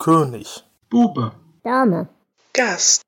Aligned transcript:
König. 0.00 0.64
Bube. 0.88 1.32
Dame. 1.62 2.08
Gast. 2.54 3.02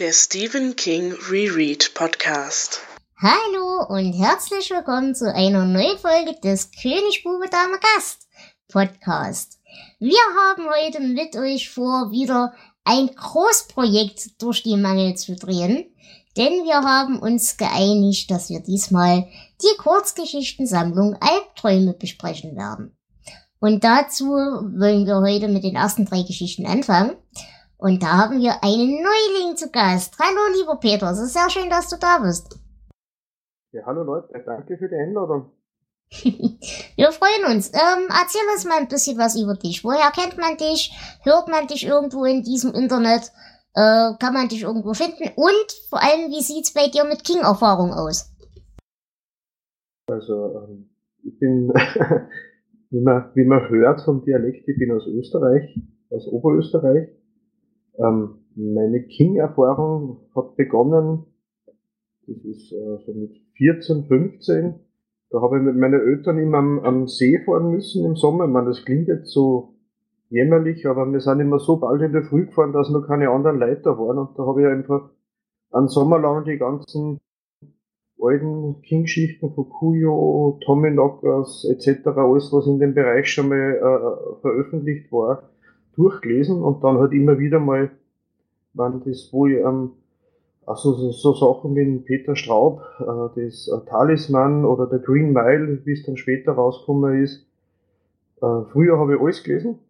Der 0.00 0.12
Stephen 0.12 0.74
King 0.74 1.12
Reread 1.30 1.94
Podcast. 1.94 2.80
Hallo 3.16 3.86
und 3.88 4.14
herzlich 4.14 4.70
willkommen 4.70 5.14
zu 5.14 5.32
einer 5.32 5.64
neuen 5.66 5.96
Folge 5.98 6.34
des 6.42 6.72
König 6.72 7.22
Bube 7.22 7.48
Dame 7.48 7.78
Gast 7.78 8.26
Podcast. 8.66 9.60
Wir 10.00 10.18
haben 10.36 10.64
heute 10.68 11.00
mit 11.00 11.36
euch 11.36 11.70
vor, 11.70 12.10
wieder 12.10 12.54
ein 12.82 13.14
Großprojekt 13.14 14.42
durch 14.42 14.64
die 14.64 14.76
Mangel 14.76 15.14
zu 15.14 15.36
drehen, 15.36 15.94
denn 16.36 16.64
wir 16.64 16.82
haben 16.82 17.20
uns 17.20 17.56
geeinigt, 17.56 18.32
dass 18.32 18.50
wir 18.50 18.58
diesmal 18.58 19.28
die 19.62 19.76
Kurzgeschichtensammlung 19.78 21.18
Albträume 21.20 21.92
besprechen 21.92 22.56
werden. 22.56 22.96
Und 23.60 23.84
dazu 23.84 24.24
wollen 24.24 25.06
wir 25.06 25.20
heute 25.20 25.48
mit 25.48 25.64
den 25.64 25.76
ersten 25.76 26.06
drei 26.06 26.22
Geschichten 26.22 26.66
anfangen. 26.66 27.16
Und 27.76 28.02
da 28.02 28.16
haben 28.16 28.40
wir 28.40 28.64
einen 28.64 29.02
Neuling 29.02 29.54
zu 29.54 29.70
Gast. 29.70 30.16
Hallo, 30.18 30.58
lieber 30.58 30.76
Peter, 30.76 31.10
es 31.10 31.18
ist 31.18 31.34
sehr 31.34 31.50
schön, 31.50 31.68
dass 31.68 31.88
du 31.88 31.96
da 31.98 32.18
bist. 32.18 32.58
Ja, 33.72 33.82
hallo 33.84 34.02
Leute, 34.02 34.28
danke 34.44 34.78
für 34.78 34.88
die 34.88 34.96
Einladung. 34.96 35.52
wir 36.10 37.12
freuen 37.12 37.54
uns. 37.54 37.72
Ähm, 37.74 38.08
erzähl 38.08 38.40
uns 38.52 38.64
mal 38.64 38.78
ein 38.78 38.88
bisschen 38.88 39.18
was 39.18 39.38
über 39.38 39.54
dich. 39.54 39.84
Woher 39.84 40.10
kennt 40.10 40.38
man 40.38 40.56
dich? 40.56 40.92
Hört 41.22 41.48
man 41.48 41.66
dich 41.66 41.86
irgendwo 41.86 42.24
in 42.24 42.42
diesem 42.42 42.72
Internet? 42.72 43.30
Äh, 43.74 44.14
kann 44.18 44.32
man 44.32 44.48
dich 44.48 44.62
irgendwo 44.62 44.94
finden? 44.94 45.30
Und 45.36 45.72
vor 45.90 46.02
allem, 46.02 46.30
wie 46.30 46.42
sieht's 46.42 46.72
bei 46.72 46.88
dir 46.88 47.04
mit 47.04 47.24
King-Erfahrung 47.24 47.92
aus? 47.92 48.32
Also, 50.08 50.64
ähm, 50.64 50.90
ich 51.22 51.38
bin 51.38 51.72
wie 52.90 53.00
man, 53.00 53.30
wie 53.34 53.44
man 53.44 53.68
hört 53.68 54.02
vom 54.02 54.24
Dialekt, 54.24 54.68
ich 54.68 54.78
bin 54.78 54.92
aus 54.92 55.06
Österreich, 55.06 55.78
aus 56.10 56.26
Oberösterreich. 56.26 57.08
Ähm, 57.98 58.34
meine 58.56 59.02
King-Erfahrung 59.04 60.28
hat 60.34 60.56
begonnen, 60.56 61.24
das 62.26 62.44
ist 62.44 62.72
äh, 62.72 62.98
so 63.06 63.14
mit 63.14 63.36
14, 63.56 64.04
15. 64.04 64.74
Da 65.30 65.40
habe 65.40 65.58
ich 65.58 65.62
mit 65.62 65.76
meinen 65.76 66.00
Eltern 66.00 66.38
immer 66.38 66.58
am, 66.58 66.80
am 66.80 67.06
See 67.06 67.38
fahren 67.44 67.70
müssen 67.70 68.04
im 68.04 68.16
Sommer. 68.16 68.44
Ich 68.46 68.50
meine, 68.50 68.68
das 68.68 68.84
klingt 68.84 69.08
jetzt 69.08 69.30
so 69.30 69.74
jämmerlich, 70.28 70.86
aber 70.86 71.10
wir 71.10 71.20
sind 71.20 71.40
immer 71.40 71.60
so 71.60 71.76
bald 71.76 72.02
in 72.02 72.12
der 72.12 72.24
Früh 72.24 72.46
gefahren, 72.46 72.72
dass 72.72 72.90
noch 72.90 73.06
keine 73.06 73.30
anderen 73.30 73.58
Leute 73.58 73.90
waren. 73.90 74.18
Und 74.18 74.38
da 74.38 74.44
habe 74.44 74.62
ich 74.62 74.66
einfach 74.66 75.10
einen 75.70 75.88
Sommer 75.88 76.18
lang 76.18 76.44
die 76.44 76.58
ganzen 76.58 77.20
alten 78.22 78.82
King-Geschichten 78.82 79.52
von 79.54 79.68
Kuyo, 79.68 80.58
Tommy 80.64 80.90
Knockers 80.90 81.64
etc., 81.70 82.06
alles 82.06 82.52
was 82.52 82.66
in 82.66 82.78
dem 82.78 82.94
Bereich 82.94 83.32
schon 83.32 83.48
mal 83.48 83.74
äh, 83.76 84.40
veröffentlicht 84.40 85.10
war, 85.12 85.50
durchgelesen 85.96 86.62
und 86.62 86.82
dann 86.84 86.98
halt 86.98 87.12
immer 87.12 87.38
wieder 87.38 87.60
mal, 87.60 87.90
wenn 88.74 89.02
das 89.04 89.32
wohl 89.32 89.52
ähm, 89.52 89.90
also 90.66 90.92
so, 90.92 91.10
so 91.10 91.32
Sachen 91.34 91.74
wie 91.74 91.98
Peter 91.98 92.36
Straub, 92.36 92.82
äh, 93.00 93.40
das 93.40 93.68
äh, 93.68 93.84
Talisman 93.86 94.64
oder 94.64 94.86
der 94.86 95.00
Green 95.00 95.32
Mile, 95.32 95.80
wie 95.84 95.92
es 95.92 96.04
dann 96.04 96.16
später 96.16 96.52
rausgekommen 96.52 97.22
ist. 97.22 97.46
Äh, 98.40 98.62
früher 98.70 98.98
habe 98.98 99.14
ich 99.14 99.20
alles 99.20 99.42
gelesen, 99.42 99.80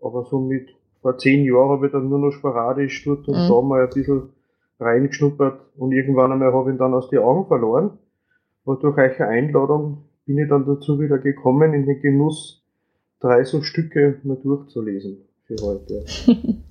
aber 0.00 0.24
so 0.24 0.38
mit 0.40 0.68
vor 1.00 1.16
zehn 1.18 1.44
Jahren 1.44 1.70
habe 1.70 1.86
ich 1.86 1.92
dann 1.92 2.08
nur 2.08 2.18
noch 2.18 2.32
sporadisch 2.32 3.04
dort 3.04 3.26
und 3.28 3.34
mhm. 3.34 3.48
da 3.48 3.60
mal 3.62 3.82
ein 3.84 3.90
bisschen 3.90 4.30
reingeschnuppert 4.78 5.60
und 5.76 5.92
irgendwann 5.92 6.32
einmal 6.32 6.52
habe 6.52 6.70
ich 6.70 6.74
ihn 6.74 6.78
dann 6.78 6.94
aus 6.94 7.08
den 7.08 7.20
Augen 7.20 7.46
verloren. 7.46 7.98
Und 8.64 8.82
durch 8.82 8.96
eure 8.96 9.26
Einladung 9.26 10.04
bin 10.24 10.38
ich 10.38 10.48
dann 10.48 10.66
dazu 10.66 11.00
wieder 11.00 11.18
gekommen, 11.18 11.72
in 11.72 11.86
den 11.86 12.00
Genuss, 12.00 12.64
drei 13.20 13.44
so 13.44 13.62
Stücke 13.62 14.20
mal 14.24 14.36
durchzulesen 14.36 15.26
für 15.46 15.56
heute. 15.62 16.04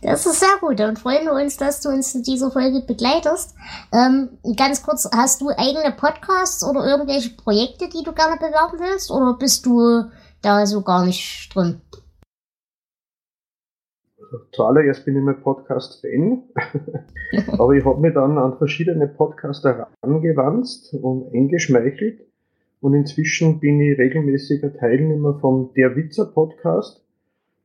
Das 0.00 0.26
ist 0.26 0.38
sehr 0.38 0.56
gut. 0.60 0.78
Dann 0.78 0.96
freuen 0.96 1.24
wir 1.24 1.32
uns, 1.32 1.56
dass 1.56 1.80
du 1.80 1.88
uns 1.88 2.14
in 2.14 2.22
dieser 2.22 2.52
Folge 2.52 2.82
begleitest. 2.86 3.56
Ähm, 3.92 4.38
ganz 4.56 4.82
kurz, 4.84 5.10
hast 5.12 5.40
du 5.40 5.48
eigene 5.48 5.92
Podcasts 5.92 6.64
oder 6.64 6.86
irgendwelche 6.86 7.30
Projekte, 7.30 7.88
die 7.88 8.04
du 8.04 8.12
gerne 8.12 8.36
bewerben 8.36 8.78
willst? 8.78 9.10
Oder 9.10 9.36
bist 9.36 9.66
du 9.66 10.04
da 10.40 10.66
so 10.66 10.82
gar 10.82 11.04
nicht 11.04 11.50
drin? 11.52 11.80
Zuallererst 14.52 15.04
bin 15.04 15.16
ich 15.16 15.22
mein 15.22 15.40
Podcast-Fan, 15.40 16.42
aber 17.58 17.74
ich 17.74 17.84
habe 17.84 18.00
mich 18.00 18.14
dann 18.14 18.38
an 18.38 18.56
verschiedene 18.58 19.06
Podcaster 19.06 19.88
herangewandt 20.02 20.94
und 21.00 21.32
eingeschmeichelt 21.32 22.20
und 22.80 22.94
inzwischen 22.94 23.60
bin 23.60 23.80
ich 23.80 23.98
regelmäßiger 23.98 24.74
Teilnehmer 24.74 25.38
vom 25.40 25.72
Der 25.74 25.96
Witzer 25.96 26.26
Podcast, 26.26 27.04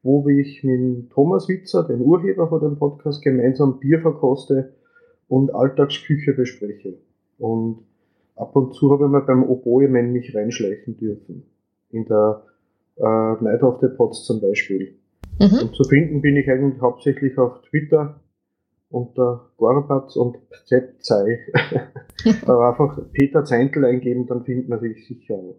wo 0.01 0.27
ich 0.27 0.63
mit 0.63 1.11
Thomas 1.11 1.47
Witzer, 1.47 1.83
den 1.83 2.01
Urheber 2.01 2.47
von 2.47 2.61
dem 2.61 2.77
Podcast, 2.77 3.21
gemeinsam 3.21 3.79
Bier 3.79 4.01
verkoste 4.01 4.73
und 5.27 5.53
Alltagsküche 5.53 6.33
bespreche. 6.33 6.97
Und 7.37 7.79
ab 8.35 8.55
und 8.55 8.73
zu 8.73 8.91
habe 8.91 9.05
ich 9.05 9.11
mir 9.11 9.21
beim 9.21 9.43
Oboe-Man 9.43 10.11
mich 10.11 10.35
reinschleichen 10.35 10.97
dürfen. 10.97 11.43
In 11.91 12.05
der 12.05 12.43
äh, 12.97 13.43
Night 13.43 13.63
of 13.63 13.79
the 13.81 13.87
Pots 13.87 14.25
zum 14.25 14.41
Beispiel. 14.41 14.95
Mhm. 15.39 15.59
Und 15.61 15.75
zu 15.75 15.83
finden 15.83 16.21
bin 16.21 16.37
ich 16.37 16.49
eigentlich 16.49 16.81
hauptsächlich 16.81 17.37
auf 17.37 17.61
Twitter 17.69 18.19
unter 18.89 19.49
Gorbatz 19.57 20.15
und 20.15 20.37
Zepzei. 20.65 21.39
Aber 22.45 22.69
einfach 22.69 22.97
Peter 23.11 23.43
Zeintel 23.43 23.85
eingeben, 23.85 24.27
dann 24.27 24.45
findet 24.45 24.69
man 24.69 24.79
sich 24.79 25.07
sicher 25.07 25.33
auch. 25.33 25.55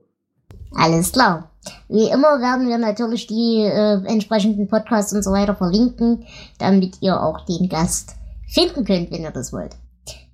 Alles 0.73 1.13
klar. 1.13 1.51
Wie 1.89 2.09
immer 2.11 2.41
werden 2.41 2.69
wir 2.69 2.79
natürlich 2.79 3.27
die 3.27 3.63
äh, 3.63 4.05
entsprechenden 4.07 4.69
Podcasts 4.69 5.13
und 5.13 5.23
so 5.23 5.33
weiter 5.33 5.55
verlinken, 5.55 6.25
damit 6.59 7.01
ihr 7.01 7.21
auch 7.21 7.45
den 7.45 7.69
Gast 7.69 8.17
finden 8.49 8.85
könnt, 8.85 9.11
wenn 9.11 9.23
ihr 9.23 9.31
das 9.31 9.53
wollt. 9.53 9.77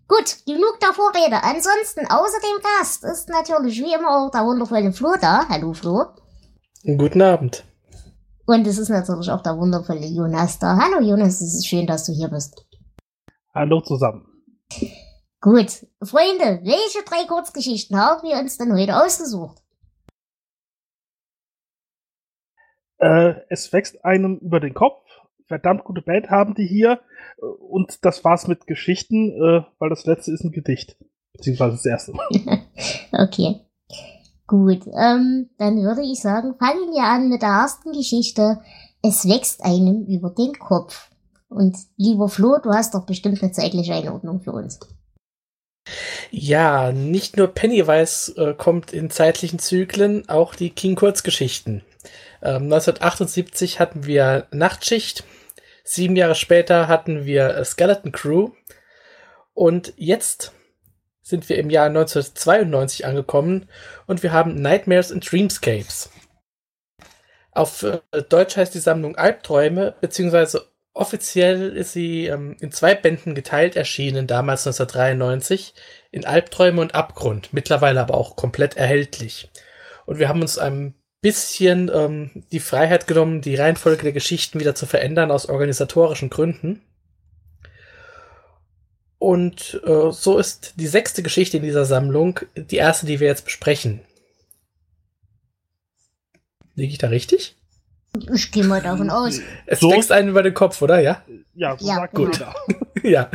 Gut, 0.08 0.38
genug 0.44 0.78
der 0.82 0.92
Vorrede. 0.92 1.36
Ansonsten, 1.42 2.06
außer 2.06 2.38
dem 2.42 2.62
Gast, 2.62 3.04
ist 3.04 3.28
natürlich 3.28 3.78
wie 3.78 3.94
immer 3.94 4.10
auch 4.10 4.30
der 4.30 4.44
wundervolle 4.44 4.92
Flo 4.92 5.14
da. 5.20 5.46
Hallo 5.48 5.72
Flo. 5.72 6.04
Guten 6.84 7.22
Abend. 7.22 7.64
Und 8.50 8.66
es 8.66 8.78
ist 8.78 8.88
natürlich 8.88 9.30
auch 9.30 9.42
der 9.42 9.56
wundervolle 9.56 10.06
Jonas 10.06 10.58
da. 10.58 10.76
Hallo 10.76 11.00
Jonas, 11.00 11.40
es 11.40 11.54
ist 11.54 11.68
schön, 11.68 11.86
dass 11.86 12.06
du 12.06 12.12
hier 12.12 12.26
bist. 12.26 12.66
Hallo 13.54 13.80
zusammen. 13.80 14.26
Gut, 15.40 15.86
Freunde, 16.02 16.58
welche 16.64 17.04
drei 17.06 17.28
Kurzgeschichten 17.28 17.96
haben 17.96 18.28
wir 18.28 18.36
uns 18.40 18.58
denn 18.58 18.72
heute 18.72 19.00
ausgesucht? 19.00 19.62
Äh, 22.98 23.34
es 23.50 23.72
wächst 23.72 24.04
einem 24.04 24.38
über 24.38 24.58
den 24.58 24.74
Kopf. 24.74 25.00
Verdammt 25.46 25.84
gute 25.84 26.02
Band 26.02 26.28
haben 26.30 26.56
die 26.56 26.66
hier. 26.66 26.98
Und 27.38 28.04
das 28.04 28.24
war's 28.24 28.48
mit 28.48 28.66
Geschichten, 28.66 29.30
äh, 29.30 29.62
weil 29.78 29.90
das 29.90 30.06
letzte 30.06 30.32
ist 30.32 30.42
ein 30.42 30.50
Gedicht. 30.50 30.96
Beziehungsweise 31.34 31.76
das 31.76 31.86
erste. 31.86 32.14
okay. 33.12 33.60
Gut, 34.50 34.84
ähm, 34.88 35.48
dann 35.58 35.80
würde 35.80 36.02
ich 36.02 36.20
sagen, 36.20 36.56
fangen 36.58 36.90
wir 36.90 37.04
an 37.04 37.28
mit 37.28 37.40
der 37.40 37.50
ersten 37.50 37.92
Geschichte. 37.92 38.58
Es 39.00 39.28
wächst 39.28 39.62
einem 39.62 40.06
über 40.06 40.30
den 40.30 40.58
Kopf. 40.58 41.08
Und 41.48 41.76
lieber 41.96 42.28
Flo, 42.28 42.58
du 42.60 42.70
hast 42.70 42.94
doch 42.94 43.06
bestimmt 43.06 43.40
eine 43.40 43.52
zeitliche 43.52 43.94
Einordnung 43.94 44.40
für 44.40 44.50
uns. 44.50 44.80
Ja, 46.32 46.90
nicht 46.90 47.36
nur 47.36 47.46
Pennywise 47.46 48.34
äh, 48.36 48.54
kommt 48.54 48.92
in 48.92 49.08
zeitlichen 49.08 49.60
Zyklen, 49.60 50.28
auch 50.28 50.56
die 50.56 50.70
King 50.70 50.96
Kurzgeschichten. 50.96 51.84
Ähm, 52.42 52.64
1978 52.64 53.78
hatten 53.78 54.04
wir 54.04 54.48
Nachtschicht, 54.50 55.22
sieben 55.84 56.16
Jahre 56.16 56.34
später 56.34 56.88
hatten 56.88 57.24
wir 57.24 57.64
Skeleton 57.64 58.10
Crew 58.10 58.50
und 59.54 59.92
jetzt 59.96 60.52
sind 61.30 61.48
wir 61.48 61.58
im 61.58 61.70
Jahr 61.70 61.86
1992 61.86 63.06
angekommen 63.06 63.68
und 64.06 64.22
wir 64.22 64.32
haben 64.32 64.60
Nightmares 64.60 65.10
and 65.10 65.30
Dreamscapes. 65.30 66.10
Auf 67.52 67.82
äh, 67.82 68.00
Deutsch 68.28 68.56
heißt 68.56 68.74
die 68.74 68.80
Sammlung 68.80 69.16
Albträume, 69.16 69.94
beziehungsweise 70.00 70.68
offiziell 70.92 71.76
ist 71.76 71.92
sie 71.92 72.26
ähm, 72.26 72.56
in 72.60 72.72
zwei 72.72 72.94
Bänden 72.94 73.34
geteilt 73.34 73.76
erschienen, 73.76 74.26
damals 74.26 74.66
1993, 74.66 75.74
in 76.10 76.24
Albträume 76.24 76.80
und 76.80 76.94
Abgrund, 76.94 77.52
mittlerweile 77.52 78.00
aber 78.00 78.14
auch 78.14 78.36
komplett 78.36 78.76
erhältlich. 78.76 79.50
Und 80.06 80.18
wir 80.18 80.28
haben 80.28 80.42
uns 80.42 80.58
ein 80.58 80.94
bisschen 81.22 81.90
ähm, 81.92 82.44
die 82.52 82.60
Freiheit 82.60 83.06
genommen, 83.06 83.40
die 83.42 83.54
Reihenfolge 83.54 84.02
der 84.02 84.12
Geschichten 84.12 84.58
wieder 84.58 84.74
zu 84.74 84.86
verändern 84.86 85.30
aus 85.30 85.46
organisatorischen 85.46 86.30
Gründen. 86.30 86.82
Und 89.20 89.78
äh, 89.84 90.10
so 90.12 90.38
ist 90.38 90.72
die 90.76 90.86
sechste 90.86 91.22
Geschichte 91.22 91.58
in 91.58 91.62
dieser 91.62 91.84
Sammlung 91.84 92.40
die 92.56 92.76
erste, 92.76 93.04
die 93.04 93.20
wir 93.20 93.26
jetzt 93.26 93.44
besprechen. 93.44 94.00
Liege 96.74 96.92
ich 96.92 96.98
da 96.98 97.08
richtig? 97.08 97.54
Ich 98.32 98.50
gehe 98.50 98.64
mal 98.64 98.80
davon 98.80 99.10
aus. 99.10 99.40
Es 99.66 99.80
so? 99.80 99.90
wächst 99.90 100.10
einen 100.10 100.30
über 100.30 100.42
den 100.42 100.54
Kopf, 100.54 100.80
oder? 100.80 101.00
Ja? 101.00 101.22
Ja, 101.54 101.76
so 101.76 101.86
ja 101.86 102.06
gut. 102.06 102.42
ja. 103.02 103.30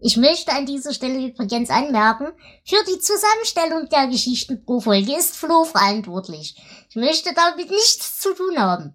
Ich 0.00 0.16
möchte 0.16 0.52
an 0.52 0.64
dieser 0.64 0.94
Stelle 0.94 1.18
übrigens 1.18 1.70
anmerken, 1.70 2.28
für 2.64 2.84
die 2.86 3.00
Zusammenstellung 3.00 3.88
der 3.88 4.06
Geschichten 4.06 4.64
pro 4.64 4.78
Folge 4.78 5.16
ist 5.16 5.34
Flo 5.34 5.64
verantwortlich. 5.64 6.54
Ich 6.90 6.94
möchte 6.94 7.34
damit 7.34 7.70
nichts 7.70 8.20
zu 8.20 8.34
tun 8.34 8.56
haben. 8.56 8.94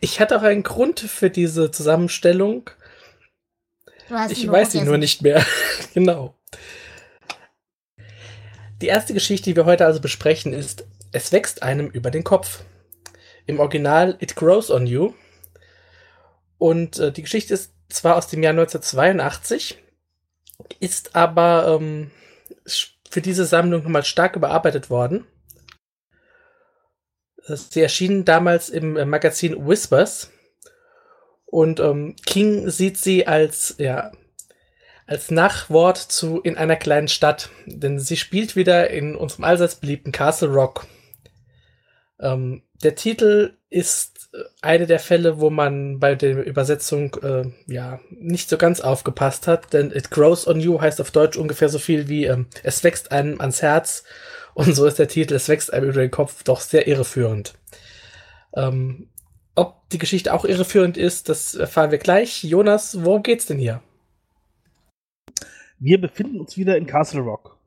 Ich 0.00 0.20
hatte 0.20 0.36
auch 0.36 0.42
einen 0.42 0.62
Grund 0.62 1.00
für 1.00 1.30
diese 1.30 1.70
Zusammenstellung. 1.70 2.70
ich 4.28 4.50
weiß 4.50 4.72
sie 4.72 4.82
nur 4.82 4.98
nicht 4.98 5.22
mehr. 5.22 5.44
genau. 5.94 6.34
Die 8.80 8.86
erste 8.86 9.14
Geschichte, 9.14 9.50
die 9.50 9.56
wir 9.56 9.66
heute 9.66 9.86
also 9.86 10.00
besprechen, 10.00 10.52
ist 10.52 10.86
Es 11.12 11.32
wächst 11.32 11.62
einem 11.62 11.88
über 11.88 12.10
den 12.10 12.24
Kopf. 12.24 12.62
Im 13.46 13.60
Original 13.60 14.16
It 14.20 14.36
Grows 14.36 14.70
on 14.70 14.86
You. 14.86 15.14
Und 16.58 16.98
äh, 16.98 17.12
die 17.12 17.22
Geschichte 17.22 17.54
ist 17.54 17.72
zwar 17.88 18.16
aus 18.16 18.28
dem 18.28 18.42
Jahr 18.42 18.52
1982, 18.52 19.78
ist 20.78 21.16
aber 21.16 21.78
ähm, 21.80 22.10
für 23.08 23.20
diese 23.20 23.44
Sammlung 23.44 23.82
nochmal 23.82 24.04
stark 24.04 24.36
überarbeitet 24.36 24.90
worden. 24.90 25.26
Sie 27.46 27.80
erschien 27.80 28.24
damals 28.24 28.68
im 28.68 28.96
äh, 28.96 29.04
Magazin 29.04 29.66
Whispers. 29.66 30.30
Und 31.46 31.80
ähm, 31.80 32.14
King 32.26 32.70
sieht 32.70 32.96
sie 32.96 33.26
als 33.26 33.74
ja 33.78 34.12
als 35.10 35.32
Nachwort 35.32 35.98
zu 35.98 36.40
in 36.40 36.56
einer 36.56 36.76
kleinen 36.76 37.08
Stadt, 37.08 37.50
denn 37.66 37.98
sie 37.98 38.16
spielt 38.16 38.54
wieder 38.54 38.90
in 38.90 39.16
unserem 39.16 39.44
allseits 39.44 39.74
beliebten 39.74 40.12
Castle 40.12 40.50
Rock. 40.50 40.86
Ähm, 42.20 42.62
der 42.84 42.94
Titel 42.94 43.54
ist 43.70 44.30
äh, 44.32 44.38
eine 44.62 44.86
der 44.86 45.00
Fälle, 45.00 45.40
wo 45.40 45.50
man 45.50 45.98
bei 45.98 46.14
der 46.14 46.46
Übersetzung 46.46 47.16
äh, 47.22 47.44
ja 47.66 47.98
nicht 48.10 48.48
so 48.48 48.56
ganz 48.56 48.80
aufgepasst 48.80 49.48
hat, 49.48 49.72
denn 49.72 49.90
It 49.90 50.10
Grows 50.10 50.46
on 50.46 50.60
You 50.60 50.80
heißt 50.80 51.00
auf 51.00 51.10
Deutsch 51.10 51.36
ungefähr 51.36 51.68
so 51.68 51.80
viel 51.80 52.08
wie 52.08 52.26
ähm, 52.26 52.46
Es 52.62 52.84
wächst 52.84 53.10
einem 53.10 53.40
ans 53.40 53.62
Herz 53.62 54.04
und 54.60 54.74
so 54.74 54.84
ist 54.86 54.98
der 54.98 55.08
Titel 55.08 55.34
Es 55.34 55.48
wächst 55.48 55.72
einem 55.72 55.88
über 55.88 56.00
den 56.00 56.10
Kopf 56.10 56.42
doch 56.42 56.60
sehr 56.60 56.86
irreführend. 56.86 57.54
Ähm, 58.54 59.08
ob 59.54 59.88
die 59.88 59.98
Geschichte 59.98 60.34
auch 60.34 60.44
irreführend 60.44 60.96
ist, 60.96 61.28
das 61.28 61.54
erfahren 61.54 61.90
wir 61.90 61.98
gleich. 61.98 62.44
Jonas, 62.44 63.02
wo 63.04 63.20
geht's 63.20 63.46
denn 63.46 63.58
hier? 63.58 63.82
Wir 65.78 65.98
befinden 65.98 66.40
uns 66.40 66.58
wieder 66.58 66.76
in 66.76 66.86
Castle 66.86 67.22
Rock. 67.22 67.58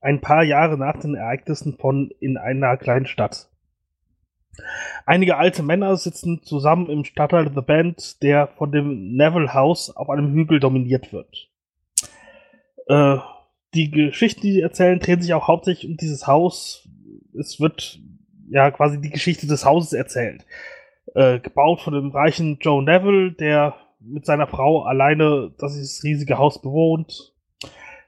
Ein 0.00 0.22
paar 0.22 0.42
Jahre 0.42 0.78
nach 0.78 0.98
den 0.98 1.14
Ereignissen 1.14 1.76
von 1.76 2.10
in 2.18 2.38
einer 2.38 2.78
kleinen 2.78 3.06
Stadt. 3.06 3.50
Einige 5.04 5.36
alte 5.36 5.62
Männer 5.62 5.96
sitzen 5.96 6.42
zusammen 6.42 6.88
im 6.88 7.04
Stadtteil 7.04 7.52
The 7.54 7.60
Band, 7.60 8.22
der 8.22 8.48
von 8.48 8.72
dem 8.72 9.16
Neville 9.16 9.52
House 9.52 9.94
auf 9.94 10.08
einem 10.08 10.32
Hügel 10.32 10.60
dominiert 10.60 11.12
wird. 11.12 11.50
Äh, 12.88 13.18
die 13.74 13.90
Geschichten, 13.90 14.42
die 14.42 14.52
sie 14.52 14.60
erzählen, 14.60 14.98
drehen 14.98 15.22
sich 15.22 15.34
auch 15.34 15.48
hauptsächlich 15.48 15.90
um 15.90 15.96
dieses 15.96 16.26
Haus. 16.26 16.88
Es 17.38 17.60
wird 17.60 18.00
ja 18.48 18.70
quasi 18.70 19.00
die 19.00 19.10
Geschichte 19.10 19.46
des 19.46 19.64
Hauses 19.64 19.92
erzählt. 19.92 20.44
Äh, 21.14 21.40
gebaut 21.40 21.80
von 21.80 21.94
dem 21.94 22.10
reichen 22.10 22.58
Joe 22.60 22.82
Neville, 22.82 23.32
der 23.32 23.74
mit 24.00 24.26
seiner 24.26 24.46
Frau 24.46 24.82
alleine 24.82 25.52
das 25.58 25.74
riesige 26.02 26.38
Haus 26.38 26.60
bewohnt 26.60 27.32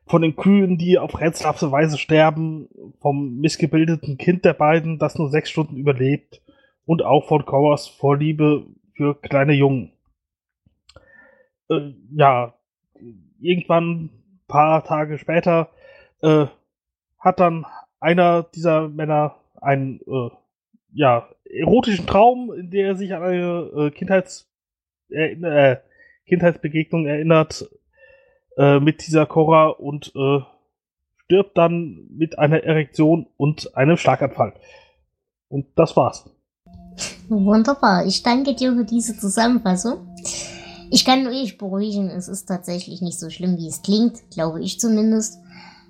von 0.06 0.22
den 0.22 0.37
Kühen, 0.37 0.76
die 0.76 0.99
auf 0.99 1.20
rätselhafte 1.20 1.72
Weise 1.72 1.99
sterben, 1.99 2.69
vom 3.00 3.38
missgebildeten 3.38 4.19
Kind 4.19 4.44
der 4.44 4.52
beiden, 4.52 4.99
das 4.99 5.19
nur 5.19 5.31
sechs 5.31 5.50
Stunden 5.50 5.76
überlebt, 5.76 6.43
und 6.84 7.02
auch 7.02 7.26
von 7.26 7.46
Cowers 7.46 7.88
Vorliebe 7.88 8.67
für 8.94 9.19
kleine 9.19 9.55
Jungen. 9.55 9.93
Äh, 11.70 11.94
ja, 12.14 12.55
irgendwann, 13.40 14.10
paar 14.46 14.85
Tage 14.85 15.19
später, 15.19 15.70
äh, 16.23 16.46
hat 17.19 17.41
dann 17.41 17.67
einer 18.00 18.43
dieser 18.43 18.88
Männer 18.88 19.37
einen, 19.61 20.00
äh, 20.06 20.31
ja, 20.93 21.29
erotischen 21.44 22.06
Traum, 22.06 22.52
in 22.52 22.70
der 22.70 22.88
er 22.88 22.96
sich 22.96 23.14
an 23.14 23.23
eine 23.23 23.70
äh, 23.76 23.91
Kindheits, 23.91 24.49
äh, 25.08 25.76
Kindheitsbegegnung 26.26 27.06
erinnert, 27.06 27.69
äh, 28.56 28.81
mit 28.81 29.06
dieser 29.06 29.26
Cora 29.26 29.69
und 29.69 30.12
äh, 30.14 30.41
stirbt 31.25 31.56
dann 31.56 32.06
mit 32.11 32.38
einer 32.38 32.62
Erektion 32.62 33.26
und 33.37 33.76
einem 33.76 33.96
Schlaganfall. 33.96 34.55
Und 35.49 35.67
das 35.76 35.96
war's. 35.96 36.31
Wunderbar. 37.29 38.06
Ich 38.06 38.23
danke 38.23 38.55
dir 38.55 38.75
für 38.75 38.85
diese 38.85 39.17
Zusammenfassung. 39.17 40.14
Ich 40.90 41.04
kann 41.04 41.26
euch 41.26 41.58
beruhigen, 41.58 42.10
es 42.10 42.28
ist 42.28 42.46
tatsächlich 42.46 43.02
nicht 43.02 43.19
so 43.19 43.31
schlimm, 43.31 43.56
wie 43.56 43.69
es 43.69 43.82
klingt, 43.82 44.31
glaube 44.31 44.62
ich 44.62 44.78
zumindest. 44.78 45.38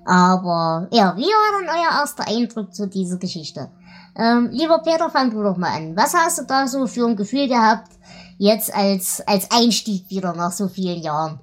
Aber 0.06 0.88
ja, 0.92 1.14
wie 1.16 1.22
war 1.22 1.60
denn 1.60 1.68
euer 1.68 2.00
erster 2.00 2.28
Eindruck 2.28 2.74
zu 2.74 2.86
dieser 2.86 3.18
Geschichte? 3.18 3.70
Ähm, 4.16 4.50
lieber 4.52 4.80
Peter, 4.84 5.10
fang 5.10 5.30
du 5.30 5.42
doch 5.42 5.56
mal 5.56 5.76
an. 5.76 5.96
Was 5.96 6.14
hast 6.14 6.38
du 6.38 6.44
da 6.46 6.66
so 6.66 6.86
für 6.86 7.06
ein 7.06 7.16
Gefühl 7.16 7.48
gehabt, 7.48 7.90
jetzt 8.38 8.74
als, 8.74 9.22
als 9.26 9.50
Einstieg 9.50 10.08
wieder 10.10 10.34
nach 10.34 10.52
so 10.52 10.68
vielen 10.68 11.02
Jahren? 11.02 11.40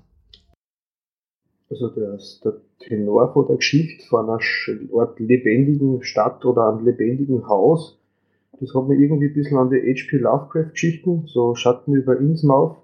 also 1.71 1.87
der, 1.89 2.19
der 2.43 2.53
Tenor 2.79 3.33
von 3.33 3.47
der 3.47 3.57
Geschichte 3.57 4.05
von 4.07 4.29
einer 4.29 4.39
Art 4.93 5.19
lebendigen 5.19 6.03
Stadt 6.03 6.45
oder 6.45 6.69
einem 6.69 6.85
lebendigen 6.85 7.47
Haus, 7.47 7.97
das 8.59 8.75
hat 8.75 8.87
mich 8.87 8.99
irgendwie 8.99 9.27
ein 9.27 9.33
bisschen 9.33 9.57
an 9.57 9.69
die 9.69 9.79
H.P. 9.79 10.17
Lovecraft-Geschichten, 10.17 11.23
so 11.27 11.55
Schatten 11.55 11.95
über 11.95 12.17
Innsmouth, 12.19 12.77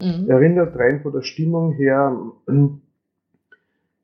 mhm. 0.00 0.28
erinnert 0.28 0.76
rein 0.76 1.00
von 1.02 1.12
der 1.12 1.22
Stimmung 1.22 1.72
her, 1.72 2.16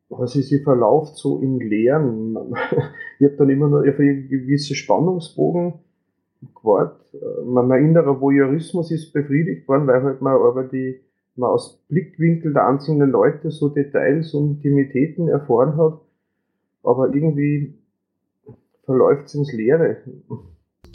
was 0.08 0.32
sie 0.32 0.42
sich 0.42 0.62
verlauft 0.62 1.16
so 1.16 1.40
im 1.40 1.58
Leeren. 1.58 2.36
ich 3.18 3.26
habe 3.26 3.36
dann 3.36 3.50
immer 3.50 3.68
nur 3.68 3.80
auf 3.80 3.98
einen 3.98 4.28
gewissen 4.28 4.76
Spannungsbogen 4.76 5.74
gewartet. 6.54 7.20
Mein 7.44 7.84
innerer 7.84 8.20
Voyeurismus 8.20 8.90
ist 8.90 9.12
befriedigt 9.12 9.66
worden, 9.68 9.86
weil 9.86 10.02
halt 10.02 10.20
mal 10.20 10.36
aber 10.36 10.64
die 10.64 11.00
man 11.36 11.50
aus 11.50 11.78
Blickwinkel 11.88 12.52
der 12.52 12.66
einzelnen 12.66 13.10
Leute 13.10 13.50
so 13.50 13.68
Details 13.68 14.34
und 14.34 14.56
Intimitäten 14.56 15.28
erfahren 15.28 15.76
hat, 15.76 16.00
aber 16.82 17.14
irgendwie 17.14 17.74
verläuft 18.84 19.26
es 19.26 19.34
ins 19.34 19.52
Leere. 19.52 19.98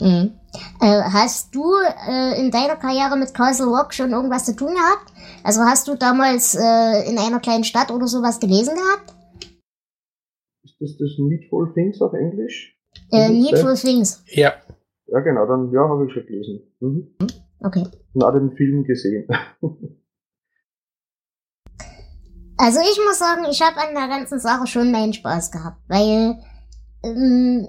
Mhm. 0.02 0.32
Äh, 0.80 1.02
hast 1.12 1.54
du 1.54 1.62
äh, 2.08 2.38
in 2.40 2.50
deiner 2.50 2.76
Karriere 2.76 3.16
mit 3.16 3.32
Castle 3.32 3.66
Rock 3.66 3.94
schon 3.94 4.10
irgendwas 4.10 4.44
zu 4.44 4.56
tun 4.56 4.74
gehabt? 4.74 5.12
Also 5.44 5.60
hast 5.60 5.86
du 5.86 5.94
damals 5.94 6.54
äh, 6.54 7.08
in 7.08 7.18
einer 7.18 7.38
kleinen 7.40 7.64
Stadt 7.64 7.90
oder 7.90 8.06
sowas 8.08 8.40
gelesen 8.40 8.74
gehabt? 8.74 9.14
Ist 10.64 10.76
das 10.80 10.96
das 10.98 11.18
Needful 11.18 11.72
Things 11.74 12.02
auf 12.02 12.12
Englisch? 12.14 12.76
Äh, 13.12 13.28
Needful 13.28 13.74
Things. 13.74 14.24
Ja. 14.26 14.54
Ja, 15.06 15.20
genau, 15.20 15.46
dann 15.46 15.70
ja, 15.72 15.88
habe 15.88 16.06
ich 16.06 16.12
schon 16.12 16.26
gelesen. 16.26 16.60
Mhm. 16.80 17.14
Okay. 17.60 17.84
Und 18.14 18.24
auch 18.24 18.32
den 18.32 18.52
Film 18.52 18.84
gesehen. 18.84 19.28
Also 22.58 22.78
ich 22.78 22.96
muss 23.04 23.18
sagen, 23.18 23.44
ich 23.50 23.60
habe 23.60 23.76
an 23.76 23.92
der 23.92 24.06
ganzen 24.06 24.38
Sache 24.38 24.68
schon 24.68 24.92
meinen 24.92 25.12
Spaß 25.12 25.50
gehabt, 25.50 25.78
weil 25.88 26.38
ähm, 27.02 27.66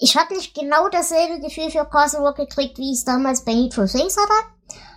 ich 0.00 0.16
habe 0.16 0.34
nicht 0.34 0.54
genau 0.54 0.88
dasselbe 0.88 1.40
Gefühl 1.40 1.70
für 1.70 1.84
Castle 1.84 2.20
Rock 2.20 2.36
gekriegt, 2.36 2.78
wie 2.78 2.92
ich 2.92 2.98
es 2.98 3.04
damals 3.04 3.44
bei 3.44 3.54
Need 3.54 3.74
for 3.74 3.86
Things 3.86 4.16
hatte. 4.16 4.54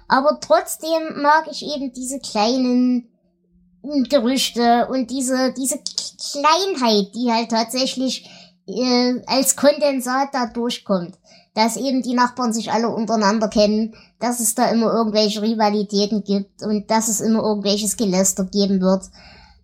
Aber 0.08 0.40
trotzdem 0.40 1.22
mag 1.22 1.48
ich 1.52 1.64
eben 1.64 1.92
diese 1.94 2.20
kleinen 2.20 3.10
hm, 3.84 4.04
Gerüchte 4.10 4.88
und 4.90 5.12
diese, 5.12 5.54
diese 5.54 5.80
Kleinheit, 6.32 7.14
die 7.14 7.32
halt 7.32 7.52
tatsächlich 7.52 8.30
äh, 8.68 9.22
als 9.26 9.56
Kondensat 9.56 10.30
da 10.34 10.48
durchkommt. 10.48 11.18
Dass 11.54 11.76
eben 11.76 12.04
die 12.04 12.14
Nachbarn 12.14 12.54
sich 12.54 12.72
alle 12.72 12.90
untereinander 12.90 13.48
kennen, 13.48 13.96
dass 14.20 14.40
es 14.40 14.56
da 14.56 14.70
immer 14.70 14.94
irgendwelche 14.94 15.42
Rivalitäten 15.42 16.24
gibt 16.24 16.62
und 16.64 16.90
dass 16.90 17.08
es 17.08 17.20
immer 17.20 17.42
irgendwelches 17.42 17.98
Geläster 17.98 18.46
geben 18.46 18.80
wird. 18.80 19.06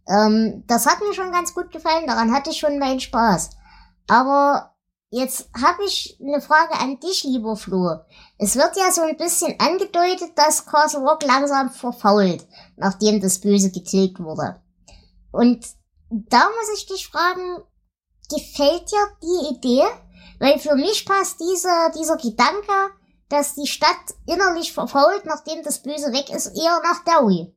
Ähm, 0.08 0.64
das 0.68 0.86
hat 0.86 1.00
mir 1.00 1.14
schon 1.14 1.32
ganz 1.32 1.54
gut 1.54 1.72
gefallen, 1.72 2.08
daran 2.08 2.34
hatte 2.34 2.50
ich 2.50 2.58
schon 2.58 2.80
meinen 2.80 3.00
Spaß. 3.00 3.52
Aber 4.08 4.73
jetzt 5.14 5.48
habe 5.62 5.86
ich 5.86 6.18
eine 6.20 6.42
Frage 6.42 6.74
an 6.74 7.00
dich, 7.00 7.24
lieber 7.24 7.56
Flo. 7.56 8.00
Es 8.40 8.56
wird 8.56 8.76
ja 8.76 8.92
so 8.92 9.02
ein 9.02 9.16
bisschen 9.16 9.60
angedeutet, 9.60 10.32
dass 10.36 10.66
Castle 10.66 11.02
Rock 11.02 11.24
langsam 11.24 11.70
verfault, 11.70 12.48
nachdem 12.78 13.22
das 13.22 13.40
Böse 13.40 13.72
getilgt 13.72 14.20
wurde. 14.20 14.60
Und 15.32 15.66
da 16.10 16.40
muss 16.40 16.78
ich 16.78 16.88
dich 16.88 17.08
fragen, 17.08 17.64
gefällt 18.30 18.92
dir 18.92 19.08
die 19.22 19.56
Idee? 19.56 19.86
Weil 20.40 20.58
für 20.60 20.76
mich 20.76 21.06
passt 21.06 21.40
dieser, 21.40 21.92
dieser 21.92 22.18
Gedanke, 22.18 22.92
dass 23.30 23.54
die 23.54 23.68
Stadt 23.68 24.16
innerlich 24.26 24.74
verfault, 24.74 25.26
nachdem 25.26 25.64
das 25.64 25.84
Böse 25.84 26.12
weg 26.12 26.30
ist, 26.32 26.48
eher 26.48 26.82
nach 26.84 27.04
Derry. 27.04 27.56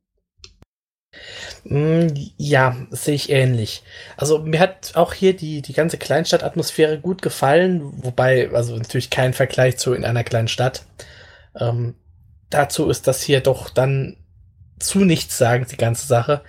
Mm, 1.68 2.08
ja, 2.36 2.76
sehe 2.90 3.14
ich 3.14 3.30
ähnlich. 3.30 3.82
Also 4.16 4.38
mir 4.38 4.60
hat 4.60 4.92
auch 4.94 5.12
hier 5.12 5.34
die, 5.36 5.62
die 5.62 5.72
ganze 5.72 5.98
Kleinstadtatmosphäre 5.98 6.98
gut 7.00 7.22
gefallen, 7.22 7.82
wobei, 8.04 8.50
also 8.52 8.76
natürlich 8.76 9.10
kein 9.10 9.32
Vergleich 9.34 9.76
zu 9.78 9.92
in 9.94 10.04
einer 10.04 10.24
kleinen 10.24 10.48
Stadt. 10.48 10.84
Ähm, 11.58 11.94
dazu 12.50 12.88
ist 12.90 13.06
das 13.08 13.22
hier 13.22 13.40
doch 13.40 13.70
dann 13.70 14.16
zu 14.78 15.00
nichts 15.04 15.38
sagen, 15.38 15.66
die 15.70 15.76
ganze 15.76 16.06
Sache. 16.06 16.42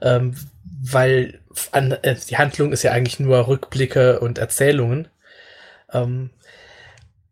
ähm, 0.00 0.34
weil 0.82 1.40
an, 1.70 1.92
äh, 1.92 2.16
die 2.28 2.38
Handlung 2.38 2.72
ist 2.72 2.82
ja 2.82 2.92
eigentlich 2.92 3.20
nur 3.20 3.46
Rückblicke 3.46 4.20
und 4.20 4.38
Erzählungen. 4.38 5.08
Ähm, 5.92 6.30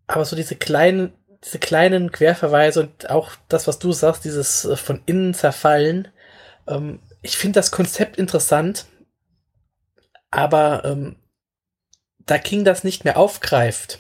aber 0.07 0.25
so 0.25 0.37
diese 0.37 0.57
kleinen, 0.57 1.13
diese 1.45 1.59
kleinen 1.59 2.13
Querverweise 2.13 2.81
und 2.81 3.11
auch 3.11 3.33
das, 3.49 3.67
was 3.67 3.79
du 3.79 3.93
sagst, 3.93 4.25
dieses 4.25 4.65
äh, 4.65 4.77
von 4.77 5.03
innen 5.07 5.35
zerfallen, 5.35 6.09
ähm, 6.69 7.01
ich 7.23 7.37
finde 7.37 7.59
das 7.59 7.71
Konzept 7.71 8.17
interessant, 8.17 8.87
aber 10.31 10.85
ähm, 10.85 11.17
da 12.19 12.39
King 12.39 12.65
das 12.65 12.85
nicht 12.85 13.05
mehr 13.05 13.17
aufgreift, 13.17 13.99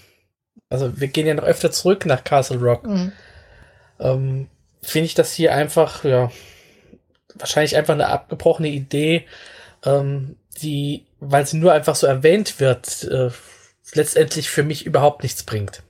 also 0.68 1.00
wir 1.00 1.08
gehen 1.08 1.26
ja 1.26 1.34
noch 1.34 1.44
öfter 1.44 1.70
zurück 1.70 2.06
nach 2.06 2.24
Castle 2.24 2.58
Rock, 2.58 2.86
mhm. 2.86 3.12
ähm, 3.98 4.48
finde 4.82 5.06
ich 5.06 5.14
das 5.14 5.32
hier 5.32 5.54
einfach, 5.54 6.04
ja, 6.04 6.30
wahrscheinlich 7.34 7.76
einfach 7.76 7.94
eine 7.94 8.08
abgebrochene 8.08 8.68
Idee, 8.68 9.26
ähm, 9.84 10.36
die, 10.62 11.06
weil 11.18 11.46
sie 11.46 11.56
nur 11.56 11.72
einfach 11.72 11.94
so 11.94 12.06
erwähnt 12.06 12.60
wird, 12.60 13.04
äh, 13.04 13.30
letztendlich 13.94 14.50
für 14.50 14.62
mich 14.62 14.86
überhaupt 14.86 15.22
nichts 15.22 15.42
bringt. 15.42 15.82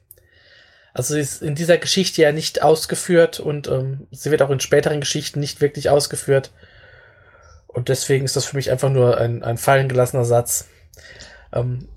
Also 0.93 1.15
sie 1.15 1.21
ist 1.21 1.43
in 1.43 1.55
dieser 1.55 1.79
Geschichte 1.79 2.23
ja 2.23 2.33
nicht 2.33 2.63
ausgeführt 2.63 3.39
und 3.39 3.69
ähm, 3.69 4.09
sie 4.11 4.31
wird 4.31 4.43
auch 4.43 4.51
in 4.51 4.61
späteren 4.61 5.01
Geschichten 5.01 5.41
nicht 5.41 5.61
wirklich 5.61 5.89
ausgeführt. 5.89 6.51
Und 7.73 7.89
deswegen 7.89 8.25
ist 8.25 8.37
das 8.37 8.47
für 8.47 8.57
mich 8.57 8.71
einfach 8.71 8.91
nur 8.91 9.19
ein, 9.19 9.43
ein 9.43 9.57
fallen 9.57 9.89
gelassener 9.89 10.25
Satz. 10.25 10.69
Ähm, 11.53 11.89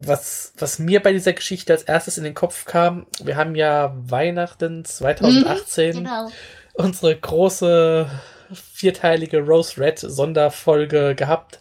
was, 0.00 0.52
was 0.58 0.78
mir 0.78 1.00
bei 1.00 1.12
dieser 1.12 1.32
Geschichte 1.32 1.72
als 1.72 1.84
erstes 1.84 2.18
in 2.18 2.24
den 2.24 2.34
Kopf 2.34 2.64
kam, 2.64 3.06
wir 3.22 3.36
haben 3.36 3.54
ja 3.54 3.94
Weihnachten 3.96 4.84
2018 4.84 5.90
mhm, 5.90 5.98
genau. 6.04 6.28
unsere 6.74 7.16
große 7.16 8.10
vierteilige 8.52 9.40
Rose 9.40 9.80
Red 9.80 9.98
Sonderfolge 9.98 11.14
gehabt. 11.14 11.60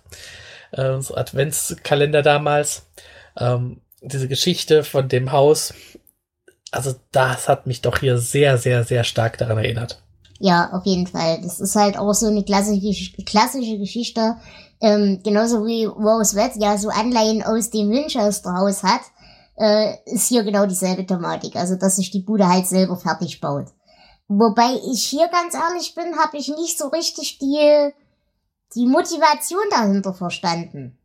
Äh, 0.72 0.89
unser 0.89 1.17
Adventskalender 1.17 2.22
damals. 2.22 2.88
Ähm, 3.38 3.81
diese 4.01 4.27
Geschichte 4.27 4.83
von 4.83 5.07
dem 5.07 5.31
Haus. 5.31 5.74
Also 6.72 6.95
das 7.12 7.48
hat 7.48 7.67
mich 7.67 7.81
doch 7.81 8.00
hier 8.00 8.17
sehr, 8.17 8.57
sehr, 8.57 8.83
sehr 8.83 9.03
stark 9.03 9.38
daran 9.38 9.60
erinnert. 9.60 10.02
Ja, 10.39 10.71
auf 10.73 10.85
jeden 10.85 11.07
Fall. 11.07 11.41
Das 11.41 11.59
ist 11.59 11.75
halt 11.75 11.97
auch 11.97 12.13
so 12.13 12.27
eine 12.27 12.43
klassische, 12.43 13.13
klassische 13.23 13.77
Geschichte. 13.77 14.37
Ähm, 14.81 15.21
genauso 15.23 15.65
wie 15.65 15.85
Rose 15.85 16.35
Red 16.35 16.57
ja 16.57 16.77
so 16.77 16.89
Anleihen 16.89 17.43
aus 17.43 17.69
dem 17.69 17.89
Winchester 17.89 18.53
Haus 18.53 18.83
hat, 18.83 19.01
äh, 19.57 19.95
ist 20.05 20.27
hier 20.27 20.43
genau 20.43 20.65
dieselbe 20.65 21.05
Thematik. 21.05 21.55
Also, 21.55 21.75
dass 21.75 21.95
sich 21.95 22.11
die 22.11 22.21
Bude 22.21 22.47
halt 22.47 22.67
selber 22.67 22.97
fertig 22.97 23.39
baut. 23.39 23.67
Wobei 24.27 24.79
ich 24.91 25.05
hier 25.05 25.27
ganz 25.27 25.53
ehrlich 25.53 25.95
bin, 25.95 26.17
habe 26.17 26.37
ich 26.37 26.49
nicht 26.49 26.77
so 26.77 26.87
richtig 26.87 27.37
die, 27.39 27.91
die 28.75 28.87
Motivation 28.87 29.63
dahinter 29.69 30.13
verstanden. 30.13 30.97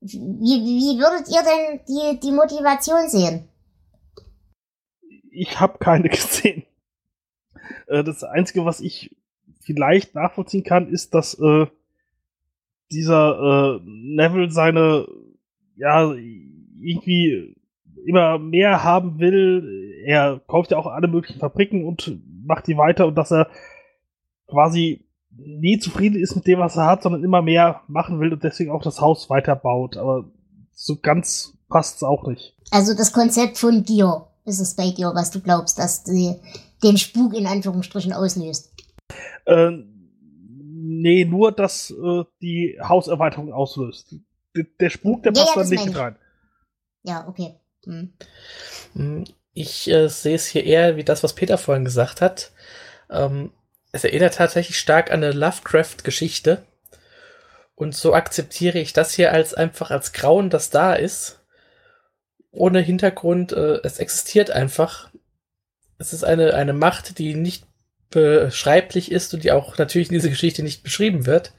Wie, 0.00 0.16
wie 0.16 0.98
würdet 0.98 1.28
ihr 1.28 1.42
denn 1.42 1.80
die, 1.86 2.20
die 2.20 2.32
Motivation 2.32 3.08
sehen? 3.08 3.48
Ich 5.30 5.60
habe 5.60 5.78
keine 5.78 6.08
gesehen. 6.08 6.64
Äh, 7.90 8.04
das 8.04 8.24
Einzige, 8.24 8.64
was 8.64 8.80
ich 8.80 9.16
vielleicht 9.60 10.14
nachvollziehen 10.14 10.64
kann, 10.64 10.88
ist, 10.88 11.14
dass 11.14 11.34
äh, 11.34 11.66
dieser 12.90 13.78
äh, 13.78 13.80
Neville 13.84 14.50
seine, 14.50 15.06
ja, 15.76 16.12
irgendwie 16.12 17.56
immer 18.06 18.38
mehr 18.38 18.82
haben 18.82 19.18
will. 19.18 20.02
Er 20.04 20.40
kauft 20.46 20.70
ja 20.70 20.78
auch 20.78 20.86
alle 20.86 21.08
möglichen 21.08 21.40
Fabriken 21.40 21.84
und 21.84 22.18
macht 22.44 22.66
die 22.66 22.76
weiter 22.76 23.06
und 23.06 23.16
dass 23.16 23.30
er 23.30 23.48
quasi 24.46 25.04
nie 25.36 25.78
zufrieden 25.78 26.20
ist 26.20 26.34
mit 26.34 26.46
dem, 26.46 26.58
was 26.58 26.76
er 26.76 26.86
hat, 26.86 27.02
sondern 27.02 27.22
immer 27.22 27.42
mehr 27.42 27.82
machen 27.86 28.18
will 28.20 28.32
und 28.32 28.42
deswegen 28.42 28.70
auch 28.70 28.82
das 28.82 29.00
Haus 29.00 29.30
weiterbaut. 29.30 29.96
Aber 29.96 30.24
so 30.72 30.96
ganz 31.00 31.56
passt 31.68 31.96
es 31.96 32.02
auch 32.02 32.26
nicht. 32.26 32.56
Also 32.70 32.94
das 32.94 33.12
Konzept 33.12 33.58
von 33.58 33.84
dir 33.84 34.26
ist 34.44 34.60
es 34.60 34.74
bei 34.74 34.90
dir, 34.90 35.12
was 35.14 35.30
du 35.30 35.40
glaubst, 35.40 35.78
dass 35.78 36.02
die, 36.02 36.34
den 36.82 36.98
Spuk 36.98 37.34
in 37.34 37.46
Anführungsstrichen 37.46 38.12
auslöst. 38.12 38.72
Äh, 39.46 39.70
nee, 39.70 41.24
nur, 41.24 41.52
dass 41.52 41.90
äh, 41.90 42.24
die 42.40 42.78
Hauserweiterung 42.82 43.52
auslöst. 43.52 44.14
D 44.56 44.66
der 44.80 44.90
Spuk, 44.90 45.22
der 45.22 45.32
ja, 45.32 45.44
passt 45.44 45.56
ja, 45.56 45.76
dann 45.76 45.86
nicht 45.86 45.98
rein. 45.98 46.16
Ja, 47.02 47.28
okay. 47.28 47.54
Hm. 47.84 48.12
hm. 48.94 49.24
Ich 49.52 49.90
äh, 49.90 50.08
sehe 50.08 50.36
es 50.36 50.46
hier 50.46 50.64
eher 50.64 50.96
wie 50.96 51.04
das, 51.04 51.22
was 51.22 51.34
Peter 51.34 51.58
vorhin 51.58 51.84
gesagt 51.84 52.20
hat. 52.20 52.52
Ähm, 53.10 53.52
es 53.92 54.04
erinnert 54.04 54.34
tatsächlich 54.34 54.78
stark 54.78 55.10
an 55.10 55.24
eine 55.24 55.32
Lovecraft-Geschichte. 55.32 56.64
Und 57.74 57.94
so 57.94 58.14
akzeptiere 58.14 58.78
ich 58.78 58.92
das 58.92 59.14
hier 59.14 59.32
als 59.32 59.54
einfach 59.54 59.90
als 59.90 60.12
Grauen, 60.12 60.50
das 60.50 60.70
da 60.70 60.94
ist. 60.94 61.40
Ohne 62.52 62.80
Hintergrund, 62.80 63.52
äh, 63.52 63.80
es 63.82 63.98
existiert 63.98 64.50
einfach. 64.50 65.09
Es 66.00 66.12
ist 66.12 66.24
eine, 66.24 66.54
eine 66.54 66.72
Macht, 66.72 67.18
die 67.18 67.34
nicht 67.34 67.64
beschreiblich 68.10 69.12
ist 69.12 69.32
und 69.32 69.44
die 69.44 69.52
auch 69.52 69.78
natürlich 69.78 70.08
in 70.08 70.14
dieser 70.14 70.30
Geschichte 70.30 70.64
nicht 70.64 70.82
beschrieben 70.82 71.26
wird. 71.26 71.52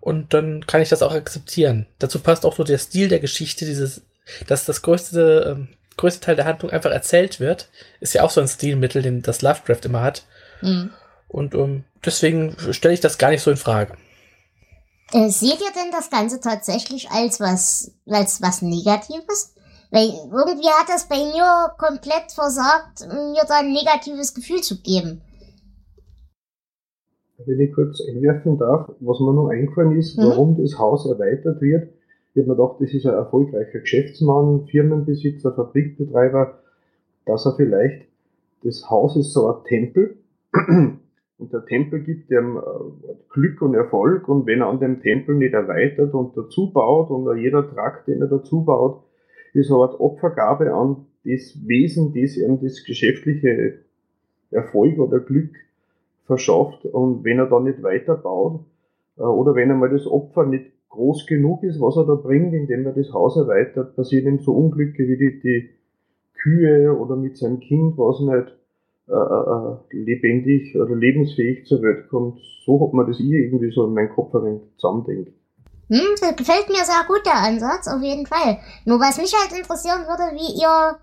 Und 0.00 0.34
dann 0.34 0.66
kann 0.66 0.82
ich 0.82 0.90
das 0.90 1.02
auch 1.02 1.14
akzeptieren. 1.14 1.86
Dazu 1.98 2.18
passt 2.18 2.44
auch 2.44 2.58
nur 2.58 2.66
der 2.66 2.78
Stil 2.78 3.08
der 3.08 3.20
Geschichte, 3.20 3.64
dieses, 3.64 4.02
dass 4.46 4.66
das 4.66 4.82
größte 4.82 5.56
ähm, 5.56 5.68
größte 5.96 6.20
Teil 6.20 6.36
der 6.36 6.44
Handlung 6.44 6.70
einfach 6.70 6.90
erzählt 6.90 7.40
wird, 7.40 7.68
ist 8.00 8.14
ja 8.14 8.22
auch 8.22 8.30
so 8.30 8.40
ein 8.40 8.48
Stilmittel, 8.48 9.02
den 9.02 9.22
das 9.22 9.42
Lovecraft 9.42 9.84
immer 9.84 10.02
hat. 10.02 10.24
Mhm. 10.60 10.90
Und 11.28 11.54
um, 11.54 11.70
ähm, 11.70 11.84
deswegen 12.04 12.56
stelle 12.72 12.94
ich 12.94 13.00
das 13.00 13.18
gar 13.18 13.30
nicht 13.30 13.42
so 13.42 13.50
in 13.50 13.56
Frage. 13.56 13.96
Äh, 15.12 15.28
seht 15.28 15.60
ihr 15.60 15.72
denn 15.74 15.90
das 15.92 16.10
Ganze 16.10 16.40
tatsächlich 16.40 17.10
als 17.10 17.40
was, 17.40 17.92
als 18.08 18.42
was 18.42 18.62
Negatives? 18.62 19.54
Weil 19.96 20.12
irgendwie 20.12 20.68
hat 20.68 20.90
das 20.90 21.08
bei 21.08 21.16
mir 21.16 21.72
komplett 21.78 22.30
versagt, 22.30 23.08
mir 23.08 23.44
da 23.48 23.60
ein 23.60 23.72
negatives 23.72 24.34
Gefühl 24.34 24.60
zu 24.60 24.82
geben. 24.82 25.22
Wenn 27.46 27.60
ich 27.60 27.72
kurz 27.72 28.02
einwerfen 28.06 28.58
darf, 28.58 28.90
was 29.00 29.20
mir 29.20 29.32
noch 29.32 29.48
eingefallen 29.48 29.96
ist, 29.96 30.18
mhm. 30.18 30.24
warum 30.24 30.62
das 30.62 30.78
Haus 30.78 31.06
erweitert 31.06 31.62
wird, 31.62 31.88
ich 32.34 32.42
habe 32.42 32.50
mir 32.50 32.56
gedacht, 32.56 32.76
das 32.80 32.92
ist 32.92 33.06
ein 33.06 33.14
erfolgreicher 33.14 33.78
Geschäftsmann, 33.78 34.66
Firmenbesitzer, 34.66 35.54
Fabrikbetreiber, 35.54 36.58
dass 37.24 37.46
er 37.46 37.56
vielleicht, 37.56 38.06
das 38.64 38.90
Haus 38.90 39.16
ist 39.16 39.32
so 39.32 39.48
ein 39.48 39.64
Tempel 39.64 40.18
und 41.38 41.52
der 41.54 41.64
Tempel 41.64 42.00
gibt 42.00 42.30
ihm 42.30 42.58
äh, 42.58 43.14
Glück 43.30 43.62
und 43.62 43.72
Erfolg 43.72 44.28
und 44.28 44.44
wenn 44.44 44.60
er 44.60 44.66
an 44.66 44.78
dem 44.78 45.00
Tempel 45.00 45.36
nicht 45.36 45.54
erweitert 45.54 46.12
und 46.12 46.36
dazu 46.36 46.70
baut 46.70 47.08
und 47.08 47.34
jeder 47.38 47.66
Trakt, 47.66 48.08
den 48.08 48.20
er 48.20 48.28
dazu 48.28 48.62
baut, 48.62 49.05
eine 49.56 49.78
Art 49.78 50.00
Opfergabe 50.00 50.72
an 50.74 51.06
das 51.24 51.56
Wesen, 51.66 52.14
das 52.14 52.36
ihm 52.36 52.60
das 52.60 52.84
geschäftliche 52.84 53.80
Erfolg 54.50 54.98
oder 54.98 55.20
Glück 55.20 55.54
verschafft 56.26 56.84
und 56.84 57.24
wenn 57.24 57.38
er 57.38 57.46
dann 57.46 57.64
nicht 57.64 57.82
weiterbaut 57.82 58.60
äh, 59.16 59.22
oder 59.22 59.54
wenn 59.54 59.70
er 59.70 59.76
mal 59.76 59.90
das 59.90 60.06
Opfer 60.06 60.46
nicht 60.46 60.66
groß 60.88 61.26
genug 61.26 61.62
ist, 61.62 61.80
was 61.80 61.96
er 61.96 62.04
da 62.04 62.14
bringt, 62.14 62.54
indem 62.54 62.86
er 62.86 62.92
das 62.92 63.12
Haus 63.12 63.36
erweitert, 63.36 63.96
passieren 63.96 64.34
ihm 64.34 64.38
so 64.40 64.52
Unglücke 64.52 65.06
wie 65.06 65.16
die, 65.16 65.40
die 65.40 65.70
Kühe 66.34 66.96
oder 66.96 67.16
mit 67.16 67.36
seinem 67.36 67.60
Kind, 67.60 67.98
was 67.98 68.20
nicht 68.20 68.56
äh, 69.08 69.12
äh, 69.12 70.02
lebendig 70.04 70.76
oder 70.76 70.94
lebensfähig 70.96 71.66
zur 71.66 71.82
Welt 71.82 72.08
kommt. 72.08 72.40
So 72.64 72.84
hat 72.84 72.92
man 72.92 73.06
das 73.06 73.20
ich 73.20 73.30
irgendwie 73.30 73.70
so 73.70 73.86
in 73.86 73.94
meinem 73.94 74.10
Kopf 74.10 74.34
ein 74.34 74.44
wenig 74.44 74.62
zusammendenkt. 74.76 75.32
Hm, 75.88 76.16
das 76.20 76.36
gefällt 76.36 76.68
mir 76.68 76.84
sehr 76.84 77.04
gut, 77.06 77.24
der 77.24 77.36
Ansatz, 77.36 77.86
auf 77.86 78.02
jeden 78.02 78.26
Fall. 78.26 78.58
Nur 78.84 78.98
was 78.98 79.18
mich 79.18 79.32
halt 79.34 79.52
interessieren 79.52 80.06
würde, 80.06 80.34
wie 80.34 80.60
ihr, 80.60 80.98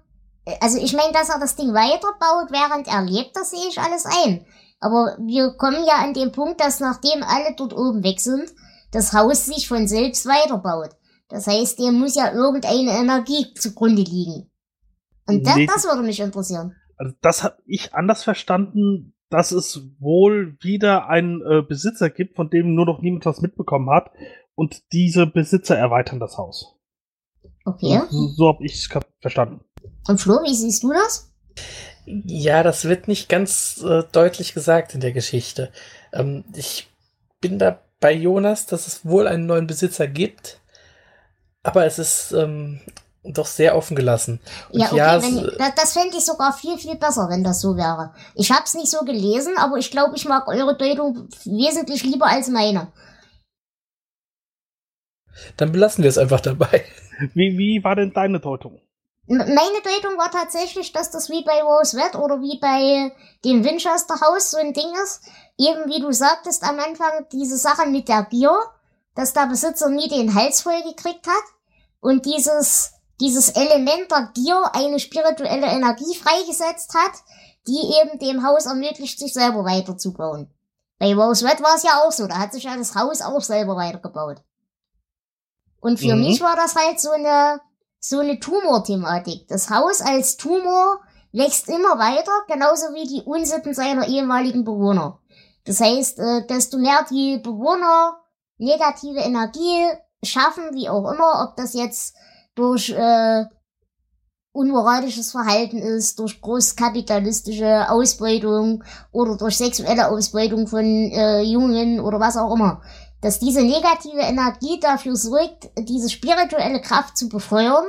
also 0.61 0.77
ich 0.77 0.93
meine, 0.93 1.13
dass 1.13 1.29
er 1.29 1.39
das 1.39 1.55
Ding 1.55 1.73
weiterbaut, 1.73 2.51
während 2.51 2.87
er 2.87 3.01
lebt, 3.03 3.35
das 3.35 3.51
sehe 3.51 3.69
ich 3.69 3.79
alles 3.79 4.05
ein. 4.05 4.45
Aber 4.79 5.17
wir 5.19 5.51
kommen 5.57 5.85
ja 5.85 6.03
an 6.03 6.13
den 6.13 6.33
Punkt, 6.33 6.59
dass 6.59 6.81
nachdem 6.81 7.23
alle 7.23 7.55
dort 7.55 7.73
oben 7.73 8.03
weg 8.03 8.19
sind, 8.19 8.51
das 8.91 9.13
Haus 9.13 9.45
sich 9.45 9.67
von 9.67 9.87
selbst 9.87 10.25
weiterbaut. 10.25 10.89
Das 11.29 11.47
heißt, 11.47 11.79
dem 11.79 11.95
muss 11.95 12.15
ja 12.15 12.33
irgendeine 12.33 12.91
Energie 12.91 13.53
zugrunde 13.55 14.03
liegen. 14.03 14.51
Und 15.25 15.47
das, 15.47 15.55
nee, 15.55 15.65
das 15.65 15.85
würde 15.85 16.03
mich 16.03 16.19
interessieren. 16.19 16.75
Also 16.97 17.15
das 17.21 17.43
habe 17.43 17.57
ich 17.65 17.93
anders 17.93 18.23
verstanden, 18.23 19.15
dass 19.29 19.51
es 19.51 19.81
wohl 19.99 20.57
wieder 20.61 21.09
einen 21.09 21.41
äh, 21.41 21.63
Besitzer 21.63 22.09
gibt, 22.09 22.35
von 22.35 22.49
dem 22.49 22.75
nur 22.75 22.85
noch 22.85 23.01
niemand 23.01 23.25
was 23.25 23.41
mitbekommen 23.41 23.89
hat. 23.89 24.11
Und 24.55 24.83
diese 24.91 25.25
Besitzer 25.25 25.77
erweitern 25.77 26.19
das 26.19 26.37
Haus. 26.37 26.75
Okay. 27.65 28.01
So, 28.09 28.27
so 28.27 28.47
habe 28.49 28.65
ich 28.65 28.75
es 28.75 28.89
verstanden. 29.21 29.61
Und 30.07 30.19
Flo, 30.19 30.41
wie 30.43 30.53
siehst 30.53 30.83
du 30.83 30.91
das? 30.91 31.31
Ja, 32.05 32.63
das 32.63 32.85
wird 32.85 33.07
nicht 33.07 33.29
ganz 33.29 33.81
äh, 33.83 34.03
deutlich 34.11 34.53
gesagt 34.53 34.93
in 34.93 34.99
der 34.99 35.13
Geschichte. 35.13 35.71
Ähm, 36.11 36.43
ich 36.53 36.89
bin 37.39 37.57
da 37.59 37.79
bei 37.99 38.13
Jonas, 38.13 38.65
dass 38.65 38.87
es 38.87 39.05
wohl 39.05 39.27
einen 39.27 39.45
neuen 39.45 39.65
Besitzer 39.65 40.07
gibt, 40.07 40.59
aber 41.63 41.85
es 41.85 41.99
ist 41.99 42.33
ähm, 42.33 42.81
doch 43.23 43.45
sehr 43.45 43.77
offen 43.77 43.95
gelassen. 43.95 44.41
Und 44.69 44.81
ja, 44.81 44.87
okay, 44.87 44.97
ja, 44.97 45.23
wenn, 45.23 45.51
das, 45.57 45.75
das 45.75 45.93
fände 45.93 46.17
ich 46.17 46.25
sogar 46.25 46.51
viel, 46.51 46.77
viel 46.77 46.95
besser, 46.95 47.29
wenn 47.29 47.45
das 47.45 47.61
so 47.61 47.77
wäre. 47.77 48.13
Ich 48.35 48.51
habe 48.51 48.63
es 48.65 48.73
nicht 48.73 48.91
so 48.91 49.05
gelesen, 49.05 49.53
aber 49.57 49.77
ich 49.77 49.89
glaube, 49.89 50.17
ich 50.17 50.25
mag 50.25 50.47
eure 50.49 50.75
Deutung 50.75 51.29
wesentlich 51.45 52.03
lieber 52.03 52.25
als 52.25 52.49
meine. 52.49 52.91
Dann 55.57 55.71
belassen 55.71 56.03
wir 56.03 56.09
es 56.09 56.17
einfach 56.17 56.41
dabei. 56.41 56.85
Wie, 57.33 57.57
wie 57.57 57.83
war 57.83 57.95
denn 57.95 58.11
deine 58.11 58.39
Deutung? 58.39 58.81
Meine 59.25 59.47
Deutung 59.47 60.17
war 60.17 60.29
tatsächlich, 60.31 60.91
dass 60.91 61.09
das 61.09 61.29
wie 61.29 61.45
bei 61.45 61.61
Rose 61.61 61.95
Red 61.95 62.15
oder 62.15 62.41
wie 62.41 62.59
bei 62.59 63.15
dem 63.45 63.63
Winchester 63.63 64.19
Haus 64.19 64.51
so 64.51 64.57
ein 64.57 64.73
Ding 64.73 64.91
ist. 65.01 65.21
Eben 65.57 65.89
wie 65.89 66.01
du 66.01 66.11
sagtest 66.11 66.63
am 66.63 66.77
Anfang, 66.79 67.27
diese 67.31 67.57
Sache 67.57 67.87
mit 67.87 68.09
der 68.09 68.23
Gier, 68.23 68.51
dass 69.15 69.31
der 69.31 69.45
Besitzer 69.45 69.89
nie 69.89 70.09
den 70.09 70.35
Hals 70.35 70.61
voll 70.61 70.81
gekriegt 70.83 71.25
hat. 71.27 71.43
Und 72.01 72.25
dieses, 72.25 72.95
dieses 73.21 73.49
Element 73.49 74.11
der 74.11 74.31
Gier 74.33 74.61
eine 74.73 74.99
spirituelle 74.99 75.67
Energie 75.67 76.15
freigesetzt 76.15 76.93
hat, 76.93 77.13
die 77.65 77.93
eben 78.01 78.19
dem 78.19 78.45
Haus 78.45 78.65
ermöglicht, 78.65 79.19
sich 79.19 79.33
selber 79.33 79.63
weiterzubauen. 79.63 80.51
Bei 80.99 81.15
Rose 81.15 81.47
Red 81.47 81.61
war 81.63 81.75
es 81.75 81.83
ja 81.83 82.03
auch 82.03 82.11
so, 82.11 82.27
da 82.27 82.39
hat 82.39 82.51
sich 82.51 82.63
ja 82.63 82.75
das 82.75 82.95
Haus 82.95 83.21
auch 83.21 83.41
selber 83.41 83.77
weitergebaut. 83.77 84.41
Und 85.83 85.99
für 85.99 86.15
Mhm. 86.15 86.21
mich 86.21 86.39
war 86.41 86.55
das 86.55 86.75
halt 86.75 86.99
so 87.01 87.11
eine, 87.11 87.59
so 87.99 88.19
eine 88.19 88.39
Tumor-Thematik. 88.39 89.47
Das 89.49 89.69
Haus 89.69 89.99
als 90.01 90.37
Tumor 90.37 90.99
wächst 91.33 91.67
immer 91.67 91.99
weiter, 91.99 92.31
genauso 92.47 92.93
wie 92.93 93.05
die 93.05 93.23
Unsitten 93.25 93.73
seiner 93.73 94.07
ehemaligen 94.07 94.63
Bewohner. 94.63 95.19
Das 95.65 95.81
heißt, 95.81 96.19
äh, 96.19 96.47
desto 96.47 96.77
mehr 96.77 97.05
die 97.09 97.37
Bewohner 97.37 98.17
negative 98.57 99.19
Energie 99.19 99.87
schaffen, 100.23 100.73
wie 100.73 100.87
auch 100.87 101.11
immer, 101.11 101.43
ob 101.49 101.57
das 101.57 101.73
jetzt 101.73 102.15
durch 102.55 102.89
äh, 102.91 103.45
unmoralisches 104.53 105.31
Verhalten 105.31 105.79
ist, 105.79 106.19
durch 106.19 106.39
großkapitalistische 106.39 107.89
Ausbeutung 107.89 108.83
oder 109.11 109.35
durch 109.35 109.57
sexuelle 109.57 110.09
Ausbeutung 110.09 110.67
von 110.67 110.85
äh, 110.85 111.41
Jungen 111.41 111.99
oder 111.99 112.19
was 112.19 112.37
auch 112.37 112.53
immer. 112.53 112.81
Dass 113.23 113.39
diese 113.39 113.63
negative 113.63 114.19
Energie 114.19 114.81
dafür 114.81 115.15
sorgt, 115.15 115.69
diese 115.77 116.09
spirituelle 116.09 116.81
Kraft 116.81 117.17
zu 117.17 117.29
befeuern, 117.29 117.85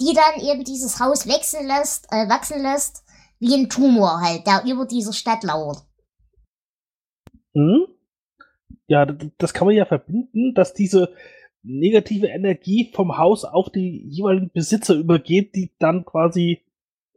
die 0.00 0.12
dann 0.12 0.44
eben 0.44 0.64
dieses 0.64 0.98
Haus 0.98 1.28
wechseln 1.28 1.68
lässt, 1.68 2.06
äh, 2.10 2.28
wachsen 2.28 2.60
lässt, 2.60 3.04
wie 3.38 3.54
ein 3.54 3.68
Tumor 3.68 4.20
halt, 4.20 4.46
der 4.48 4.64
über 4.68 4.84
dieser 4.84 5.12
Stadt 5.12 5.44
lauert. 5.44 5.78
Hm? 7.54 7.86
Ja, 8.88 9.06
das 9.38 9.54
kann 9.54 9.68
man 9.68 9.76
ja 9.76 9.84
verbinden, 9.84 10.54
dass 10.54 10.74
diese 10.74 11.14
negative 11.62 12.26
Energie 12.26 12.90
vom 12.92 13.16
Haus 13.16 13.44
auf 13.44 13.70
die 13.70 14.04
jeweiligen 14.08 14.50
Besitzer 14.50 14.94
übergeht, 14.94 15.54
die 15.54 15.72
dann 15.78 16.04
quasi 16.04 16.62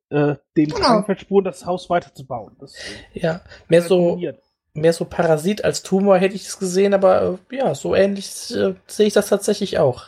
äh, 0.09 0.35
den 0.55 0.69
Genau. 0.69 0.77
Drang 0.77 1.05
verspuren, 1.05 1.43
das 1.43 1.65
Haus 1.65 1.89
weiterzubauen. 1.89 2.55
Das 2.59 2.75
Ja, 3.13 3.41
mehr 3.67 3.81
so, 3.81 3.97
funktioniert. 3.97 4.41
Mehr 4.77 4.93
so 4.93 5.05
Parasit 5.05 5.63
als 5.65 5.83
Tumor 5.83 6.17
hätte 6.17 6.35
ich 6.35 6.47
es 6.47 6.59
gesehen, 6.59 6.93
aber 6.93 7.39
äh, 7.51 7.55
ja, 7.57 7.75
so 7.75 7.95
ähnlich 7.95 8.53
äh, 8.55 8.75
sehe 8.87 9.07
ich 9.07 9.13
das 9.13 9.27
tatsächlich 9.27 9.79
auch. 9.79 10.03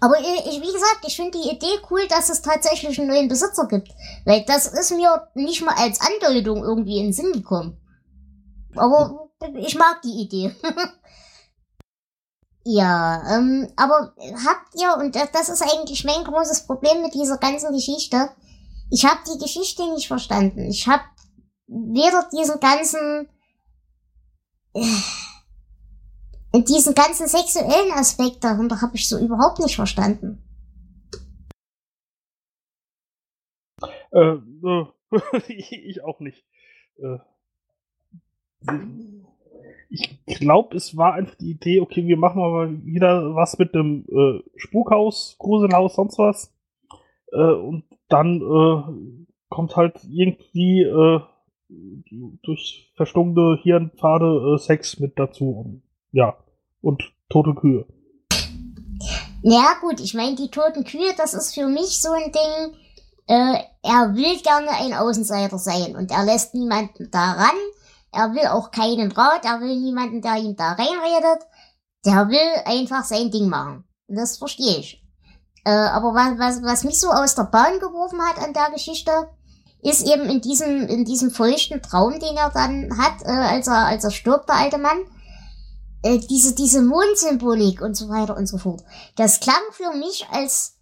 Aber 0.00 0.14
ich, 0.18 0.46
ich- 0.46 0.62
wie 0.62 0.72
gesagt, 0.72 1.00
ich 1.06 1.16
finde 1.16 1.38
die 1.38 1.50
Idee 1.50 1.78
cool, 1.90 2.06
dass 2.08 2.28
es 2.30 2.42
tatsächlich 2.42 2.98
einen 2.98 3.08
neuen 3.08 3.28
Besitzer 3.28 3.66
gibt. 3.68 3.88
Weil 4.24 4.44
das 4.46 4.66
ist 4.66 4.92
mir 4.92 5.28
nicht 5.34 5.62
mal 5.64 5.74
als 5.76 6.00
Andeutung 6.00 6.62
irgendwie 6.64 6.98
in 6.98 7.04
den 7.06 7.12
Sinn 7.12 7.32
gekommen. 7.32 7.78
Aber 8.76 9.28
ich 9.56 9.74
mag 9.76 10.00
die 10.02 10.22
Idee. 10.22 10.54
ja, 12.64 13.22
ähm, 13.36 13.68
aber 13.76 14.14
habt 14.46 14.74
ihr, 14.80 14.96
und 14.98 15.14
das, 15.14 15.30
das 15.32 15.48
ist 15.50 15.62
eigentlich 15.62 16.04
mein 16.04 16.24
großes 16.24 16.66
Problem 16.66 17.02
mit 17.02 17.14
dieser 17.14 17.36
ganzen 17.38 17.72
Geschichte, 17.72 18.30
ich 18.90 19.04
habe 19.04 19.20
die 19.32 19.38
Geschichte 19.42 19.82
nicht 19.92 20.08
verstanden. 20.08 20.70
Ich 20.70 20.86
habe 20.88 21.02
weder 21.66 22.28
diesen 22.32 22.58
ganzen 22.60 23.28
äh, 24.74 26.62
diesen 26.62 26.94
ganzen 26.94 27.26
sexuellen 27.26 27.92
Aspekt 27.92 28.42
darunter 28.44 28.80
habe 28.80 28.96
ich 28.96 29.08
so 29.08 29.18
überhaupt 29.18 29.60
nicht 29.60 29.76
verstanden. 29.76 30.42
Äh, 34.12 34.36
äh, 34.36 34.86
ich, 35.48 36.02
auch 36.04 36.20
nicht. 36.20 36.44
Äh, 36.98 37.18
ich 39.90 40.20
glaube, 40.26 40.76
es 40.76 40.96
war 40.96 41.14
einfach 41.14 41.34
die 41.36 41.50
Idee, 41.50 41.80
okay, 41.80 42.06
wir 42.06 42.16
machen 42.16 42.40
mal 42.40 42.84
wieder 42.84 43.34
was 43.34 43.58
mit 43.58 43.74
dem 43.74 44.04
äh, 44.08 44.42
Spukhaus, 44.56 45.36
Gruselhaus, 45.38 45.94
sonst 45.96 46.18
was. 46.18 46.54
Äh, 47.32 47.52
und 47.52 47.84
dann 48.08 48.40
äh, 48.40 49.24
kommt 49.48 49.76
halt 49.76 50.00
irgendwie 50.04 50.82
durch 52.42 52.92
verstummte 52.96 53.58
Hirnpfade 53.62 54.54
äh, 54.54 54.58
Sex 54.58 54.98
mit 55.00 55.18
dazu. 55.18 55.50
Und, 55.50 55.82
ja, 56.12 56.36
und 56.80 57.02
tote 57.28 57.54
Kühe. 57.54 57.86
Ja 59.42 59.74
gut, 59.80 60.00
ich 60.00 60.14
meine, 60.14 60.36
die 60.36 60.50
toten 60.50 60.84
Kühe, 60.84 61.12
das 61.16 61.34
ist 61.34 61.54
für 61.54 61.66
mich 61.66 62.00
so 62.00 62.10
ein 62.12 62.32
Ding, 62.32 62.76
äh, 63.26 63.58
er 63.82 64.14
will 64.14 64.40
gerne 64.42 64.70
ein 64.70 64.94
Außenseiter 64.94 65.58
sein 65.58 65.96
und 65.96 66.10
er 66.10 66.24
lässt 66.24 66.54
niemanden 66.54 67.10
da 67.10 67.32
ran. 67.32 67.56
Er 68.12 68.32
will 68.32 68.46
auch 68.46 68.70
keinen 68.70 69.10
Rat, 69.12 69.44
er 69.44 69.60
will 69.60 69.76
niemanden, 69.76 70.22
der 70.22 70.36
ihm 70.36 70.56
da 70.56 70.72
reinredet. 70.72 71.46
Der 72.04 72.28
will 72.28 72.62
einfach 72.64 73.04
sein 73.04 73.30
Ding 73.30 73.48
machen. 73.48 73.84
Und 74.08 74.16
das 74.16 74.38
verstehe 74.38 74.78
ich. 74.78 75.02
Äh, 75.64 75.70
aber 75.70 76.14
was, 76.14 76.38
was, 76.38 76.62
was 76.62 76.84
mich 76.84 77.00
so 77.00 77.08
aus 77.08 77.34
der 77.34 77.44
Bahn 77.44 77.80
geworfen 77.80 78.20
hat 78.22 78.38
an 78.38 78.52
der 78.52 78.70
Geschichte, 78.70 79.10
ist 79.84 80.06
eben 80.08 80.24
in 80.30 80.40
diesem, 80.40 80.88
in 80.88 81.04
diesem 81.04 81.30
feuchten 81.30 81.82
Traum, 81.82 82.18
den 82.18 82.36
er 82.36 82.50
dann 82.50 82.98
hat, 82.98 83.22
äh, 83.22 83.30
als 83.30 83.66
er, 83.66 83.86
als 83.86 84.02
er 84.02 84.10
stirbt, 84.10 84.48
der 84.48 84.56
alte 84.56 84.78
Mann, 84.78 85.04
äh, 86.02 86.18
diese, 86.18 86.54
diese 86.54 86.82
Mondsymbolik 86.82 87.82
und 87.82 87.94
so 87.94 88.08
weiter 88.08 88.36
und 88.36 88.46
so 88.46 88.56
fort. 88.56 88.82
Das 89.16 89.40
klang 89.40 89.62
für 89.72 89.92
mich, 89.96 90.26
als 90.30 90.78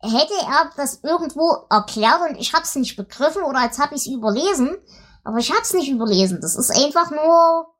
hätte 0.00 0.34
er 0.40 0.70
das 0.76 1.00
irgendwo 1.02 1.66
erklärt 1.68 2.30
und 2.30 2.36
ich 2.36 2.52
hab's 2.52 2.76
nicht 2.76 2.96
begriffen 2.96 3.42
oder 3.42 3.58
als 3.58 3.80
hab 3.80 3.92
ich's 3.92 4.06
überlesen, 4.06 4.76
aber 5.24 5.38
ich 5.38 5.52
hab's 5.52 5.74
nicht 5.74 5.90
überlesen. 5.90 6.40
Das 6.40 6.54
ist 6.54 6.70
einfach 6.70 7.10
nur, 7.10 7.74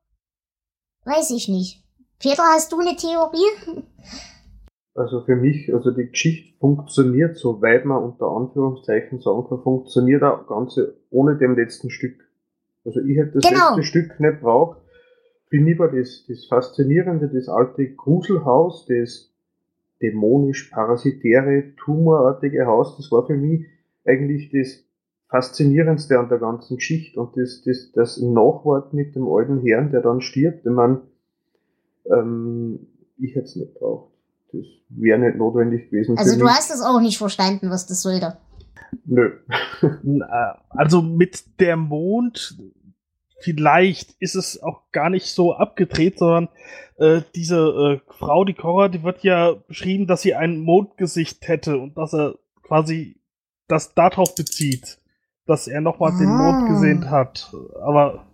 weiß 1.05 1.31
ich 1.31 1.47
nicht. 1.47 1.83
Peter, 2.19 2.43
hast 2.43 2.71
du 2.71 2.79
eine 2.79 2.97
Theorie? 2.97 3.87
Also 4.95 5.21
für 5.21 5.35
mich, 5.35 5.73
also 5.73 5.89
die 5.91 6.07
Geschichte 6.07 6.57
funktioniert, 6.59 7.35
soweit 7.35 7.83
man 7.85 8.03
unter 8.03 8.27
Anführungszeichen 8.27 9.19
sagen 9.21 9.45
kann, 9.49 9.63
funktioniert 9.63 10.21
das 10.21 10.45
Ganze 10.47 10.97
ohne 11.09 11.35
dem 11.35 11.55
letzten 11.55 11.89
Stück. 11.89 12.15
Also 12.85 12.99
ich 13.01 13.17
hätte 13.17 13.39
das 13.39 13.49
Genau. 13.49 13.69
letzte 13.69 13.83
Stück 13.83 14.19
nicht 14.19 14.41
braucht. 14.41 14.79
Für 15.49 15.59
mich 15.59 15.79
war 15.79 15.91
das, 15.91 16.25
das 16.27 16.45
Faszinierende, 16.45 17.27
das 17.27 17.49
alte 17.49 17.87
Gruselhaus, 17.93 18.85
das 18.85 19.33
dämonisch 20.01 20.69
parasitäre, 20.69 21.75
tumorartige 21.77 22.65
Haus, 22.65 22.97
das 22.97 23.11
war 23.11 23.25
für 23.25 23.37
mich 23.37 23.65
eigentlich 24.05 24.51
das 24.51 24.83
Faszinierendste 25.29 26.19
an 26.19 26.29
der 26.29 26.37
ganzen 26.37 26.75
Geschichte 26.75 27.19
und 27.19 27.35
das, 27.35 27.63
das, 27.63 27.91
das 27.93 28.21
Nachwort 28.21 28.93
mit 28.93 29.15
dem 29.15 29.27
alten 29.27 29.61
Herrn, 29.61 29.91
der 29.91 30.01
dann 30.01 30.21
stirbt, 30.21 30.65
wenn 30.65 30.73
man, 30.73 31.01
ähm, 32.05 32.87
ich 33.17 33.33
hätte 33.33 33.45
es 33.45 33.55
nicht 33.55 33.73
braucht. 33.73 34.12
Das 34.53 34.61
wäre 34.89 35.19
nicht 35.19 35.35
notwendig 35.37 35.89
gewesen. 35.89 36.17
Also 36.17 36.37
du 36.37 36.45
mich. 36.45 36.53
hast 36.53 36.71
es 36.71 36.81
auch 36.81 37.01
nicht 37.01 37.17
verstanden, 37.17 37.69
was 37.69 37.85
das 37.87 38.01
sollte. 38.01 38.37
Nö. 39.05 39.31
Äh, 39.83 40.53
Also 40.69 41.01
mit 41.01 41.59
der 41.59 41.75
Mond, 41.75 42.57
vielleicht 43.41 44.11
ist 44.19 44.35
es 44.35 44.61
auch 44.63 44.83
gar 44.91 45.09
nicht 45.09 45.27
so 45.33 45.53
abgedreht, 45.53 46.19
sondern 46.19 46.49
äh, 46.97 47.21
diese 47.35 47.99
äh, 48.07 48.11
Frau, 48.13 48.45
die 48.45 48.53
Cora, 48.53 48.87
die 48.89 49.03
wird 49.03 49.23
ja 49.23 49.53
beschrieben, 49.67 50.07
dass 50.07 50.21
sie 50.21 50.35
ein 50.35 50.59
Mondgesicht 50.59 51.47
hätte 51.47 51.77
und 51.77 51.97
dass 51.97 52.13
er 52.13 52.35
quasi 52.61 53.19
das 53.67 53.93
darauf 53.95 54.35
bezieht, 54.35 54.99
dass 55.45 55.67
er 55.67 55.81
nochmal 55.81 56.11
den 56.17 56.29
Ah. 56.29 56.37
Mond 56.51 56.69
gesehen 56.69 57.09
hat. 57.09 57.51
Aber 57.81 58.27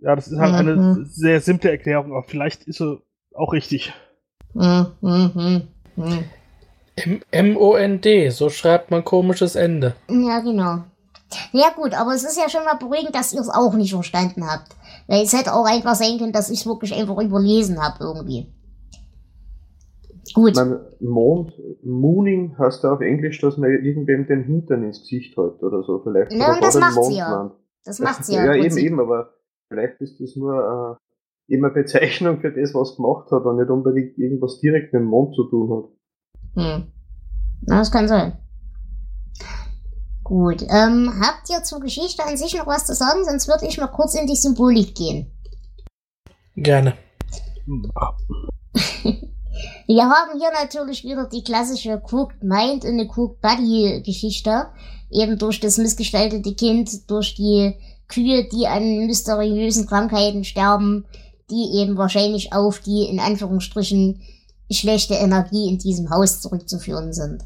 ja, 0.00 0.16
das 0.16 0.28
ist 0.28 0.38
halt 0.38 0.54
eine 0.54 0.76
Mhm. 0.76 1.04
sehr 1.04 1.40
simple 1.40 1.70
Erklärung, 1.70 2.12
aber 2.12 2.24
vielleicht 2.24 2.64
ist 2.64 2.78
sie 2.78 3.00
auch 3.34 3.52
richtig. 3.52 3.92
M-O-N-D, 7.30 8.28
so 8.30 8.50
schreibt 8.50 8.90
man 8.90 9.04
komisches 9.04 9.56
Ende. 9.56 9.94
Ja, 10.08 10.40
genau. 10.40 10.84
Ja 11.52 11.70
gut, 11.74 11.94
aber 11.94 12.14
es 12.14 12.24
ist 12.24 12.38
ja 12.38 12.48
schon 12.48 12.64
mal 12.64 12.76
beruhigend, 12.76 13.14
dass 13.14 13.32
ihr 13.32 13.40
es 13.40 13.48
auch 13.48 13.74
nicht 13.74 13.92
verstanden 13.92 14.46
habt. 14.46 14.76
Weil 15.06 15.24
es 15.24 15.32
hätte 15.32 15.52
auch 15.52 15.66
einfach 15.66 15.94
sein 15.94 16.18
können, 16.18 16.32
dass 16.32 16.50
ich 16.50 16.60
es 16.60 16.66
wirklich 16.66 16.94
einfach 16.94 17.18
überlesen 17.18 17.82
habe 17.82 17.96
irgendwie. 18.00 18.46
Gut. 20.32 20.54
Man, 20.56 20.80
Mond, 21.00 21.52
Mooning 21.82 22.56
heißt 22.58 22.82
ja 22.84 22.92
auf 22.92 23.00
Englisch, 23.00 23.40
dass 23.40 23.56
man 23.56 23.70
irgendwem 23.70 24.26
den 24.26 24.44
Hintern 24.44 24.84
ins 24.84 25.00
Gesicht 25.00 25.36
hält 25.36 25.62
oder 25.62 25.82
so. 25.82 26.00
Vielleicht 26.02 26.32
er 26.32 26.54
und 26.54 26.62
das 26.62 26.74
den 26.74 26.80
macht 26.80 27.04
sie 27.04 27.16
ja. 27.16 27.52
Das 27.84 27.98
macht 27.98 28.24
sie 28.24 28.34
ja. 28.36 28.46
Ja, 28.46 28.54
eben, 28.54 28.76
eben, 28.78 29.00
aber 29.00 29.34
vielleicht 29.68 30.00
ist 30.00 30.20
das 30.20 30.34
nur 30.36 30.98
äh, 31.48 31.54
immer 31.54 31.70
Bezeichnung 31.70 32.40
für 32.40 32.52
das, 32.52 32.74
was 32.74 32.96
gemacht 32.96 33.30
hat 33.30 33.44
und 33.44 33.56
nicht 33.56 33.70
unbedingt 33.70 34.18
irgendwas 34.18 34.60
direkt 34.60 34.92
mit 34.92 35.00
dem 35.00 35.08
Mond 35.08 35.34
zu 35.34 35.44
tun 35.44 35.70
hat. 35.76 35.84
Hm. 36.54 36.92
Na, 37.66 37.78
das 37.78 37.90
kann 37.90 38.08
sein. 38.08 38.38
Gut. 40.22 40.62
Ähm, 40.62 41.12
habt 41.20 41.50
ihr 41.50 41.62
zur 41.62 41.80
Geschichte 41.80 42.24
an 42.24 42.36
sich 42.36 42.56
noch 42.56 42.66
was 42.66 42.86
zu 42.86 42.94
sagen? 42.94 43.24
Sonst 43.24 43.46
würde 43.46 43.66
ich 43.66 43.78
mal 43.78 43.88
kurz 43.88 44.14
in 44.14 44.26
die 44.26 44.36
Symbolik 44.36 44.94
gehen. 44.94 45.30
Gerne. 46.56 46.94
Wir 49.86 50.04
haben 50.04 50.38
hier 50.38 50.50
natürlich 50.50 51.04
wieder 51.04 51.28
die 51.28 51.44
klassische 51.44 52.02
Cooked 52.10 52.42
Mind 52.42 52.84
und 52.84 52.92
eine 52.92 53.06
Cooked 53.08 53.40
Body 53.40 54.02
Geschichte. 54.04 54.68
Eben 55.10 55.38
durch 55.38 55.60
das 55.60 55.78
missgestaltete 55.78 56.54
Kind, 56.54 57.10
durch 57.10 57.34
die 57.34 57.74
Kühe, 58.08 58.48
die 58.48 58.66
an 58.66 59.06
mysteriösen 59.06 59.86
Krankheiten 59.86 60.44
sterben, 60.44 61.04
die 61.50 61.78
eben 61.78 61.96
wahrscheinlich 61.96 62.52
auf 62.52 62.80
die, 62.80 63.04
in 63.04 63.20
Anführungsstrichen, 63.20 64.22
schlechte 64.70 65.14
Energie 65.14 65.68
in 65.68 65.78
diesem 65.78 66.10
Haus 66.10 66.40
zurückzuführen 66.40 67.12
sind. 67.12 67.44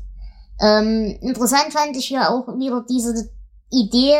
Ähm, 0.61 1.19
interessant 1.21 1.73
fand 1.73 1.97
ich 1.97 2.07
hier 2.07 2.31
auch 2.31 2.47
wieder 2.59 2.85
diese 2.89 3.31
Idee, 3.71 4.17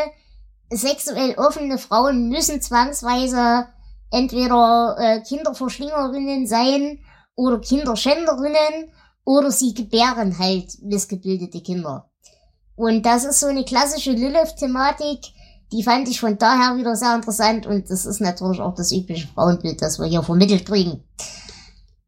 sexuell 0.71 1.35
offene 1.37 1.79
Frauen 1.79 2.29
müssen 2.29 2.61
zwangsweise 2.61 3.67
entweder 4.11 4.97
äh, 4.99 5.21
Kinderverschlingerinnen 5.21 6.47
sein 6.47 6.99
oder 7.35 7.61
Kinderschänderinnen 7.61 8.93
oder 9.25 9.51
sie 9.51 9.75
gebären 9.75 10.39
halt 10.39 10.83
missgebildete 10.83 11.61
Kinder. 11.61 12.11
Und 12.77 13.03
das 13.05 13.25
ist 13.25 13.41
so 13.41 13.47
eine 13.47 13.65
klassische 13.65 14.13
Lilith-Thematik, 14.13 15.21
die 15.73 15.83
fand 15.83 16.09
ich 16.09 16.21
von 16.21 16.39
daher 16.39 16.77
wieder 16.77 16.97
sehr 16.97 17.15
interessant 17.15 17.67
und 17.67 17.91
das 17.91 18.07
ist 18.07 18.21
natürlich 18.21 18.61
auch 18.61 18.75
das 18.75 18.93
übliche 18.93 19.29
Frauenbild, 19.29 19.83
das 19.83 19.99
wir 19.99 20.07
hier 20.07 20.23
vermittelt 20.23 20.67
kriegen. 20.67 21.05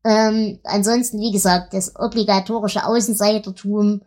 Ähm, 0.05 0.59
ansonsten, 0.65 1.21
wie 1.21 1.31
gesagt, 1.31 1.75
das 1.75 1.95
obligatorische 1.97 2.87
Außenseitertum 2.87 4.01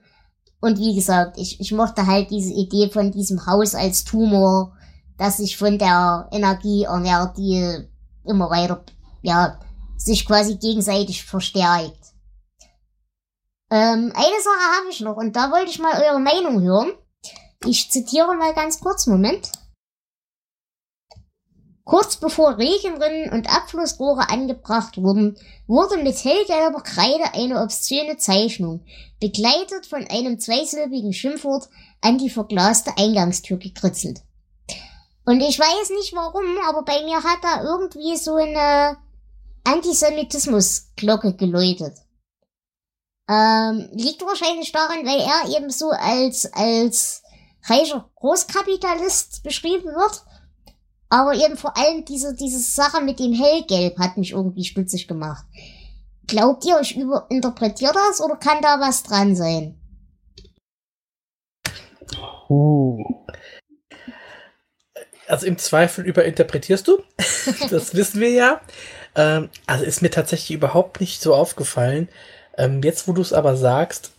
und 0.60 0.80
wie 0.80 0.96
gesagt, 0.96 1.38
ich, 1.38 1.60
ich 1.60 1.72
mochte 1.72 2.08
halt 2.08 2.32
diese 2.32 2.54
Idee 2.54 2.90
von 2.90 3.12
diesem 3.12 3.46
Haus 3.46 3.76
als 3.76 4.04
Tumor, 4.04 4.76
das 5.18 5.38
sich 5.38 5.58
von 5.58 5.78
der 5.78 6.30
Energie 6.32 6.84
ernährt, 6.84 7.38
die 7.38 7.88
immer 8.26 8.50
weiter, 8.50 8.84
ja, 9.22 9.60
sich 9.98 10.26
quasi 10.26 10.56
gegenseitig 10.56 11.24
verstärkt. 11.24 12.14
Ähm, 13.70 14.12
eine 14.16 14.42
Sache 14.42 14.78
habe 14.78 14.90
ich 14.90 15.02
noch 15.02 15.18
und 15.18 15.36
da 15.36 15.52
wollte 15.52 15.70
ich 15.70 15.80
mal 15.80 16.02
eure 16.02 16.20
Meinung 16.20 16.62
hören. 16.62 16.94
Ich 17.66 17.90
zitiere 17.92 18.36
mal 18.36 18.54
ganz 18.54 18.80
kurz, 18.80 19.08
Moment. 19.08 19.52
Kurz 21.86 22.16
bevor 22.18 22.58
Regenrinnen 22.58 23.32
und 23.34 23.54
Abflussrohre 23.54 24.30
angebracht 24.30 24.98
wurden, 24.98 25.38
wurde 25.68 25.98
mit 25.98 26.24
hellgelber 26.24 26.82
Kreide 26.82 27.34
eine 27.34 27.62
obszöne 27.62 28.18
Zeichnung, 28.18 28.86
begleitet 29.20 29.86
von 29.86 30.08
einem 30.08 30.40
zweisilbigen 30.40 31.12
Schimpfwort, 31.12 31.70
an 32.02 32.18
die 32.18 32.30
verglaste 32.30 32.98
Eingangstür 32.98 33.58
gekritzelt. 33.58 34.22
Und 35.26 35.42
ich 35.42 35.60
weiß 35.60 35.90
nicht 35.92 36.14
warum, 36.14 36.58
aber 36.68 36.84
bei 36.84 37.04
mir 37.04 37.24
hat 37.24 37.44
da 37.44 37.64
irgendwie 37.64 38.18
so 38.18 38.36
eine 38.36 38.98
Antisemitismusglocke 39.64 41.36
geläutet. 41.36 41.98
Ähm, 43.30 43.90
liegt 43.94 44.22
wahrscheinlich 44.22 44.72
daran, 44.74 45.06
weil 45.06 45.20
er 45.20 45.58
eben 45.58 45.70
so 45.70 45.92
als, 45.92 46.52
als 46.54 47.23
reicher 47.66 48.10
Großkapitalist 48.16 49.44
beschrieben 49.44 49.86
wird. 49.86 50.24
Aber 51.10 51.36
eben 51.36 51.58
vor 51.58 51.78
allem 51.78 52.06
diese, 52.06 52.34
diese 52.36 52.60
Sache 52.60 53.02
mit 53.02 53.20
dem 53.20 53.34
Hellgelb 53.34 54.00
hat 54.00 54.18
mich 54.18 54.32
irgendwie 54.32 54.66
stutzig 54.66 55.08
gemacht. 55.08 55.46
Glaubt 56.26 56.66
ihr, 56.66 56.80
ich 56.82 56.98
überinterpretiere 56.98 57.94
das 57.94 58.22
oder 58.22 58.36
kann 58.38 58.62
da 58.62 58.80
was 58.80 59.04
dran 59.04 59.36
sein? 59.36 59.80
Uh. 62.50 63.04
Also 65.28 65.46
im 65.46 65.58
Zweifel 65.58 66.06
überinterpretierst 66.06 66.88
du. 66.88 67.04
das 67.70 67.96
wissen 67.96 68.20
wir 68.20 68.30
ja. 68.30 68.62
Ähm, 69.16 69.50
also 69.68 69.86
ist 69.86 70.02
mir 70.02 70.12
tatsächlich 70.12 70.52
überhaupt 70.52 71.00
nicht 71.00 71.22
so 71.22 71.36
aufgefallen. 71.36 72.10
Ähm, 72.58 72.82
jetzt, 72.84 73.08
wo 73.08 73.14
du 73.14 73.22
es 73.22 73.34
aber 73.34 73.56
sagst, 73.56 74.12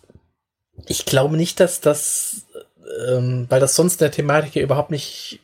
ich 0.86 1.04
glaube 1.06 1.36
nicht, 1.36 1.60
dass 1.60 1.80
das 1.80 2.46
ähm, 3.08 3.46
weil 3.48 3.60
das 3.60 3.76
sonst 3.76 3.94
in 3.94 4.06
der 4.06 4.10
Thematik 4.10 4.52
hier 4.52 4.62
überhaupt 4.62 4.90
nicht 4.90 5.40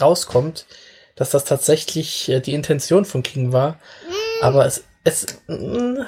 rauskommt, 0.00 0.66
dass 1.16 1.30
das 1.30 1.44
tatsächlich 1.44 2.28
äh, 2.28 2.40
die 2.40 2.54
Intention 2.54 3.04
von 3.04 3.22
King 3.22 3.52
war. 3.52 3.72
Mm. 3.72 4.44
Aber 4.44 4.66
es, 4.66 4.84
es 5.04 5.26
mm. 5.48 5.98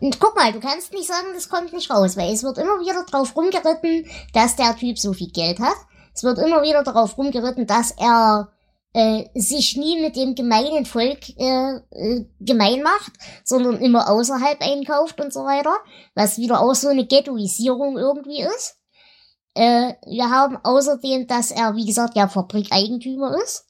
Und 0.00 0.20
guck 0.20 0.36
mal, 0.36 0.52
du 0.52 0.60
kannst 0.60 0.92
nicht 0.92 1.06
sagen, 1.06 1.28
das 1.34 1.48
kommt 1.48 1.72
nicht 1.72 1.90
raus, 1.90 2.16
weil 2.16 2.32
es 2.32 2.42
wird 2.42 2.58
immer 2.58 2.80
wieder 2.80 3.04
drauf 3.04 3.34
rumgeritten, 3.36 4.06
dass 4.34 4.56
der 4.56 4.76
Typ 4.76 4.98
so 4.98 5.12
viel 5.12 5.30
Geld 5.30 5.58
hat. 5.58 5.76
Es 6.14 6.22
wird 6.22 6.38
immer 6.38 6.62
wieder 6.62 6.82
darauf 6.82 7.16
rumgeritten, 7.16 7.66
dass 7.66 7.92
er 7.92 8.48
äh, 8.92 9.24
sich 9.34 9.76
nie 9.76 10.00
mit 10.00 10.16
dem 10.16 10.34
gemeinen 10.34 10.86
Volk 10.86 11.28
äh, 11.38 11.76
äh, 11.90 12.24
gemein 12.40 12.82
macht, 12.82 13.12
sondern 13.44 13.78
immer 13.80 14.10
außerhalb 14.10 14.60
einkauft 14.60 15.20
und 15.20 15.32
so 15.32 15.44
weiter, 15.44 15.76
was 16.14 16.38
wieder 16.38 16.60
auch 16.60 16.74
so 16.74 16.88
eine 16.88 17.06
Ghettoisierung 17.06 17.98
irgendwie 17.98 18.42
ist. 18.42 18.75
Äh, 19.56 19.94
wir 20.06 20.28
haben 20.28 20.58
außerdem, 20.62 21.26
dass 21.26 21.50
er, 21.50 21.74
wie 21.76 21.86
gesagt, 21.86 22.14
ja 22.14 22.28
Fabrikeigentümer 22.28 23.34
ist. 23.42 23.64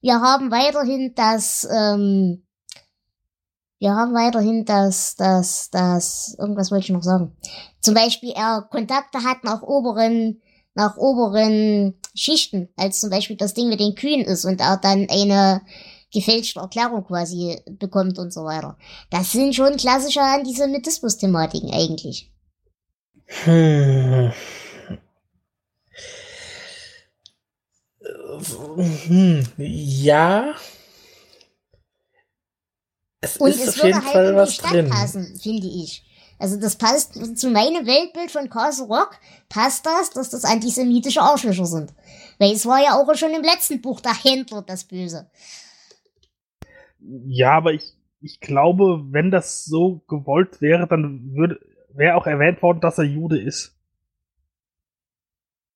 Wir 0.00 0.20
haben 0.20 0.50
weiterhin 0.50 1.12
das, 1.14 1.66
ähm, 1.70 2.44
wir 3.78 3.94
haben 3.94 4.14
weiterhin 4.14 4.64
das, 4.64 5.14
das, 5.14 5.70
das, 5.70 6.34
irgendwas 6.40 6.72
wollte 6.72 6.86
ich 6.86 6.90
noch 6.90 7.04
sagen. 7.04 7.36
Zum 7.80 7.94
Beispiel 7.94 8.32
er 8.34 8.66
Kontakte 8.68 9.22
hat 9.22 9.44
nach 9.44 9.62
oberen, 9.62 10.42
nach 10.74 10.96
oberen 10.96 11.94
Schichten, 12.16 12.68
als 12.76 12.98
zum 12.98 13.10
Beispiel 13.10 13.36
das 13.36 13.54
Ding 13.54 13.68
mit 13.68 13.78
den 13.78 13.94
Kühen 13.94 14.22
ist 14.22 14.44
und 14.44 14.60
er 14.60 14.76
dann 14.76 15.06
eine 15.08 15.62
gefälschte 16.12 16.58
Erklärung 16.58 17.04
quasi 17.04 17.60
bekommt 17.78 18.18
und 18.18 18.32
so 18.32 18.42
weiter. 18.42 18.76
Das 19.10 19.30
sind 19.30 19.54
schon 19.54 19.76
klassische 19.76 20.20
Antisemitismus-Thematiken 20.20 21.72
eigentlich. 21.72 22.32
Hm. 23.44 24.32
ja. 29.56 30.54
Es 33.20 33.36
Und 33.36 33.50
ist 33.50 33.66
es 33.66 33.78
auf 33.80 33.84
jeden 33.84 34.02
halt 34.02 34.12
Fall 34.12 34.36
was 34.36 34.56
drin. 34.58 34.88
passen, 34.88 35.36
finde 35.40 35.66
ich. 35.66 36.04
Also 36.38 36.58
das 36.58 36.76
passt 36.76 37.14
zu 37.38 37.50
meinem 37.50 37.84
Weltbild 37.84 38.30
von 38.30 38.48
Castle 38.48 38.86
Rock, 38.86 39.18
passt 39.48 39.84
das, 39.86 40.10
dass 40.10 40.30
das 40.30 40.44
antisemitische 40.44 41.20
Arschlöcher 41.20 41.66
sind. 41.66 41.92
Weil 42.38 42.52
es 42.52 42.64
war 42.64 42.80
ja 42.80 42.94
auch 42.94 43.12
schon 43.16 43.34
im 43.34 43.42
letzten 43.42 43.80
Buch 43.80 44.00
der 44.00 44.14
Händler 44.14 44.62
das 44.62 44.84
Böse. 44.84 45.28
Ja, 47.00 47.56
aber 47.56 47.72
ich, 47.72 47.94
ich 48.20 48.38
glaube, 48.38 49.04
wenn 49.10 49.32
das 49.32 49.64
so 49.64 50.04
gewollt 50.06 50.60
wäre, 50.60 50.86
dann 50.86 51.34
würde 51.34 51.58
wäre 51.94 52.14
auch 52.14 52.26
erwähnt 52.26 52.62
worden, 52.62 52.80
dass 52.80 52.98
er 52.98 53.04
Jude 53.04 53.40
ist. 53.40 53.77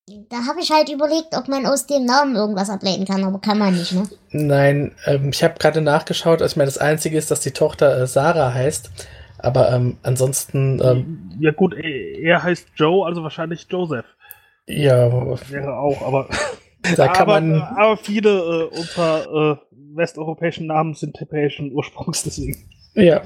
Da 0.05 0.47
habe 0.47 0.59
ich 0.59 0.69
halt 0.69 0.89
überlegt, 0.89 1.29
ob 1.31 1.47
man 1.47 1.65
aus 1.65 1.87
dem 1.87 2.03
Namen 2.03 2.35
irgendwas 2.35 2.69
ableiten 2.69 3.05
kann, 3.05 3.23
aber 3.23 3.39
kann 3.39 3.57
man 3.57 3.73
nicht, 3.73 3.93
ne? 3.93 4.03
Nein, 4.31 4.93
ähm, 5.05 5.29
ich 5.29 5.41
habe 5.45 5.53
gerade 5.57 5.79
nachgeschaut, 5.79 6.41
also 6.41 6.51
ich 6.51 6.57
meine, 6.57 6.67
das 6.67 6.77
Einzige 6.77 7.17
ist, 7.17 7.31
dass 7.31 7.39
die 7.39 7.51
Tochter 7.51 8.01
äh, 8.01 8.05
Sarah 8.05 8.53
heißt, 8.53 8.91
aber 9.37 9.71
ähm, 9.71 9.97
ansonsten... 10.03 10.81
Ähm, 10.83 11.31
ja 11.39 11.51
gut, 11.51 11.73
er 11.73 12.43
heißt 12.43 12.67
Joe, 12.75 13.05
also 13.05 13.23
wahrscheinlich 13.23 13.67
Joseph. 13.69 14.05
Ja. 14.67 15.09
Wäre 15.49 15.77
auch, 15.77 16.01
aber... 16.01 16.27
Da 16.97 17.07
kann 17.07 17.21
aber, 17.29 17.39
man... 17.39 17.61
aber 17.61 17.95
viele 17.95 18.29
äh, 18.29 18.77
unserer 18.77 19.53
äh, 19.53 19.57
westeuropäischen 19.95 20.67
Namen 20.67 20.95
sind 20.95 21.15
tippischen 21.15 21.71
Ursprungs, 21.71 22.23
deswegen. 22.23 22.69
Ja. 22.93 23.21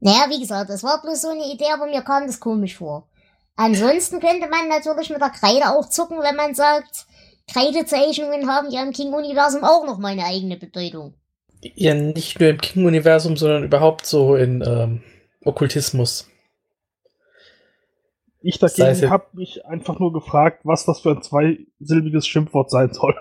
Naja, 0.00 0.26
wie 0.28 0.40
gesagt, 0.40 0.68
das 0.68 0.84
war 0.84 1.00
bloß 1.00 1.22
so 1.22 1.28
eine 1.30 1.50
Idee, 1.50 1.72
aber 1.72 1.86
mir 1.86 2.02
kam 2.02 2.26
das 2.26 2.38
komisch 2.38 2.76
vor. 2.76 3.08
Ansonsten 3.56 4.20
könnte 4.20 4.48
man 4.48 4.68
natürlich 4.68 5.10
mit 5.10 5.20
der 5.20 5.30
Kreide 5.30 5.70
auch 5.70 5.88
zucken, 5.88 6.18
wenn 6.20 6.36
man 6.36 6.54
sagt, 6.54 7.06
Kreidezeichnungen 7.52 8.48
haben 8.48 8.70
ja 8.70 8.82
im 8.82 8.92
King-Universum 8.92 9.64
auch 9.64 9.86
noch 9.86 9.98
mal 9.98 10.12
eine 10.12 10.24
eigene 10.24 10.56
Bedeutung. 10.56 11.14
Ja, 11.62 11.94
nicht 11.94 12.40
nur 12.40 12.50
im 12.50 12.58
King-Universum, 12.58 13.36
sondern 13.36 13.64
überhaupt 13.64 14.06
so 14.06 14.34
in 14.36 14.62
ähm, 14.66 15.02
Okkultismus. 15.44 16.28
Ich 18.40 18.58
dagegen 18.58 19.08
habe 19.08 19.26
mich 19.32 19.64
einfach 19.64 19.98
nur 19.98 20.12
gefragt, 20.12 20.60
was 20.64 20.84
das 20.84 21.00
für 21.00 21.12
ein 21.12 21.22
zweisilbiges 21.22 22.26
Schimpfwort 22.26 22.70
sein 22.70 22.92
soll. 22.92 23.14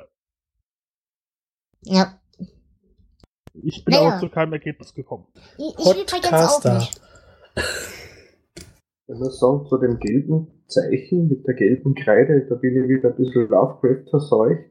Ja. 1.83 2.19
Ich 3.53 3.85
bin 3.85 3.93
naja. 3.93 4.17
auch 4.17 4.19
zu 4.19 4.29
keinem 4.29 4.53
Ergebnis 4.53 4.93
gekommen. 4.93 5.27
Ich, 5.57 5.79
ich 5.79 5.91
übrigens 5.91 6.33
auch 6.33 6.63
nicht. 6.63 7.01
Ich 9.07 9.19
muss 9.19 9.39
sagen, 9.39 9.65
zu 9.67 9.77
dem 9.77 9.99
gelben 9.99 10.47
Zeichen 10.67 11.27
mit 11.27 11.45
der 11.45 11.55
gelben 11.55 11.93
Kreide, 11.93 12.45
da 12.47 12.55
bin 12.55 12.81
ich 12.81 12.87
wieder 12.87 13.09
ein 13.09 13.15
bisschen 13.15 13.49
Lovecraft 13.49 14.09
verseucht. 14.09 14.69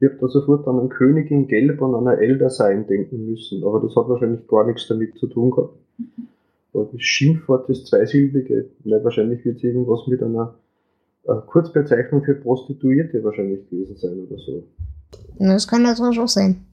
Ich 0.00 0.08
habe 0.08 0.18
da 0.20 0.28
sofort 0.28 0.66
an 0.66 0.80
einen 0.80 0.88
König 0.88 1.30
in 1.30 1.46
Gelb 1.46 1.80
und 1.80 1.94
an 1.94 2.08
einer 2.08 2.18
Elder 2.18 2.50
sein 2.50 2.86
denken 2.88 3.30
müssen, 3.30 3.62
aber 3.62 3.80
das 3.80 3.94
hat 3.94 4.08
wahrscheinlich 4.08 4.46
gar 4.48 4.66
nichts 4.66 4.88
damit 4.88 5.16
zu 5.18 5.28
tun 5.28 5.52
gehabt. 5.52 5.78
Aber 6.72 6.88
das 6.92 7.00
Schimpfwort, 7.00 7.68
das 7.68 7.84
zweisilbige, 7.84 8.70
ne, 8.82 9.04
wahrscheinlich 9.04 9.44
wird 9.44 9.58
es 9.58 9.62
irgendwas 9.62 10.06
mit 10.08 10.20
einer 10.20 10.56
äh, 11.22 11.34
Kurzbezeichnung 11.46 12.24
für 12.24 12.34
Prostituierte 12.34 13.22
wahrscheinlich 13.22 13.70
gewesen 13.70 13.96
sein 13.96 14.26
oder 14.26 14.36
so. 14.38 14.64
Das 15.38 15.68
kann 15.68 15.82
natürlich 15.82 16.18
auch 16.18 16.28
sein. 16.28 16.66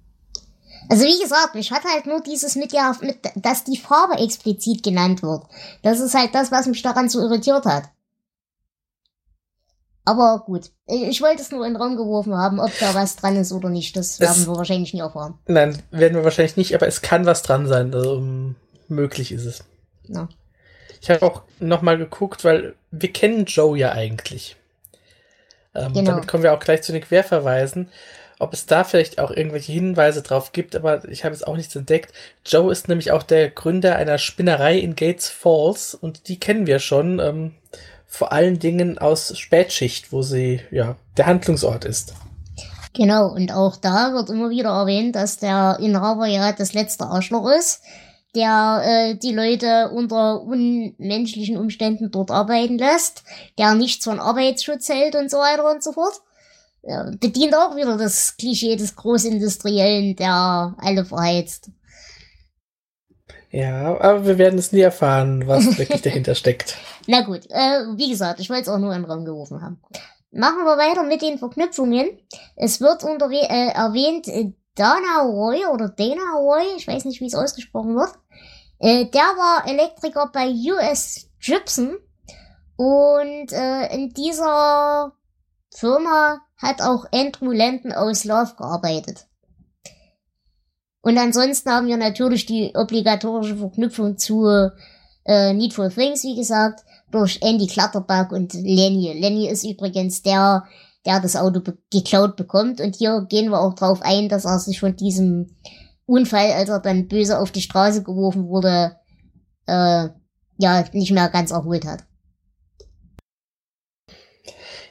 Also 0.90 1.06
wie 1.06 1.22
gesagt, 1.22 1.56
mich 1.56 1.72
hat 1.72 1.84
halt 1.86 2.06
nur 2.06 2.22
dieses 2.22 2.56
mit 2.56 2.74
ja, 2.74 2.96
mit, 3.02 3.18
dass 3.36 3.64
die 3.64 3.78
Farbe 3.78 4.16
explizit 4.22 4.84
genannt 4.84 5.22
wird. 5.24 5.44
Das 5.84 6.00
ist 6.00 6.16
halt 6.16 6.34
das, 6.36 6.52
was 6.52 6.66
mich 6.68 6.82
daran 6.82 7.08
so 7.10 7.20
irritiert 7.22 7.66
hat. 7.66 7.84
Aber 10.04 10.44
gut, 10.46 10.72
ich, 10.88 11.22
wollte 11.22 11.42
es 11.44 11.52
nur 11.52 11.66
in 11.66 11.74
den 11.74 11.82
Raum 11.82 11.96
geworfen 11.96 12.36
haben, 12.36 12.60
ob 12.60 12.72
da 12.80 12.94
was 12.96 13.16
dran 13.18 13.36
ist 13.36 13.52
oder 13.52 13.70
nicht. 13.70 13.96
Das 13.96 14.20
werden 14.20 14.42
Es- 14.42 14.48
wir 14.48 14.56
wahrscheinlich 14.58 14.94
nie 14.94 15.00
erfahren. 15.00 15.38
Nein, 15.46 15.82
werden 15.92 16.16
wir 16.16 16.24
wahrscheinlich 16.24 16.58
nicht, 16.58 16.74
aber 16.74 16.88
es 16.88 17.02
kann 17.02 17.26
was 17.26 17.44
dran 17.44 17.68
sein. 17.68 17.94
Also, 17.94 18.14
um, 18.16 18.56
möglich 18.88 19.32
ist 19.32 19.46
es. 19.46 19.64
Ja. 20.08 20.28
Ich 21.02 21.10
habe 21.10 21.26
auch 21.26 21.44
nochmal 21.60 21.98
geguckt, 21.98 22.44
weil 22.44 22.76
wir 22.90 23.14
kennen 23.14 23.46
Joe 23.46 23.78
ja 23.78 23.92
eigentlich. 23.92 24.56
Ähm, 25.76 25.94
Genau. 25.94 26.12
Damit 26.12 26.28
kommen 26.28 26.44
wir 26.44 26.54
auch 26.54 26.60
gleich 26.60 26.82
zu 26.82 26.92
den 26.92 27.02
Querverweisen. 27.04 27.90
Ob 28.42 28.54
es 28.54 28.66
da 28.66 28.84
vielleicht 28.84 29.20
auch 29.20 29.30
irgendwelche 29.30 29.72
Hinweise 29.72 30.24
drauf 30.24 30.52
gibt, 30.52 30.76
aber 30.76 31.08
ich 31.10 31.24
habe 31.24 31.36
es 31.36 31.44
auch 31.44 31.56
nichts 31.56 31.76
entdeckt. 31.76 32.12
Joe 32.46 32.72
ist 32.72 32.88
nämlich 32.88 33.12
auch 33.12 33.24
der 33.24 33.50
Gründer 33.52 33.96
einer 33.96 34.18
Spinnerei 34.18 34.80
in 34.80 34.96
Gates 34.96 35.30
Falls 35.30 35.94
und 35.94 36.28
die 36.28 36.40
kennen 36.40 36.66
wir 36.66 36.80
schon. 36.80 37.20
Ähm, 37.20 37.52
vor 38.08 38.34
allen 38.34 38.60
Dingen 38.60 38.98
aus 38.98 39.38
Spätschicht, 39.38 40.12
wo 40.12 40.22
sie 40.22 40.60
ja 40.70 40.96
der 41.16 41.28
Handlungsort 41.28 41.86
ist. 41.86 42.14
Genau, 42.94 43.28
und 43.28 43.54
auch 43.54 43.78
da 43.78 44.14
wird 44.14 44.30
immer 44.30 44.50
wieder 44.50 44.72
erwähnt, 44.72 45.16
dass 45.16 45.38
der 45.38 45.78
Inhaber 45.80 46.26
ja 46.26 46.52
das 46.52 46.74
letzte 46.74 47.06
Arschloch 47.06 47.50
ist, 47.58 47.82
der 48.36 48.82
äh, 48.84 49.16
die 49.16 49.34
Leute 49.34 49.92
unter 49.94 50.42
unmenschlichen 50.42 51.58
Umständen 51.58 52.12
dort 52.12 52.32
arbeiten 52.32 52.78
lässt, 52.78 53.24
der 53.58 53.76
nichts 53.76 54.04
von 54.04 54.20
Arbeitsschutz 54.20 54.90
hält 54.90 55.16
und 55.16 55.32
so 55.32 55.38
weiter 55.38 55.72
und 55.72 55.82
so 55.82 55.94
fort. 55.94 56.22
Bedient 56.84 57.56
auch 57.56 57.76
wieder 57.76 57.98
das 57.98 58.36
Klischee 58.38 58.76
des 58.76 58.96
Großindustriellen, 58.96 60.16
der 60.16 60.76
alle 60.80 61.06
verheizt. 61.06 61.70
Ja, 63.52 64.00
aber 64.00 64.26
wir 64.26 64.38
werden 64.38 64.58
es 64.58 64.72
nie 64.72 64.80
erfahren, 64.80 65.46
was 65.46 65.78
wirklich 65.78 66.02
dahinter 66.02 66.36
steckt. 66.36 66.78
Na 67.08 67.22
gut, 67.22 67.46
äh, 67.50 67.84
wie 67.98 68.10
gesagt, 68.10 68.40
ich 68.40 68.50
wollte 68.50 68.64
es 68.64 68.70
auch 68.70 68.80
nur 68.80 68.96
in 68.96 69.02
den 69.02 69.12
Raum 69.12 69.26
geworfen 69.26 69.62
haben. 69.62 69.82
Machen 70.32 70.64
wir 70.64 70.78
weiter 70.78 71.04
mit 71.04 71.22
den 71.22 71.38
Verknüpfungen. 71.38 72.18
Es 72.56 72.80
wird 72.80 73.04
unter, 73.04 73.30
äh, 73.30 73.68
erwähnt 73.74 74.30
äh, 74.30 74.54
Dana 74.76 75.24
Roy 75.24 75.66
oder 75.66 75.90
Dana 75.90 76.38
Roy, 76.38 76.64
ich 76.78 76.88
weiß 76.88 77.04
nicht, 77.06 77.20
wie 77.20 77.26
es 77.26 77.36
ausgesprochen 77.36 77.96
wird. 77.96 78.14
Äh, 78.80 79.06
der 79.08 79.22
war 79.22 79.68
Elektriker 79.68 80.30
bei 80.34 80.48
US 80.48 81.30
Gibson 81.40 81.98
und 82.78 83.52
äh, 83.52 83.94
in 83.94 84.14
dieser 84.14 85.12
Firma 85.76 86.42
hat 86.62 86.82
auch 86.82 87.06
Andrew 87.12 87.52
Landon 87.52 87.92
aus 87.92 88.24
Love 88.24 88.54
gearbeitet. 88.58 89.28
Und 91.02 91.18
ansonsten 91.18 91.70
haben 91.72 91.88
wir 91.88 91.98
natürlich 91.98 92.46
die 92.46 92.74
obligatorische 92.76 93.58
Verknüpfung 93.58 94.18
zu 94.18 94.48
äh, 95.26 95.54
Needful 95.54 95.90
Things, 95.90 96.24
wie 96.24 96.36
gesagt, 96.36 96.84
durch 97.12 97.40
Andy 97.42 97.68
Clutterbuck 97.68 98.32
und 98.32 98.54
Lenny. 98.54 99.12
Lenny 99.14 99.48
ist 99.50 99.64
übrigens 99.64 100.22
der, 100.22 100.66
der 101.06 101.20
das 101.20 101.36
Auto 101.36 101.60
be 101.62 101.78
geklaut 101.92 102.36
bekommt. 102.36 102.80
Und 102.80 102.96
hier 102.96 103.26
gehen 103.28 103.50
wir 103.50 103.60
auch 103.60 103.74
drauf 103.74 104.02
ein, 104.04 104.30
dass 104.30 104.46
er 104.46 104.60
sich 104.60 104.80
von 104.80 104.96
diesem 104.96 105.56
Unfall, 106.06 106.52
als 106.52 106.70
er 106.70 106.80
dann 106.80 107.08
böse 107.08 107.40
auf 107.40 107.52
die 107.52 107.62
Straße 107.62 108.04
geworfen 108.04 108.48
wurde, 108.48 108.98
äh, 109.66 110.10
ja, 110.58 110.86
nicht 110.94 111.12
mehr 111.12 111.30
ganz 111.30 111.52
erholt 111.52 111.86
hat. 111.86 112.04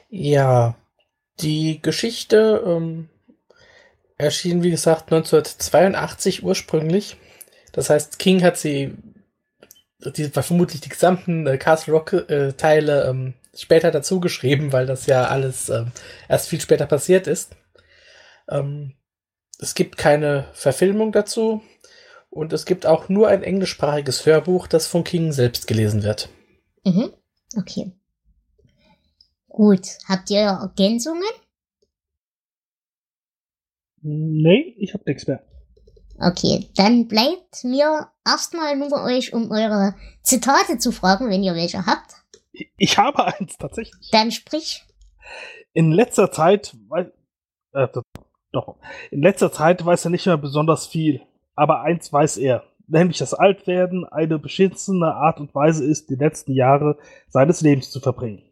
Ja, 0.09 0.75
die 1.41 1.81
Geschichte 1.81 2.63
ähm, 2.65 3.09
erschien, 4.17 4.63
wie 4.63 4.71
gesagt, 4.71 5.11
1982 5.11 6.43
ursprünglich. 6.43 7.17
Das 7.71 7.89
heißt, 7.89 8.19
King 8.19 8.43
hat 8.43 8.57
sie, 8.57 8.95
die 9.99 10.25
vermutlich 10.25 10.81
die 10.81 10.89
gesamten 10.89 11.47
äh, 11.47 11.57
Castle 11.57 11.93
Rock 11.93 12.13
äh, 12.13 12.53
ähm, 12.61 13.33
später 13.55 13.91
dazu 13.91 14.19
geschrieben, 14.19 14.71
weil 14.71 14.85
das 14.85 15.05
ja 15.07 15.25
alles 15.25 15.69
ähm, 15.69 15.91
erst 16.29 16.49
viel 16.49 16.61
später 16.61 16.85
passiert 16.85 17.27
ist. 17.27 17.55
Ähm, 18.49 18.93
es 19.59 19.75
gibt 19.75 19.97
keine 19.97 20.45
Verfilmung 20.53 21.11
dazu 21.11 21.61
und 22.29 22.53
es 22.53 22.65
gibt 22.65 22.85
auch 22.85 23.09
nur 23.09 23.27
ein 23.27 23.43
englischsprachiges 23.43 24.25
Hörbuch, 24.25 24.67
das 24.67 24.87
von 24.87 25.03
King 25.03 25.31
selbst 25.31 25.67
gelesen 25.67 26.03
wird. 26.03 26.29
Mhm. 26.83 27.13
Okay. 27.57 27.91
Gut. 29.51 29.97
Habt 30.07 30.29
ihr 30.29 30.39
Ergänzungen? 30.39 31.23
Nee, 34.01 34.75
ich 34.79 34.93
hab 34.93 35.05
nichts 35.05 35.27
mehr. 35.27 35.43
Okay, 36.19 36.69
dann 36.75 37.07
bleibt 37.07 37.63
mir 37.63 38.07
erstmal 38.25 38.75
nur 38.77 38.91
euch 39.03 39.33
um 39.33 39.51
eure 39.51 39.95
Zitate 40.23 40.77
zu 40.77 40.91
fragen, 40.91 41.29
wenn 41.29 41.43
ihr 41.43 41.55
welche 41.55 41.85
habt. 41.85 42.13
Ich, 42.77 42.97
habe 42.97 43.25
eins 43.25 43.57
tatsächlich. 43.57 44.09
Dann 44.11 44.31
sprich. 44.31 44.83
In 45.73 45.91
letzter 45.91 46.31
Zeit, 46.31 46.75
wei- 46.89 47.11
äh, 47.73 47.87
doch, 48.51 48.77
in 49.09 49.21
letzter 49.21 49.51
Zeit 49.51 49.83
weiß 49.85 50.05
er 50.05 50.11
nicht 50.11 50.25
mehr 50.25 50.37
besonders 50.37 50.85
viel. 50.85 51.21
Aber 51.55 51.81
eins 51.81 52.11
weiß 52.11 52.37
er, 52.37 52.63
nämlich 52.87 53.17
dass 53.17 53.33
Altwerden 53.33 54.05
eine 54.05 54.37
beschissene 54.37 55.13
Art 55.15 55.39
und 55.39 55.55
Weise 55.55 55.85
ist, 55.85 56.09
die 56.09 56.15
letzten 56.15 56.53
Jahre 56.53 56.97
seines 57.29 57.61
Lebens 57.61 57.89
zu 57.89 57.99
verbringen. 57.99 58.43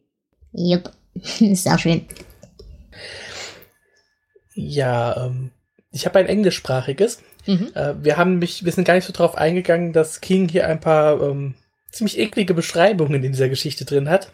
Jupp. 0.51 0.91
Sehr 1.23 1.77
schön. 1.77 2.05
Ja, 4.55 5.25
ähm, 5.25 5.51
ich 5.91 6.05
habe 6.05 6.19
ein 6.19 6.27
englischsprachiges. 6.27 7.21
Mhm. 7.45 7.71
Äh, 7.73 8.03
wir 8.03 8.17
haben 8.17 8.39
mich, 8.39 8.65
wir 8.65 8.71
sind 8.71 8.85
gar 8.85 8.95
nicht 8.95 9.05
so 9.05 9.13
drauf 9.13 9.35
eingegangen, 9.35 9.93
dass 9.93 10.21
King 10.21 10.49
hier 10.49 10.67
ein 10.67 10.79
paar 10.79 11.21
ähm, 11.21 11.55
ziemlich 11.91 12.19
eklige 12.19 12.53
Beschreibungen 12.53 13.23
in 13.23 13.31
dieser 13.31 13.49
Geschichte 13.49 13.85
drin 13.85 14.09
hat. 14.09 14.31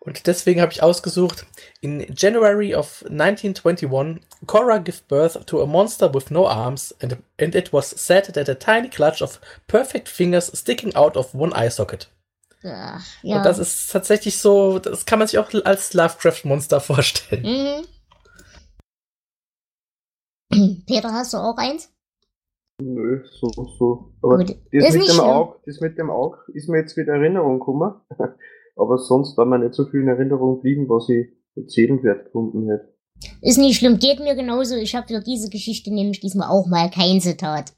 Und 0.00 0.26
deswegen 0.26 0.60
habe 0.60 0.72
ich 0.72 0.82
ausgesucht, 0.82 1.44
in 1.80 2.06
January 2.16 2.74
of 2.74 3.02
1921, 3.02 4.22
Cora 4.46 4.78
gave 4.78 5.02
birth 5.08 5.44
to 5.46 5.60
a 5.62 5.66
monster 5.66 6.12
with 6.14 6.30
no 6.30 6.46
arms, 6.46 6.94
and, 7.02 7.18
and 7.38 7.54
it 7.54 7.72
was 7.72 7.90
said 7.90 8.24
that 8.32 8.48
a 8.48 8.54
tiny 8.54 8.88
clutch 8.88 9.20
of 9.20 9.40
perfect 9.66 10.08
fingers 10.08 10.46
sticking 10.56 10.94
out 10.94 11.16
of 11.16 11.34
one 11.34 11.52
eye 11.52 11.68
socket. 11.68 12.08
Ach, 12.64 13.06
ja. 13.22 13.36
Und 13.36 13.44
das 13.44 13.58
ist 13.58 13.90
tatsächlich 13.92 14.38
so, 14.38 14.78
das 14.78 15.06
kann 15.06 15.18
man 15.18 15.28
sich 15.28 15.38
auch 15.38 15.52
als 15.64 15.94
Lovecraft-Monster 15.94 16.80
vorstellen. 16.80 17.86
Mhm. 20.50 20.82
Peter, 20.86 21.12
hast 21.12 21.34
du 21.34 21.38
auch 21.38 21.56
eins? 21.56 21.92
Nö, 22.80 23.24
so, 23.40 23.48
so. 23.78 24.12
Aber 24.22 24.38
Gut. 24.38 24.50
das 24.72 24.94
Ist 24.94 24.98
mit, 24.98 25.08
dem. 25.08 25.20
Auge, 25.20 25.56
das 25.66 25.80
mit 25.80 25.98
dem 25.98 26.10
Auge 26.10 26.38
ist 26.54 26.68
mir 26.68 26.78
jetzt 26.78 26.96
wieder 26.96 27.14
in 27.14 27.22
Erinnerung 27.22 27.58
gekommen. 27.58 27.94
Aber 28.76 28.98
sonst 28.98 29.36
war 29.36 29.44
mir 29.44 29.58
nicht 29.58 29.74
so 29.74 29.86
viel 29.86 30.02
in 30.02 30.08
Erinnerung 30.08 30.56
geblieben, 30.56 30.88
was 30.88 31.08
ich 31.08 31.28
erzählenswert 31.56 32.26
gefunden 32.26 32.68
hätte. 32.70 32.94
Ist 33.42 33.58
nicht 33.58 33.78
schlimm, 33.78 33.98
geht 33.98 34.20
mir 34.20 34.36
genauso. 34.36 34.76
Ich 34.76 34.94
habe 34.94 35.08
für 35.08 35.20
diese 35.20 35.50
Geschichte 35.50 35.92
nämlich 35.92 36.20
diesmal 36.20 36.48
auch 36.48 36.68
mal 36.68 36.88
kein 36.88 37.20
Zitat. 37.20 37.72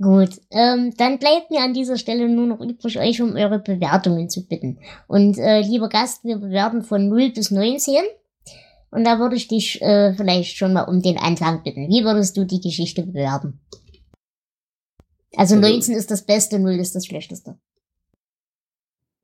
Gut, 0.00 0.40
ähm, 0.50 0.94
dann 0.96 1.18
bleibt 1.18 1.50
mir 1.50 1.60
an 1.60 1.74
dieser 1.74 1.96
Stelle 1.96 2.28
nur 2.28 2.46
noch 2.46 2.60
übrig, 2.60 2.98
euch 3.00 3.20
um 3.20 3.34
eure 3.34 3.58
Bewertungen 3.58 4.28
zu 4.28 4.46
bitten. 4.46 4.78
Und 5.08 5.38
äh, 5.38 5.60
lieber 5.60 5.88
Gast, 5.88 6.24
wir 6.24 6.36
bewerten 6.38 6.82
von 6.82 7.08
0 7.08 7.30
bis 7.32 7.50
19. 7.50 7.96
Und 8.90 9.04
da 9.04 9.18
würde 9.18 9.34
ich 9.34 9.48
dich 9.48 9.82
äh, 9.82 10.14
vielleicht 10.14 10.56
schon 10.56 10.72
mal 10.72 10.84
um 10.84 11.02
den 11.02 11.18
Anfang 11.18 11.62
bitten. 11.64 11.88
Wie 11.88 12.04
würdest 12.04 12.36
du 12.36 12.44
die 12.46 12.60
Geschichte 12.60 13.02
bewerten? 13.04 13.58
Also 15.36 15.56
Also- 15.56 15.68
19 15.68 15.96
ist 15.96 16.10
das 16.12 16.24
Beste, 16.24 16.58
0 16.60 16.74
ist 16.78 16.94
das 16.94 17.04
Schlechteste. 17.04 17.58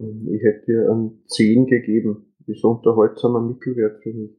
Ich 0.00 0.42
hätte 0.42 0.66
dir 0.66 0.90
einen 0.90 1.22
10 1.28 1.66
gegeben. 1.66 2.34
Ist 2.46 2.64
ein 2.64 2.72
unterhaltsamer 2.72 3.40
Mittelwert 3.40 4.02
für 4.02 4.12
mich. 4.12 4.30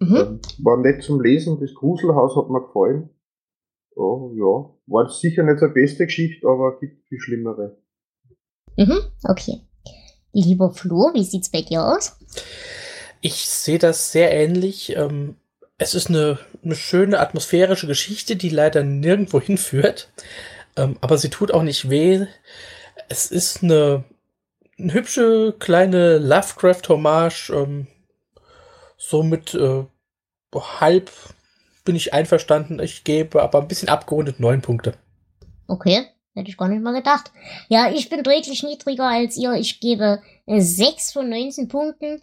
Mhm. 0.00 0.16
Ähm, 0.16 0.40
War 0.58 0.76
nett 0.78 1.02
zum 1.02 1.20
Lesen, 1.22 1.58
das 1.60 1.72
Gruselhaus 1.72 2.36
hat 2.36 2.50
mir 2.50 2.60
gefallen. 2.60 3.08
Oh, 3.96 4.32
ja, 4.34 4.74
war 4.86 5.08
sicher 5.10 5.42
nicht 5.42 5.60
die 5.60 5.68
beste 5.68 6.06
Geschichte, 6.06 6.46
aber 6.46 6.78
gibt 6.78 7.06
viel 7.08 7.20
schlimmere. 7.20 7.76
Mhm, 8.76 9.00
okay. 9.24 9.60
Lieber 10.32 10.70
Flo, 10.70 11.10
wie 11.14 11.24
sieht's 11.24 11.50
bei 11.50 11.62
dir 11.62 11.84
aus? 11.84 12.18
Ich 13.20 13.46
sehe 13.46 13.78
das 13.78 14.12
sehr 14.12 14.32
ähnlich. 14.32 14.96
Ähm, 14.96 15.36
es 15.78 15.94
ist 15.94 16.08
eine, 16.08 16.38
eine 16.64 16.74
schöne 16.74 17.18
atmosphärische 17.20 17.86
Geschichte, 17.86 18.36
die 18.36 18.48
leider 18.48 18.82
nirgendwo 18.82 19.40
hinführt. 19.42 20.10
Ähm, 20.76 20.96
aber 21.00 21.18
sie 21.18 21.28
tut 21.28 21.52
auch 21.52 21.62
nicht 21.62 21.90
weh. 21.90 22.26
Es 23.08 23.30
ist 23.30 23.62
eine, 23.62 24.04
eine 24.78 24.94
hübsche 24.94 25.54
kleine 25.58 26.18
Lovecraft-Hommage. 26.18 27.50
Ähm, 27.50 27.86
so 28.96 29.22
mit 29.22 29.54
äh, 29.54 29.84
halb 30.54 31.10
bin 31.84 31.96
ich 31.96 32.12
einverstanden. 32.14 32.80
Ich 32.80 33.04
gebe 33.04 33.42
aber 33.42 33.60
ein 33.60 33.68
bisschen 33.68 33.88
abgerundet 33.88 34.40
neun 34.40 34.62
Punkte. 34.62 34.94
Okay, 35.66 36.06
hätte 36.34 36.50
ich 36.50 36.56
gar 36.56 36.68
nicht 36.68 36.82
mal 36.82 36.94
gedacht. 36.94 37.32
Ja, 37.68 37.90
ich 37.90 38.08
bin 38.08 38.22
deutlich 38.22 38.62
niedriger 38.62 39.06
als 39.06 39.36
ihr. 39.36 39.54
Ich 39.54 39.80
gebe 39.80 40.22
äh, 40.46 40.60
6 40.60 41.12
von 41.12 41.28
19 41.28 41.68
Punkten. 41.68 42.22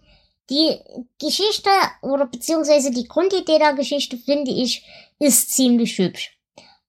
die 0.50 0.80
Geschichte 1.22 1.70
oder 2.02 2.26
beziehungsweise 2.26 2.92
die 2.92 3.08
Grundidee 3.08 3.60
der 3.60 3.74
Geschichte, 3.74 4.18
finde 4.18 4.52
ich, 4.52 4.84
ist 5.20 5.56
ziemlich 5.56 5.98
hübsch. 5.98 6.40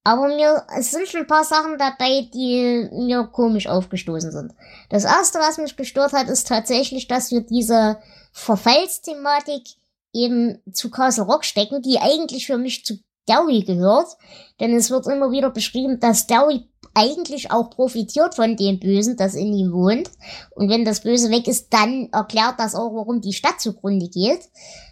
Aber 0.02 0.28
mir, 0.28 0.64
sind 0.78 1.08
schon 1.08 1.20
ein 1.20 1.26
paar 1.26 1.44
Sachen 1.44 1.76
dabei, 1.76 2.26
die 2.32 2.88
mir 2.90 3.24
komisch 3.24 3.66
aufgestoßen 3.66 4.32
sind. 4.32 4.54
Das 4.88 5.04
erste, 5.04 5.38
was 5.38 5.58
mich 5.58 5.76
gestört 5.76 6.14
hat, 6.14 6.28
ist 6.28 6.48
tatsächlich, 6.48 7.06
dass 7.06 7.30
wir 7.30 7.42
diese 7.42 7.98
Verfallsthematik 8.32 9.64
eben 10.12 10.58
zu 10.72 10.90
Castle 10.90 11.24
Rock 11.24 11.44
stecken, 11.44 11.82
die 11.82 11.98
eigentlich 11.98 12.46
für 12.46 12.58
mich 12.58 12.84
zu 12.84 12.98
Dowie 13.26 13.64
gehört. 13.64 14.08
Denn 14.58 14.74
es 14.74 14.90
wird 14.90 15.06
immer 15.06 15.30
wieder 15.30 15.50
beschrieben, 15.50 16.00
dass 16.00 16.26
Dowie 16.26 16.68
eigentlich 16.94 17.50
auch 17.50 17.70
profitiert 17.70 18.34
von 18.34 18.56
dem 18.56 18.80
Bösen, 18.80 19.16
das 19.16 19.34
in 19.34 19.52
ihm 19.52 19.72
wohnt. 19.72 20.10
Und 20.50 20.68
wenn 20.68 20.84
das 20.84 21.00
Böse 21.00 21.30
weg 21.30 21.46
ist, 21.46 21.72
dann 21.72 22.08
erklärt 22.12 22.58
das 22.58 22.74
auch, 22.74 22.92
warum 22.94 23.20
die 23.20 23.32
Stadt 23.32 23.60
zugrunde 23.60 24.08
geht. 24.08 24.40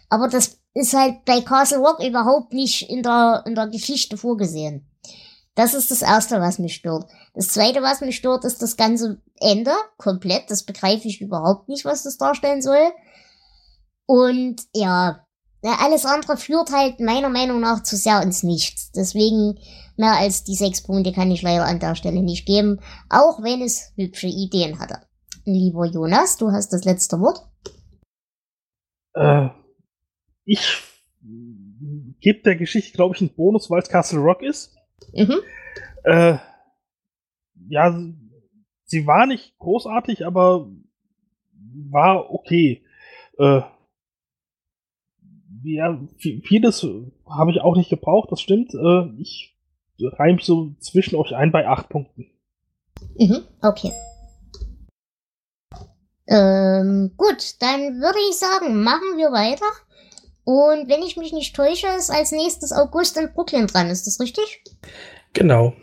Aber 0.09 0.27
das 0.27 0.59
ist 0.73 0.93
halt 0.93 1.25
bei 1.25 1.41
Castle 1.41 1.79
Rock 1.79 2.03
überhaupt 2.03 2.53
nicht 2.53 2.89
in 2.89 3.03
der, 3.03 3.43
in 3.45 3.55
der 3.55 3.67
Geschichte 3.67 4.17
vorgesehen. 4.17 4.85
Das 5.55 5.73
ist 5.73 5.91
das 5.91 6.01
Erste, 6.01 6.39
was 6.39 6.57
mich 6.57 6.75
stört. 6.75 7.09
Das 7.33 7.49
Zweite, 7.49 7.81
was 7.81 7.99
mich 7.99 8.15
stört, 8.15 8.45
ist 8.45 8.61
das 8.61 8.77
ganze 8.77 9.21
Ende 9.41 9.71
komplett. 9.97 10.49
Das 10.49 10.63
begreife 10.63 11.07
ich 11.07 11.19
überhaupt 11.19 11.67
nicht, 11.67 11.83
was 11.83 12.03
das 12.03 12.17
darstellen 12.17 12.61
soll. 12.61 12.93
Und 14.09 14.63
ja, 14.73 15.23
alles 15.61 16.03
andere 16.03 16.35
führt 16.35 16.71
halt 16.71 16.99
meiner 16.99 17.29
Meinung 17.29 17.59
nach 17.59 17.83
zu 17.83 17.95
sehr 17.95 18.23
ins 18.23 18.41
Nichts. 18.41 18.91
Deswegen 18.91 19.59
mehr 19.97 20.13
als 20.13 20.43
die 20.43 20.55
sechs 20.55 20.81
Punkte 20.81 21.11
kann 21.11 21.29
ich 21.29 21.43
leider 21.43 21.65
an 21.65 21.79
der 21.79 21.93
Stelle 21.93 22.23
nicht 22.23 22.47
geben, 22.47 22.79
auch 23.07 23.43
wenn 23.43 23.61
es 23.61 23.93
hübsche 23.97 24.25
Ideen 24.25 24.79
hatte. 24.79 25.05
Lieber 25.45 25.85
Jonas, 25.85 26.37
du 26.37 26.51
hast 26.51 26.73
das 26.73 26.85
letzte 26.85 27.19
Wort. 27.19 27.47
Äh, 29.13 29.49
ich 30.43 30.81
gebe 32.19 32.41
der 32.41 32.55
Geschichte, 32.55 32.93
glaube 32.93 33.13
ich, 33.13 33.21
einen 33.21 33.35
Bonus, 33.35 33.69
weil 33.69 33.83
es 33.83 33.89
Castle 33.89 34.21
Rock 34.21 34.41
ist. 34.41 34.75
Mhm. 35.13 35.35
Äh, 36.03 36.39
ja, 37.67 37.95
sie 38.85 39.05
war 39.05 39.27
nicht 39.27 39.55
großartig, 39.59 40.25
aber 40.25 40.67
war 41.91 42.31
okay. 42.31 42.83
Äh, 43.37 43.61
ja, 45.63 45.99
vieles 46.17 46.85
habe 47.27 47.51
ich 47.51 47.61
auch 47.61 47.75
nicht 47.75 47.89
gebraucht, 47.89 48.31
das 48.31 48.41
stimmt. 48.41 48.73
Äh, 48.73 49.21
ich 49.21 49.55
reim 50.01 50.39
so 50.39 50.73
zwischen 50.79 51.15
euch 51.15 51.35
ein 51.35 51.51
bei 51.51 51.67
acht 51.67 51.89
Punkten. 51.89 52.27
Mhm, 53.17 53.43
okay. 53.61 53.91
Ähm, 56.27 57.13
gut, 57.17 57.55
dann 57.59 57.99
würde 57.99 58.19
ich 58.29 58.37
sagen, 58.37 58.83
machen 58.83 59.17
wir 59.17 59.31
weiter. 59.31 59.65
Und 60.43 60.89
wenn 60.89 61.01
ich 61.01 61.17
mich 61.17 61.33
nicht 61.33 61.55
täusche, 61.55 61.87
ist 61.97 62.11
als 62.11 62.31
nächstes 62.31 62.71
August 62.71 63.17
in 63.17 63.33
Brooklyn 63.33 63.67
dran. 63.67 63.89
Ist 63.89 64.07
das 64.07 64.19
richtig? 64.19 64.63
Genau. 65.33 65.73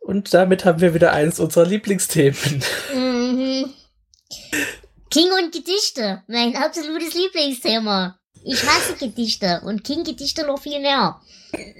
Und 0.00 0.32
damit 0.34 0.64
haben 0.64 0.80
wir 0.80 0.94
wieder 0.94 1.12
eins 1.12 1.40
unserer 1.40 1.66
Lieblingsthemen. 1.66 2.62
Mhm. 2.94 3.70
King 5.18 5.32
und 5.32 5.52
Gedichte, 5.52 6.22
mein 6.28 6.54
absolutes 6.54 7.12
Lieblingsthema. 7.12 8.20
Ich 8.44 8.62
hasse 8.62 8.94
Gedichte 8.94 9.62
und 9.64 9.82
King-Gedichte 9.82 10.46
noch 10.46 10.60
viel 10.62 10.78
mehr. 10.78 11.20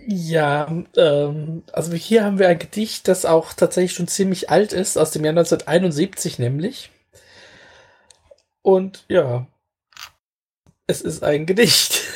Ja, 0.08 0.66
ähm, 0.96 1.62
also 1.72 1.92
hier 1.92 2.24
haben 2.24 2.40
wir 2.40 2.48
ein 2.48 2.58
Gedicht, 2.58 3.06
das 3.06 3.24
auch 3.24 3.52
tatsächlich 3.52 3.92
schon 3.92 4.08
ziemlich 4.08 4.50
alt 4.50 4.72
ist, 4.72 4.98
aus 4.98 5.12
dem 5.12 5.24
Jahr 5.24 5.34
1971 5.34 6.40
nämlich. 6.40 6.90
Und 8.62 9.04
ja, 9.06 9.46
es 10.88 11.00
ist 11.00 11.22
ein 11.22 11.46
Gedicht. 11.46 12.00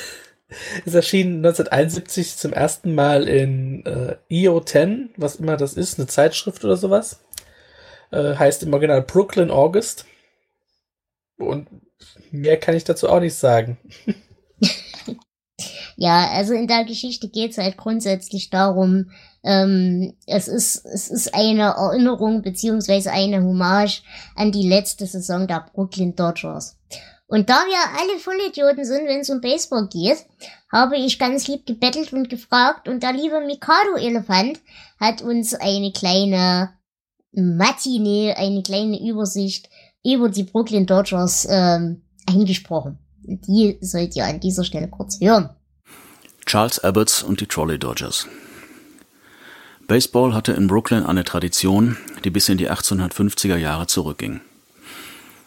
Es 0.85 0.93
erschien 0.93 1.37
1971 1.37 2.37
zum 2.37 2.53
ersten 2.53 2.95
Mal 2.95 3.27
in 3.27 3.87
äh, 3.87 4.17
EO10, 4.31 5.09
was 5.17 5.37
immer 5.37 5.57
das 5.57 5.75
ist, 5.75 5.99
eine 5.99 6.09
Zeitschrift 6.09 6.63
oder 6.63 6.77
sowas. 6.77 7.21
Äh, 8.11 8.35
heißt 8.35 8.63
im 8.65 8.75
Original 8.75 9.01
Brooklyn 9.01 9.51
August. 9.51 10.05
Und 11.43 11.69
mehr 12.31 12.59
kann 12.59 12.77
ich 12.77 12.85
dazu 12.85 13.09
auch 13.09 13.21
nicht 13.21 13.35
sagen. 13.35 13.79
ja, 15.97 16.31
also 16.31 16.55
in 16.55 16.67
der 16.67 16.85
Geschichte 16.85 17.29
geht 17.29 17.53
es 17.53 17.59
halt 17.59 17.77
grundsätzlich 17.77 18.51
darum, 18.51 19.11
ähm, 19.45 20.15
es, 20.27 20.49
ist, 20.49 20.85
es 20.87 21.11
ist 21.11 21.35
eine 21.35 21.75
Erinnerung 21.77 22.43
beziehungsweise 22.43 23.13
eine 23.13 23.43
Hommage 23.43 24.03
an 24.37 24.53
die 24.53 24.69
letzte 24.69 25.07
Saison 25.07 25.47
der 25.47 25.67
Brooklyn 25.73 26.15
Dodgers. 26.15 26.79
Und 27.27 27.49
da 27.49 27.55
wir 27.55 27.99
alle 27.99 28.19
Vollidioten 28.19 28.85
sind, 28.85 29.09
wenn 29.09 29.21
es 29.21 29.31
um 29.31 29.41
Baseball 29.41 29.89
geht, 29.89 30.27
habe 30.71 30.97
ich 30.97 31.19
ganz 31.19 31.49
lieb 31.49 31.65
gebettelt 31.67 32.13
und 32.13 32.29
gefragt 32.29 32.89
und 32.89 33.03
der 33.03 33.15
liebe 33.15 33.41
Mikado-Elefant 33.41 34.61
hat 35.01 35.23
uns 35.23 35.55
eine 35.55 35.93
kleine 35.93 36.75
Matinee, 37.33 38.35
eine 38.35 38.63
kleine 38.63 39.01
Übersicht 39.01 39.71
über 40.05 40.29
die 40.29 40.45
Brooklyn 40.45 40.87
Dodgers 40.87 41.47
ähm, 41.49 42.03
eingesprochen. 42.27 42.99
Die 43.23 43.79
sollt 43.81 44.17
ihr 44.17 44.27
an 44.27 44.41
dieser 44.41 44.65
Stelle 44.65 44.88
kurz 44.88 45.21
hören. 45.21 45.51
Charles 46.45 46.81
Abbots 46.81 47.23
und 47.23 47.41
die 47.41 47.47
Trolley 47.47 47.79
Dodgers. 47.79 48.27
Baseball 49.87 50.35
hatte 50.35 50.53
in 50.53 50.67
Brooklyn 50.67 51.05
eine 51.05 51.25
Tradition, 51.25 51.97
die 52.25 52.31
bis 52.31 52.49
in 52.49 52.59
die 52.59 52.71
1850er 52.71 53.57
Jahre 53.57 53.87
zurückging. 53.87 54.41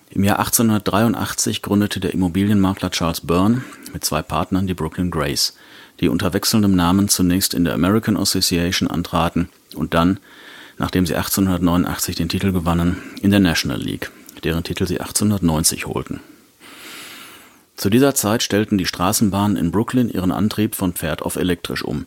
Im 0.09 0.23
Jahr 0.23 0.39
1883 0.39 1.61
gründete 1.61 1.99
der 1.99 2.13
Immobilienmakler 2.13 2.91
Charles 2.91 3.21
Byrne 3.21 3.63
mit 3.91 4.05
zwei 4.05 4.21
Partnern 4.21 4.67
die 4.67 4.73
Brooklyn 4.73 5.11
Grays, 5.11 5.55
die 5.99 6.09
unter 6.09 6.33
wechselndem 6.33 6.75
Namen 6.75 7.09
zunächst 7.09 7.53
in 7.53 7.65
der 7.65 7.73
American 7.73 8.15
Association 8.15 8.89
antraten 8.89 9.49
und 9.73 9.93
dann, 9.93 10.19
nachdem 10.77 11.05
sie 11.05 11.15
1889 11.15 12.15
den 12.15 12.29
Titel 12.29 12.51
gewannen, 12.51 13.01
in 13.21 13.31
der 13.31 13.39
National 13.39 13.81
League, 13.81 14.11
deren 14.45 14.63
Titel 14.63 14.87
sie 14.87 14.99
1890 14.99 15.87
holten. 15.87 16.21
Zu 17.75 17.89
dieser 17.89 18.15
Zeit 18.15 18.41
stellten 18.41 18.77
die 18.77 18.85
Straßenbahnen 18.85 19.57
in 19.57 19.71
Brooklyn 19.71 20.09
ihren 20.09 20.31
Antrieb 20.31 20.75
von 20.75 20.93
Pferd 20.93 21.21
auf 21.21 21.35
elektrisch 21.35 21.83
um. 21.83 22.05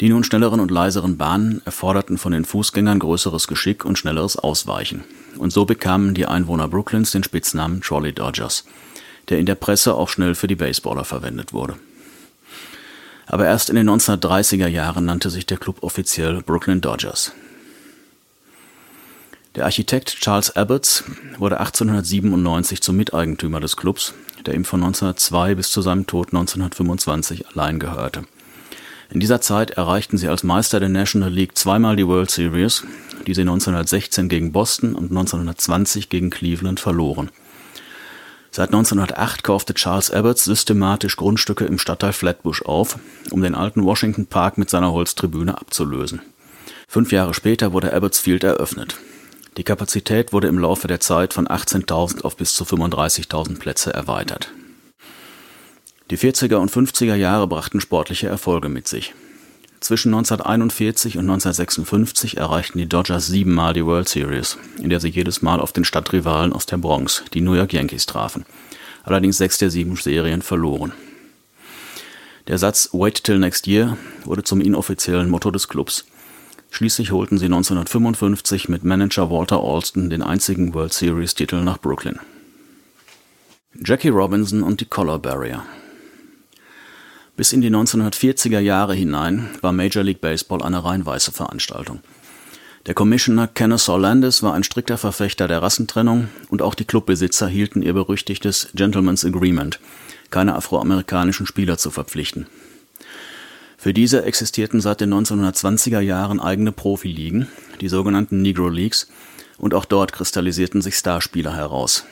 Die 0.00 0.10
nun 0.10 0.22
schnelleren 0.22 0.60
und 0.60 0.70
leiseren 0.70 1.16
Bahnen 1.16 1.62
erforderten 1.64 2.18
von 2.18 2.32
den 2.32 2.44
Fußgängern 2.44 2.98
größeres 2.98 3.48
Geschick 3.48 3.84
und 3.84 3.98
schnelleres 3.98 4.36
Ausweichen. 4.36 5.02
Und 5.38 5.52
so 5.52 5.64
bekamen 5.64 6.14
die 6.14 6.26
Einwohner 6.26 6.68
Brooklyns 6.68 7.10
den 7.10 7.24
Spitznamen 7.24 7.80
Trolley 7.80 8.12
Dodgers, 8.12 8.64
der 9.28 9.38
in 9.38 9.46
der 9.46 9.54
Presse 9.54 9.94
auch 9.94 10.08
schnell 10.08 10.34
für 10.34 10.46
die 10.46 10.56
Baseballer 10.56 11.04
verwendet 11.04 11.52
wurde. 11.52 11.76
Aber 13.26 13.46
erst 13.46 13.70
in 13.70 13.76
den 13.76 13.88
1930er 13.88 14.68
Jahren 14.68 15.04
nannte 15.04 15.30
sich 15.30 15.46
der 15.46 15.58
Club 15.58 15.82
offiziell 15.82 16.42
Brooklyn 16.42 16.80
Dodgers. 16.80 17.32
Der 19.58 19.64
Architekt 19.64 20.20
Charles 20.20 20.54
Abbots 20.54 21.02
wurde 21.36 21.58
1897 21.58 22.80
zum 22.80 22.96
Miteigentümer 22.96 23.58
des 23.58 23.76
Clubs, 23.76 24.14
der 24.46 24.54
ihm 24.54 24.64
von 24.64 24.84
1902 24.84 25.56
bis 25.56 25.72
zu 25.72 25.82
seinem 25.82 26.06
Tod 26.06 26.28
1925 26.28 27.48
allein 27.48 27.80
gehörte. 27.80 28.22
In 29.10 29.18
dieser 29.18 29.40
Zeit 29.40 29.72
erreichten 29.72 30.16
sie 30.16 30.28
als 30.28 30.44
Meister 30.44 30.78
der 30.78 30.90
National 30.90 31.32
League 31.32 31.58
zweimal 31.58 31.96
die 31.96 32.06
World 32.06 32.30
Series, 32.30 32.84
die 33.26 33.34
sie 33.34 33.40
1916 33.40 34.28
gegen 34.28 34.52
Boston 34.52 34.94
und 34.94 35.06
1920 35.06 36.08
gegen 36.08 36.30
Cleveland 36.30 36.78
verloren. 36.78 37.28
Seit 38.52 38.68
1908 38.68 39.42
kaufte 39.42 39.74
Charles 39.74 40.12
Abbott 40.12 40.38
systematisch 40.38 41.16
Grundstücke 41.16 41.64
im 41.64 41.78
Stadtteil 41.78 42.12
Flatbush 42.12 42.62
auf, 42.62 43.00
um 43.32 43.42
den 43.42 43.56
alten 43.56 43.82
Washington 43.82 44.26
Park 44.26 44.56
mit 44.56 44.70
seiner 44.70 44.92
Holztribüne 44.92 45.60
abzulösen. 45.60 46.22
Fünf 46.86 47.10
Jahre 47.10 47.34
später 47.34 47.72
wurde 47.72 47.92
Abbott's 47.92 48.20
Field 48.20 48.44
eröffnet. 48.44 48.96
Die 49.58 49.64
Kapazität 49.64 50.32
wurde 50.32 50.46
im 50.46 50.60
Laufe 50.60 50.86
der 50.86 51.00
Zeit 51.00 51.34
von 51.34 51.48
18.000 51.48 52.22
auf 52.22 52.36
bis 52.36 52.54
zu 52.54 52.62
35.000 52.62 53.58
Plätze 53.58 53.92
erweitert. 53.92 54.52
Die 56.12 56.16
40er 56.16 56.54
und 56.54 56.70
50er 56.70 57.16
Jahre 57.16 57.48
brachten 57.48 57.80
sportliche 57.80 58.28
Erfolge 58.28 58.68
mit 58.68 58.86
sich. 58.86 59.14
Zwischen 59.80 60.14
1941 60.14 61.18
und 61.18 61.24
1956 61.24 62.36
erreichten 62.36 62.78
die 62.78 62.88
Dodgers 62.88 63.26
siebenmal 63.26 63.74
die 63.74 63.84
World 63.84 64.08
Series, 64.08 64.58
in 64.80 64.90
der 64.90 65.00
sie 65.00 65.08
jedes 65.08 65.42
Mal 65.42 65.58
auf 65.58 65.72
den 65.72 65.84
Stadtrivalen 65.84 66.52
aus 66.52 66.66
der 66.66 66.76
Bronx, 66.76 67.24
die 67.34 67.40
New 67.40 67.54
York 67.54 67.72
Yankees, 67.72 68.06
trafen. 68.06 68.46
Allerdings 69.02 69.38
sechs 69.38 69.58
der 69.58 69.70
sieben 69.70 69.96
Serien 69.96 70.42
verloren. 70.42 70.92
Der 72.46 72.58
Satz 72.58 72.90
Wait 72.92 73.24
till 73.24 73.40
next 73.40 73.66
year 73.66 73.98
wurde 74.24 74.44
zum 74.44 74.60
inoffiziellen 74.60 75.28
Motto 75.28 75.50
des 75.50 75.66
Clubs. 75.66 76.04
Schließlich 76.70 77.12
holten 77.12 77.38
sie 77.38 77.46
1955 77.46 78.68
mit 78.68 78.84
Manager 78.84 79.30
Walter 79.30 79.60
Alston 79.62 80.10
den 80.10 80.22
einzigen 80.22 80.74
World 80.74 80.92
Series-Titel 80.92 81.62
nach 81.62 81.78
Brooklyn. 81.78 82.18
Jackie 83.74 84.08
Robinson 84.08 84.62
und 84.62 84.80
die 84.80 84.86
Color 84.86 85.18
Barrier 85.18 85.64
bis 87.38 87.52
in 87.52 87.60
die 87.60 87.70
1940er 87.70 88.58
Jahre 88.58 88.94
hinein 88.94 89.48
war 89.60 89.70
Major 89.70 90.02
League 90.02 90.20
Baseball 90.20 90.60
eine 90.60 90.84
rein 90.84 91.06
weiße 91.06 91.30
Veranstaltung. 91.30 92.00
Der 92.86 92.94
Commissioner 92.94 93.46
Kennesaw 93.46 93.96
Landis 93.96 94.42
war 94.42 94.54
ein 94.54 94.64
strikter 94.64 94.98
Verfechter 94.98 95.46
der 95.46 95.62
Rassentrennung 95.62 96.26
und 96.48 96.62
auch 96.62 96.74
die 96.74 96.84
Clubbesitzer 96.84 97.46
hielten 97.46 97.80
ihr 97.80 97.92
berüchtigtes 97.92 98.70
Gentleman's 98.74 99.24
Agreement, 99.24 99.78
keine 100.30 100.56
afroamerikanischen 100.56 101.46
Spieler 101.46 101.78
zu 101.78 101.92
verpflichten. 101.92 102.48
Für 103.80 103.94
diese 103.94 104.24
existierten 104.24 104.80
seit 104.80 105.00
den 105.00 105.14
1920er 105.14 106.00
Jahren 106.00 106.40
eigene 106.40 106.72
Profiligen, 106.72 107.46
die 107.80 107.88
sogenannten 107.88 108.42
Negro 108.42 108.68
Leagues, 108.68 109.06
und 109.56 109.72
auch 109.72 109.84
dort 109.84 110.12
kristallisierten 110.12 110.82
sich 110.82 110.96
Starspieler 110.96 111.54
heraus. 111.54 112.04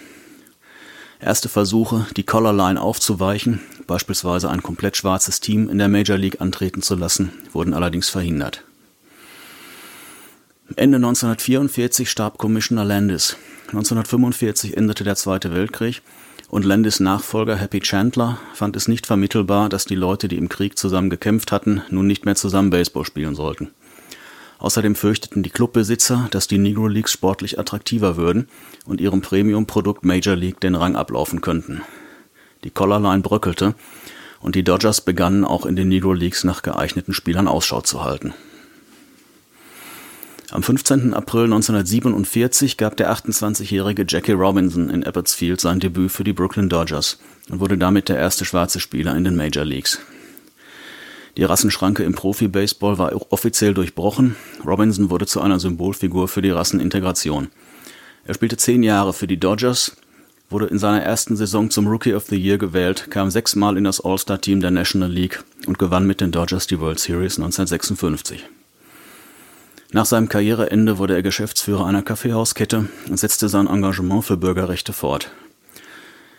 Erste 1.18 1.48
Versuche, 1.48 2.06
die 2.16 2.22
Colorline 2.22 2.80
aufzuweichen, 2.80 3.60
beispielsweise 3.88 4.48
ein 4.48 4.62
komplett 4.62 4.96
schwarzes 4.96 5.40
Team 5.40 5.68
in 5.68 5.78
der 5.78 5.88
Major 5.88 6.16
League 6.16 6.40
antreten 6.40 6.82
zu 6.82 6.94
lassen, 6.94 7.32
wurden 7.52 7.74
allerdings 7.74 8.08
verhindert. 8.08 8.62
Ende 10.76 10.96
1944 10.96 12.08
starb 12.08 12.38
Commissioner 12.38 12.84
Landis. 12.84 13.36
1945 13.68 14.76
endete 14.76 15.02
der 15.02 15.16
Zweite 15.16 15.52
Weltkrieg 15.52 16.02
und 16.48 16.64
Landis 16.64 17.00
Nachfolger 17.00 17.56
Happy 17.56 17.80
Chandler 17.80 18.38
fand 18.54 18.76
es 18.76 18.88
nicht 18.88 19.06
vermittelbar, 19.06 19.68
dass 19.68 19.84
die 19.84 19.94
Leute, 19.94 20.28
die 20.28 20.36
im 20.36 20.48
Krieg 20.48 20.78
zusammen 20.78 21.10
gekämpft 21.10 21.52
hatten, 21.52 21.82
nun 21.90 22.06
nicht 22.06 22.24
mehr 22.24 22.36
zusammen 22.36 22.70
Baseball 22.70 23.04
spielen 23.04 23.34
sollten. 23.34 23.70
Außerdem 24.58 24.94
fürchteten 24.94 25.42
die 25.42 25.50
Clubbesitzer, 25.50 26.28
dass 26.30 26.48
die 26.48 26.58
Negro 26.58 26.88
Leagues 26.88 27.12
sportlich 27.12 27.58
attraktiver 27.58 28.16
würden 28.16 28.48
und 28.86 29.00
ihrem 29.00 29.20
Premium-Produkt 29.20 30.04
Major 30.04 30.34
League 30.34 30.60
den 30.60 30.74
Rang 30.74 30.96
ablaufen 30.96 31.40
könnten. 31.40 31.82
Die 32.64 32.70
Collarline 32.70 33.22
bröckelte 33.22 33.74
und 34.40 34.54
die 34.54 34.64
Dodgers 34.64 35.02
begannen 35.02 35.44
auch 35.44 35.66
in 35.66 35.76
den 35.76 35.88
Negro 35.88 36.12
Leagues 36.12 36.44
nach 36.44 36.62
geeigneten 36.62 37.12
Spielern 37.12 37.48
Ausschau 37.48 37.82
zu 37.82 38.02
halten. 38.02 38.32
Am 40.52 40.62
15. 40.62 41.12
April 41.12 41.44
1947 41.44 42.76
gab 42.76 42.96
der 42.96 43.12
28-jährige 43.12 44.06
Jackie 44.08 44.32
Robinson 44.32 44.90
in 44.90 45.02
Abbotsfield 45.02 45.60
sein 45.60 45.80
Debüt 45.80 46.12
für 46.12 46.22
die 46.22 46.32
Brooklyn 46.32 46.68
Dodgers 46.68 47.18
und 47.50 47.58
wurde 47.58 47.76
damit 47.76 48.08
der 48.08 48.18
erste 48.18 48.44
schwarze 48.44 48.78
Spieler 48.78 49.16
in 49.16 49.24
den 49.24 49.34
Major 49.34 49.64
Leagues. 49.64 49.98
Die 51.36 51.42
Rassenschranke 51.42 52.04
im 52.04 52.14
Profi-Baseball 52.14 52.96
war 52.96 53.12
offiziell 53.32 53.74
durchbrochen. 53.74 54.36
Robinson 54.64 55.10
wurde 55.10 55.26
zu 55.26 55.40
einer 55.40 55.58
Symbolfigur 55.58 56.28
für 56.28 56.42
die 56.42 56.50
Rassenintegration. 56.50 57.48
Er 58.24 58.34
spielte 58.34 58.56
zehn 58.56 58.84
Jahre 58.84 59.12
für 59.12 59.26
die 59.26 59.40
Dodgers, 59.40 59.96
wurde 60.48 60.66
in 60.66 60.78
seiner 60.78 61.02
ersten 61.02 61.36
Saison 61.36 61.70
zum 61.70 61.88
Rookie 61.88 62.14
of 62.14 62.26
the 62.26 62.36
Year 62.36 62.56
gewählt, 62.56 63.10
kam 63.10 63.30
sechsmal 63.30 63.76
in 63.76 63.84
das 63.84 64.00
All-Star-Team 64.00 64.60
der 64.60 64.70
National 64.70 65.10
League 65.10 65.42
und 65.66 65.78
gewann 65.80 66.06
mit 66.06 66.20
den 66.20 66.30
Dodgers 66.30 66.68
die 66.68 66.78
World 66.78 67.00
Series 67.00 67.36
1956. 67.36 68.44
Nach 69.92 70.04
seinem 70.04 70.28
Karriereende 70.28 70.98
wurde 70.98 71.14
er 71.14 71.22
Geschäftsführer 71.22 71.86
einer 71.86 72.02
Kaffeehauskette 72.02 72.88
und 73.08 73.18
setzte 73.18 73.48
sein 73.48 73.68
Engagement 73.68 74.24
für 74.24 74.36
Bürgerrechte 74.36 74.92
fort. 74.92 75.30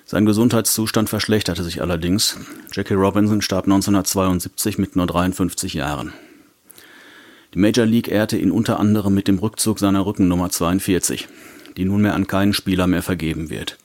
Sein 0.06 0.26
Gesundheitszustand 0.26 1.10
verschlechterte 1.10 1.64
sich 1.64 1.82
allerdings. 1.82 2.38
Jackie 2.72 2.94
Robinson 2.94 3.42
starb 3.42 3.66
1972 3.66 4.78
mit 4.78 4.96
nur 4.96 5.06
53 5.06 5.74
Jahren. 5.74 6.14
Die 7.54 7.60
Major 7.60 7.86
League 7.86 8.08
ehrte 8.08 8.38
ihn 8.38 8.52
unter 8.52 8.80
anderem 8.80 9.14
mit 9.14 9.28
dem 9.28 9.40
Rückzug 9.40 9.80
seiner 9.80 10.06
Rückennummer 10.06 10.50
42, 10.50 11.28
die 11.76 11.86
nunmehr 11.86 12.14
an 12.14 12.28
keinen 12.28 12.54
Spieler 12.54 12.88
mehr 12.88 13.02
vergeben 13.04 13.50
wird. 13.50 13.78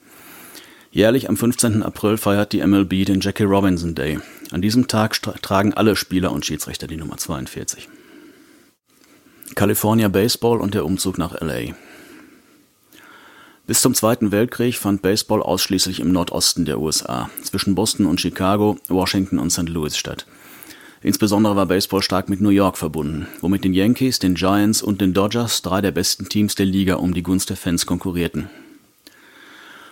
Jährlich 0.91 1.27
am 1.27 1.37
15. 1.37 1.81
April 1.81 2.17
feiert 2.17 2.53
die 2.53 2.65
MLB 2.65 3.05
den 3.05 3.19
Jackie 3.19 3.43
Robinson 3.43 3.95
Day. 3.95 4.19
An 4.51 4.61
diesem 4.61 4.87
Tag 4.87 5.19
tragen 5.41 5.73
alle 5.73 5.95
Spieler 5.95 6.31
und 6.31 6.45
Schiedsrichter 6.45 6.87
die 6.87 6.97
Nummer 6.97 7.17
42. 7.17 7.89
California 9.55 10.07
Baseball 10.07 10.59
und 10.59 10.73
der 10.73 10.85
Umzug 10.85 11.17
nach 11.17 11.39
LA. 11.39 11.73
Bis 13.65 13.81
zum 13.81 13.93
Zweiten 13.93 14.31
Weltkrieg 14.31 14.75
fand 14.75 15.01
Baseball 15.01 15.41
ausschließlich 15.41 15.99
im 15.99 16.11
Nordosten 16.11 16.65
der 16.65 16.79
USA, 16.79 17.29
zwischen 17.43 17.75
Boston 17.75 18.05
und 18.07 18.19
Chicago, 18.19 18.77
Washington 18.89 19.39
und 19.39 19.51
St. 19.51 19.69
Louis 19.69 19.95
statt. 19.95 20.25
Insbesondere 21.01 21.55
war 21.55 21.65
Baseball 21.65 22.01
stark 22.01 22.29
mit 22.29 22.41
New 22.41 22.49
York 22.49 22.77
verbunden, 22.77 23.27
wo 23.41 23.47
mit 23.47 23.63
den 23.63 23.73
Yankees, 23.73 24.19
den 24.19 24.35
Giants 24.35 24.81
und 24.81 25.01
den 25.01 25.13
Dodgers 25.13 25.61
drei 25.61 25.81
der 25.81 25.91
besten 25.91 26.29
Teams 26.29 26.55
der 26.55 26.65
Liga 26.65 26.95
um 26.95 27.13
die 27.13 27.23
Gunst 27.23 27.49
der 27.49 27.57
Fans 27.57 27.85
konkurrierten. 27.85 28.49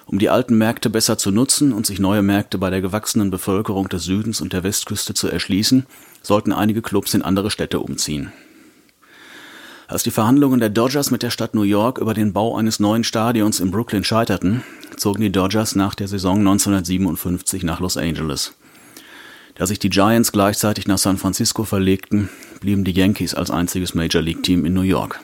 Um 0.06 0.20
die 0.20 0.30
alten 0.30 0.58
Märkte 0.58 0.90
besser 0.90 1.18
zu 1.18 1.32
nutzen 1.32 1.72
und 1.72 1.86
sich 1.86 2.00
neue 2.00 2.22
Märkte 2.22 2.58
bei 2.58 2.70
der 2.70 2.82
gewachsenen 2.82 3.30
Bevölkerung 3.30 3.88
des 3.88 4.04
Südens 4.04 4.42
und 4.42 4.54
der 4.54 4.64
Westküste 4.64 5.14
zu 5.14 5.28
erschließen, 5.28 5.86
sollten 6.22 6.52
einige 6.52 6.82
Clubs 6.82 7.14
in 7.14 7.22
andere 7.22 7.52
Städte 7.52 7.80
umziehen. 7.80 8.32
Als 9.92 10.04
die 10.04 10.12
Verhandlungen 10.12 10.62
der 10.62 10.70
Dodgers 10.70 11.12
mit 11.12 11.22
der 11.22 11.32
Stadt 11.32 11.54
New 11.54 11.64
York 11.64 11.98
über 11.98 12.14
den 12.14 12.32
Bau 12.32 12.56
eines 12.56 12.80
neuen 12.80 13.04
Stadions 13.04 13.60
in 13.60 13.72
Brooklyn 13.72 14.06
scheiterten, 14.06 14.64
zogen 14.96 15.20
die 15.20 15.34
Dodgers 15.34 15.76
nach 15.76 15.96
der 15.96 16.08
Saison 16.08 16.38
1957 16.38 17.64
nach 17.64 17.82
Los 17.82 17.98
Angeles. 17.98 18.54
Da 19.56 19.68
sich 19.68 19.80
die 19.80 19.90
Giants 19.90 20.32
gleichzeitig 20.32 20.88
nach 20.88 20.98
San 20.98 21.18
Francisco 21.18 21.66
verlegten, 21.66 22.30
blieben 22.62 22.86
die 22.86 22.94
Yankees 22.94 23.34
als 23.34 23.52
einziges 23.52 23.94
Major 23.94 24.22
League 24.22 24.44
Team 24.44 24.64
in 24.64 24.74
New 24.74 24.80
York. 24.80 25.20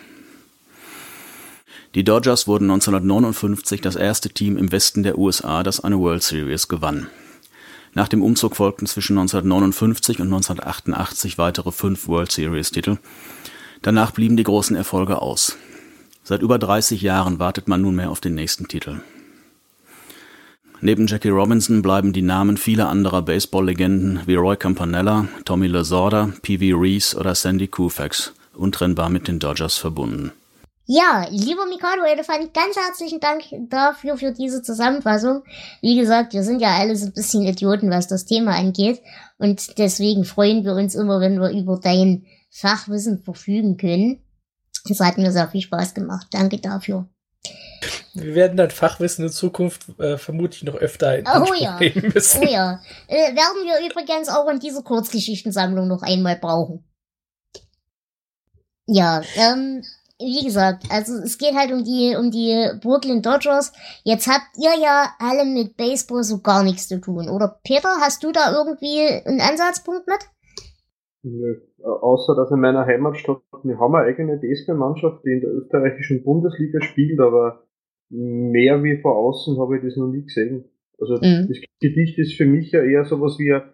Die 1.96 2.04
Dodgers 2.04 2.46
wurden 2.46 2.70
1959 2.70 3.80
das 3.80 3.96
erste 3.96 4.28
Team 4.28 4.58
im 4.58 4.74
Westen 4.74 5.02
der 5.02 5.18
USA, 5.18 5.64
das 5.64 5.80
eine 5.80 5.98
World 5.98 6.24
Series 6.24 6.68
gewann. 6.68 7.08
Nach 7.94 8.10
dem 8.10 8.22
Umzug 8.22 8.58
folgten 8.58 8.86
zwischen 8.86 9.18
1959 9.18 10.20
und 10.20 10.28
1988 10.28 11.38
weitere 11.38 11.72
fünf 11.72 12.10
World 12.10 12.34
Series-Titel, 12.34 12.98
Danach 13.82 14.12
blieben 14.12 14.38
die 14.38 14.44
großen 14.44 14.76
Erfolge 14.76 15.22
aus. 15.22 15.58
Seit 16.24 16.42
über 16.42 16.60
30 16.60 17.02
Jahren 17.02 17.40
wartet 17.40 17.68
man 17.68 17.82
nunmehr 17.82 18.10
auf 18.10 18.20
den 18.20 18.36
nächsten 18.36 18.68
Titel. 18.68 19.02
Neben 20.80 21.08
Jackie 21.08 21.30
Robinson 21.30 21.82
bleiben 21.82 22.14
die 22.14 22.22
Namen 22.22 22.58
vieler 22.58 22.90
anderer 22.90 23.24
Baseball-Legenden 23.24 24.22
wie 24.28 24.36
Roy 24.36 24.58
Campanella, 24.58 25.28
Tommy 25.44 25.68
Lasorda, 25.68 26.34
P.V. 26.44 26.78
Reese 26.78 27.18
oder 27.18 27.34
Sandy 27.34 27.68
Koufax 27.68 28.34
untrennbar 28.54 29.10
mit 29.10 29.28
den 29.28 29.40
Dodgers 29.40 29.78
verbunden. 29.78 30.32
Ja, 30.86 31.28
lieber 31.30 31.66
Mikado 31.66 32.04
Elefant, 32.04 32.54
ganz 32.54 32.78
herzlichen 32.78 33.20
Dank 33.20 33.44
dafür, 33.70 34.18
für 34.18 34.32
diese 34.32 34.62
Zusammenfassung. 34.62 35.44
Wie 35.82 35.98
gesagt, 35.98 36.34
wir 36.34 36.44
sind 36.44 36.62
ja 36.62 36.78
alle 36.78 36.96
so 36.96 37.08
ein 37.08 37.14
bisschen 37.14 37.44
Idioten, 37.44 37.90
was 37.90 38.08
das 38.08 38.26
Thema 38.26 38.56
angeht. 38.56 39.02
Und 39.38 39.78
deswegen 39.80 40.24
freuen 40.24 40.64
wir 40.64 40.76
uns 40.76 40.96
immer, 40.96 41.20
wenn 41.20 41.42
wir 41.42 41.50
über 41.50 41.78
dein 41.84 42.26
Fachwissen 42.58 43.24
verfügen 43.24 43.78
können. 43.78 44.24
Das 44.88 45.00
hat 45.00 45.18
mir 45.18 45.32
sehr 45.32 45.48
viel 45.48 45.62
Spaß 45.62 45.94
gemacht. 45.94 46.28
Danke 46.32 46.60
dafür. 46.60 47.08
Wir 48.14 48.34
werden 48.34 48.58
dann 48.58 48.72
Fachwissen 48.72 49.26
in 49.26 49.32
Zukunft 49.32 49.88
äh, 50.00 50.18
vermutlich 50.18 50.64
noch 50.64 50.76
öfter 50.76 51.20
in 51.20 51.28
oh, 51.28 51.54
ja. 51.54 51.78
nehmen 51.80 52.12
müssen. 52.14 52.42
Oh 52.44 52.50
ja. 52.50 52.82
Äh, 53.08 53.36
werden 53.36 53.64
wir 53.64 53.88
übrigens 53.88 54.30
auch 54.30 54.50
in 54.50 54.60
dieser 54.60 54.82
Kurzgeschichtensammlung 54.82 55.88
noch 55.88 56.02
einmal 56.02 56.38
brauchen. 56.38 56.84
Ja, 58.88 59.22
ähm, 59.36 59.84
wie 60.18 60.44
gesagt, 60.44 60.86
also 60.90 61.14
es 61.14 61.38
geht 61.38 61.54
halt 61.54 61.72
um 61.72 61.84
die, 61.84 62.16
um 62.16 62.32
die 62.32 62.72
Brooklyn 62.82 63.22
Dodgers. 63.22 63.72
Jetzt 64.04 64.28
habt 64.28 64.58
ihr 64.58 64.76
ja 64.82 65.14
alle 65.20 65.46
mit 65.46 65.78
Baseball 65.78 66.24
so 66.24 66.40
gar 66.40 66.64
nichts 66.64 66.88
zu 66.88 67.00
tun. 67.00 67.30
Oder 67.30 67.60
Peter, 67.64 67.98
hast 68.02 68.24
du 68.24 68.32
da 68.32 68.52
irgendwie 68.52 69.08
einen 69.26 69.42
Ansatzpunkt 69.42 70.08
mit? 70.08 70.20
Nö. 71.32 71.62
Außer 71.84 72.36
dass 72.36 72.52
in 72.52 72.60
meiner 72.60 72.86
Heimatstadt, 72.86 73.42
wir 73.64 73.80
haben 73.80 73.96
eine 73.96 74.08
eigene 74.08 74.38
Baseballmannschaft, 74.38 75.24
die 75.26 75.32
in 75.32 75.42
der 75.42 75.52
österreichischen 75.52 76.24
Bundesliga 76.24 76.82
spielt, 76.82 77.20
aber 77.20 77.64
mehr 78.10 78.84
wie 78.84 79.02
vor 79.02 79.18
außen 79.18 79.60
habe 79.60 79.78
ich 79.78 79.84
das 79.84 79.98
noch 79.98 80.08
nie 80.08 80.24
gesehen. 80.24 80.66
Also 81.00 81.16
mhm. 81.16 81.48
das 81.48 81.58
Gedicht 81.80 82.18
ist 82.18 82.36
für 82.36 82.46
mich 82.46 82.72
ja 82.72 82.82
eher 82.82 83.06
sowas 83.06 83.38
wie 83.40 83.54
eine 83.54 83.74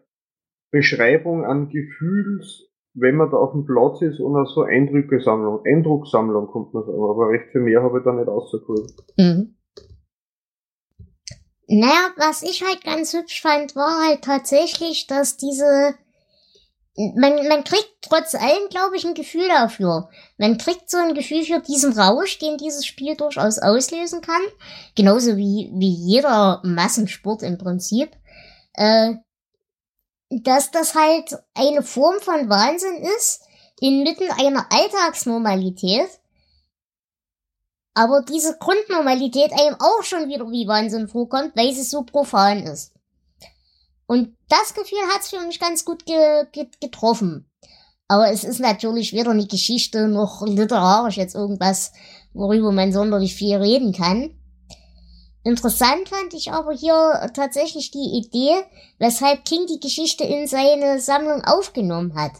Beschreibung 0.72 1.46
an 1.46 1.70
Gefühls, 1.70 2.70
wenn 2.94 3.16
man 3.16 3.30
da 3.30 3.38
auf 3.38 3.52
dem 3.52 3.66
Platz 3.66 4.02
ist 4.02 4.20
und 4.20 4.36
auch 4.36 4.48
so 4.48 4.64
Eindrückesammlung, 4.64 5.62
Eindrucksammlung 5.66 6.48
kommt 6.48 6.74
man 6.74 6.84
sagen, 6.84 6.98
aber 6.98 7.30
recht 7.30 7.52
viel 7.52 7.62
mehr 7.62 7.82
habe 7.82 8.00
ich 8.00 8.04
da 8.04 8.14
nicht 8.14 8.28
rausgeholt. 8.28 8.92
Mhm. 9.18 9.56
Naja, 11.68 12.12
was 12.18 12.44
ich 12.44 12.64
halt 12.64 12.84
ganz 12.84 13.14
hübsch 13.14 13.42
fand, 13.42 13.76
war 13.76 14.08
halt 14.08 14.24
tatsächlich, 14.24 15.08
dass 15.08 15.38
diese 15.38 15.96
man, 16.96 17.48
man 17.48 17.64
kriegt 17.64 17.90
trotz 18.02 18.36
allem, 18.36 18.70
glaube 18.70 18.98
ich, 18.98 19.06
ein 19.06 19.16
Gefühl 19.16 19.48
dafür. 19.48 20.10
Man 20.38 20.58
kriegt 20.58 20.90
so 20.90 20.98
ein 20.98 21.16
Gefühl 21.16 21.44
für 21.44 21.60
diesen 21.60 21.98
Rausch, 21.98 22.38
den 22.38 22.58
dieses 22.58 22.86
Spiel 22.86 23.16
durchaus 23.16 23.58
auslösen 23.58 24.22
kann. 24.22 24.42
Genauso 24.96 25.36
wie, 25.38 25.72
wie 25.74 25.90
jeder 25.90 26.62
Massensport 26.64 27.42
im 27.42 27.58
Prinzip. 27.58 28.12
Äh, 28.74 29.16
dass 30.30 30.72
das 30.72 30.96
halt 30.96 31.36
eine 31.56 31.84
Form 31.84 32.20
von 32.20 32.50
Wahnsinn 32.50 33.04
ist, 33.18 33.42
inmitten 33.80 34.30
einer 34.32 34.66
Alltagsnormalität. 34.72 36.08
Aber 37.96 38.22
diese 38.22 38.58
Grundnormalität 38.58 39.52
einem 39.52 39.76
auch 39.80 40.04
schon 40.04 40.28
wieder 40.28 40.50
wie 40.50 40.68
Wahnsinn 40.68 41.08
vorkommt, 41.08 41.56
weil 41.56 41.74
sie 41.74 41.84
so 41.84 42.04
profan 42.04 42.64
ist. 42.64 42.93
Und 44.06 44.36
das 44.50 44.74
Gefühl 44.74 45.00
hat's 45.14 45.30
für 45.30 45.40
mich 45.42 45.60
ganz 45.60 45.86
gut 45.86 46.06
ge 46.06 46.46
ge 46.52 46.68
getroffen. 46.82 47.50
Aber 48.08 48.30
es 48.30 48.44
ist 48.44 48.60
natürlich 48.60 49.14
weder 49.14 49.32
eine 49.32 49.48
Geschichte 49.48 50.08
noch 50.08 50.46
literarisch 50.46 51.18
jetzt 51.18 51.36
irgendwas, 51.36 51.94
worüber 52.34 52.72
man 52.72 52.92
sonderlich 52.92 53.36
viel 53.36 53.56
reden 53.56 53.94
kann. 53.94 54.32
Interessant 55.44 56.10
fand 56.10 56.34
ich 56.34 56.52
aber 56.52 56.72
hier 56.72 57.32
tatsächlich 57.34 57.92
die 57.92 58.22
Idee, 58.24 58.64
weshalb 58.98 59.44
King 59.46 59.68
die 59.68 59.80
Geschichte 59.80 60.24
in 60.24 60.48
seine 60.48 61.00
Sammlung 61.00 61.44
aufgenommen 61.44 62.16
hat. 62.16 62.32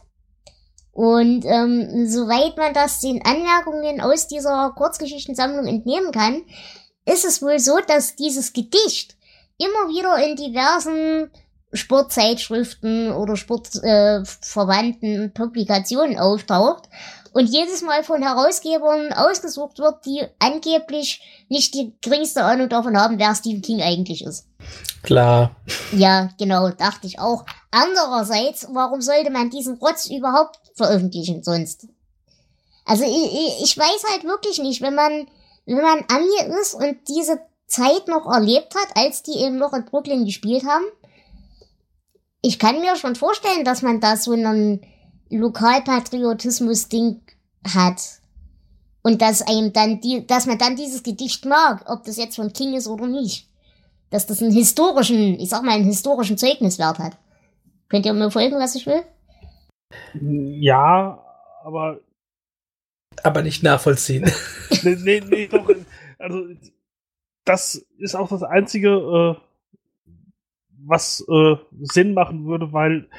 Und 0.92 1.44
ähm, 1.46 2.08
soweit 2.08 2.56
man 2.56 2.74
das 2.74 3.02
den 3.02 3.26
Anmerkungen 3.26 4.00
aus 4.00 4.28
dieser 4.28 4.74
Kurzgeschichtensammlung 4.78 5.66
entnehmen 5.66 6.12
kann, 6.12 6.44
ist 7.06 7.26
es 7.26 7.42
wohl 7.42 7.60
so, 7.60 7.80
dass 7.88 8.16
dieses 8.16 8.54
Gedicht 8.54 9.18
immer 9.58 9.90
wieder 9.90 10.24
in 10.24 10.36
diversen 10.36 11.32
Sportzeitschriften 11.74 13.12
oder 13.12 13.36
sportverwandten 13.36 15.26
äh, 15.26 15.30
Publikationen 15.30 16.18
auftaucht 16.18 16.88
und 17.34 17.48
jedes 17.48 17.82
Mal 17.82 18.04
von 18.04 18.22
Herausgebern 18.22 19.12
ausgesucht 19.12 19.80
wird, 19.80 20.06
die 20.06 20.24
angeblich 20.40 21.22
nicht 21.50 21.74
die 21.74 21.94
geringste 22.02 22.44
Ahnung 22.44 22.70
davon 22.70 22.98
haben, 22.98 23.18
wer 23.18 23.34
Stephen 23.36 23.62
King 23.62 23.82
eigentlich 23.82 24.24
ist. 24.24 24.46
Klar. 25.02 25.56
Ja, 25.92 26.30
genau, 26.38 26.70
dachte 26.70 27.08
ich 27.08 27.20
auch. 27.20 27.46
Andererseits, 27.72 28.68
warum 28.72 29.02
sollte 29.02 29.32
man 29.32 29.50
diesen 29.50 29.78
Rotz 29.78 30.06
überhaupt 30.10 30.60
veröffentlichen 30.76 31.44
sonst? 31.44 31.88
Also 32.86 33.04
ich, 33.04 33.64
ich 33.64 33.78
weiß 33.78 34.12
halt 34.12 34.24
wirklich 34.26 34.60
nicht, 34.60 34.82
wenn 34.82 34.96
man, 34.96 35.28
wenn 35.66 35.82
man 35.82 36.04
Ami 36.08 36.60
ist 36.62 36.76
und 36.76 36.98
diese 37.08 37.40
Zeit 37.66 38.08
noch 38.08 38.32
erlebt 38.32 38.76
hat, 38.76 38.96
als 38.96 39.24
die 39.24 39.40
eben 39.40 39.58
noch 39.58 39.74
in 39.74 39.86
Brooklyn 39.86 40.26
gespielt 40.26 40.66
haben. 40.66 40.86
Ich 42.46 42.60
kann 42.60 42.82
mir 42.82 42.96
schon 42.98 43.16
vorstellen, 43.16 43.64
dass 43.64 43.82
man 43.82 44.02
da 44.02 44.18
so 44.18 44.34
einen 44.34 44.82
Lokalpatriotismus-Ding 45.30 47.22
hat. 47.74 48.20
Und 49.02 49.22
dass 49.22 49.42
einem 49.42 49.74
dann 49.74 50.02
die, 50.02 50.28
dass 50.28 50.46
man 50.46 50.58
dann 50.58 50.76
dieses 50.76 51.04
Gedicht 51.04 51.46
mag, 51.46 51.90
ob 51.90 52.04
das 52.04 52.18
jetzt 52.18 52.36
von 52.36 52.54
King 52.54 52.74
ist 52.74 52.88
oder 52.88 53.08
nicht. 53.08 53.50
Dass 54.10 54.28
das 54.28 54.42
einen 54.42 54.52
historischen, 54.52 55.40
ich 55.40 55.50
sag 55.50 55.64
mal, 55.64 55.72
einen 55.72 55.86
historischen 55.86 56.38
Zeugniswert 56.38 57.00
hat. 57.00 57.18
Könnt 57.90 58.06
ihr 58.06 58.14
mir 58.14 58.32
folgen, 58.32 58.60
was 58.60 58.76
ich 58.76 58.86
will? 58.86 59.04
Ja, 60.60 61.24
aber. 61.64 62.00
Aber 63.24 63.42
nicht 63.42 63.64
nachvollziehen. 63.64 64.30
nee, 64.84 64.98
nee, 65.02 65.24
nee, 65.26 65.48
doch. 65.48 65.70
Also, 66.18 66.48
das 67.46 67.86
ist 67.98 68.16
auch 68.16 68.30
das 68.30 68.44
Einzige, 68.44 68.90
äh, 68.90 69.36
was 70.86 71.26
äh, 71.30 71.56
Sinn 71.82 72.14
machen 72.14 72.46
würde, 72.46 72.74
weil 72.74 73.10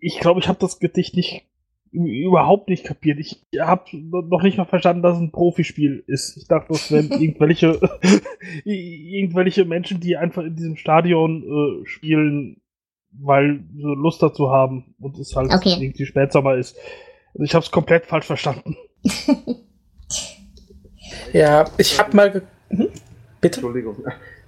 ich 0.00 0.20
glaube, 0.20 0.40
ich 0.40 0.48
habe 0.48 0.58
das 0.60 0.78
Gedicht 0.78 1.14
nicht 1.14 1.44
überhaupt 1.90 2.68
nicht 2.68 2.84
kapiert. 2.84 3.18
Ich 3.18 3.40
habe 3.58 3.84
noch 3.94 4.42
nicht 4.42 4.58
mal 4.58 4.66
verstanden, 4.66 5.02
dass 5.02 5.16
es 5.16 5.22
ein 5.22 5.32
Profispiel 5.32 6.04
ist. 6.06 6.36
Ich 6.36 6.46
dachte, 6.46 6.68
das 6.70 6.90
wären 6.90 7.10
irgendwelche 7.20 7.80
irgendwelche 8.64 9.64
Menschen, 9.64 10.00
die 10.00 10.16
einfach 10.16 10.44
in 10.44 10.56
diesem 10.56 10.76
Stadion 10.76 11.42
äh, 11.42 11.86
spielen, 11.86 12.60
weil 13.12 13.64
sie 13.74 13.82
Lust 13.82 14.22
dazu 14.22 14.50
haben 14.50 14.94
und 15.00 15.18
es 15.18 15.34
halt 15.34 15.52
okay. 15.52 15.76
irgendwie 15.80 16.06
Spätsommer 16.06 16.56
ist. 16.56 16.76
Also 17.34 17.44
ich 17.44 17.54
habe 17.54 17.64
es 17.64 17.70
komplett 17.70 18.06
falsch 18.06 18.26
verstanden. 18.26 18.76
ja, 21.32 21.64
ich 21.78 21.98
habe 21.98 22.16
mal. 22.16 22.42
Hm? 22.68 22.88
Bitte. 23.40 23.60
Entschuldigung. 23.60 23.96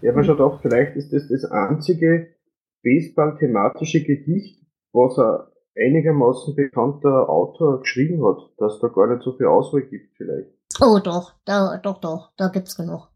Ja, 0.02 0.12
aber 0.12 0.24
schon 0.24 0.38
doch, 0.38 0.60
vielleicht 0.62 0.96
ist 0.96 1.12
das 1.12 1.28
das 1.28 1.44
einzige 1.44 2.28
Baseball-thematische 2.82 4.02
Gedicht, 4.02 4.64
was 4.92 5.18
er 5.18 5.52
einigermaßen 5.76 6.54
bekannter 6.54 7.28
Autor 7.28 7.80
geschrieben 7.80 8.24
hat, 8.26 8.38
dass 8.58 8.80
da 8.80 8.88
gar 8.88 9.06
nicht 9.06 9.22
so 9.22 9.32
viel 9.32 9.46
Auswahl 9.46 9.82
gibt 9.82 10.16
vielleicht. 10.16 10.48
Oh 10.80 10.98
doch, 10.98 11.34
da, 11.44 11.78
doch, 11.78 12.00
doch, 12.00 12.30
da 12.36 12.48
gibt's 12.48 12.76
genug. 12.76 13.08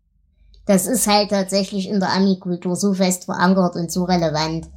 Das 0.67 0.87
ist 0.87 1.07
halt 1.07 1.31
tatsächlich 1.31 1.89
in 1.89 2.01
der 2.01 2.13
Ami-Kultur 2.13 2.75
so 2.75 2.95
fest 2.95 3.27
verankert 3.27 3.77
und 3.77 3.91
so 3.91 4.05
relevant. 4.05 4.69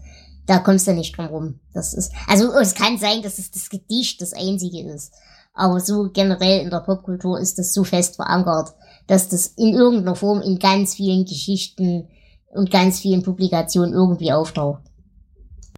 Da 0.45 0.60
kommst 0.60 0.88
du 0.88 0.93
nicht 0.93 1.18
drum 1.18 1.28
rum. 1.28 1.60
Das 1.74 1.93
ist, 1.93 2.14
also 2.28 2.51
es 2.53 2.76
kann 2.76 2.97
sein, 2.97 3.22
dass 3.22 3.38
es 3.38 3.51
das 3.51 3.70
Gedicht 3.70 4.22
das 4.22 4.34
einzige 4.34 4.89
ist. 4.89 5.14
Aber 5.58 5.80
so 5.80 6.10
generell 6.14 6.62
in 6.62 6.70
der 6.70 6.82
Popkultur 6.82 7.39
ist 7.39 7.58
das 7.58 7.74
so 7.74 7.84
fest 7.84 8.16
verankert, 8.16 8.76
dass 9.08 9.28
das 9.28 9.47
in 9.58 9.74
irgendeiner 9.74 10.16
Form 10.16 10.41
in 10.41 10.60
ganz 10.60 10.93
vielen 10.95 11.26
Geschichten 11.26 12.08
und 12.49 12.70
ganz 12.70 12.99
vielen 12.99 13.24
Publikationen 13.24 13.93
irgendwie 13.93 14.32
auftaucht. 14.32 14.84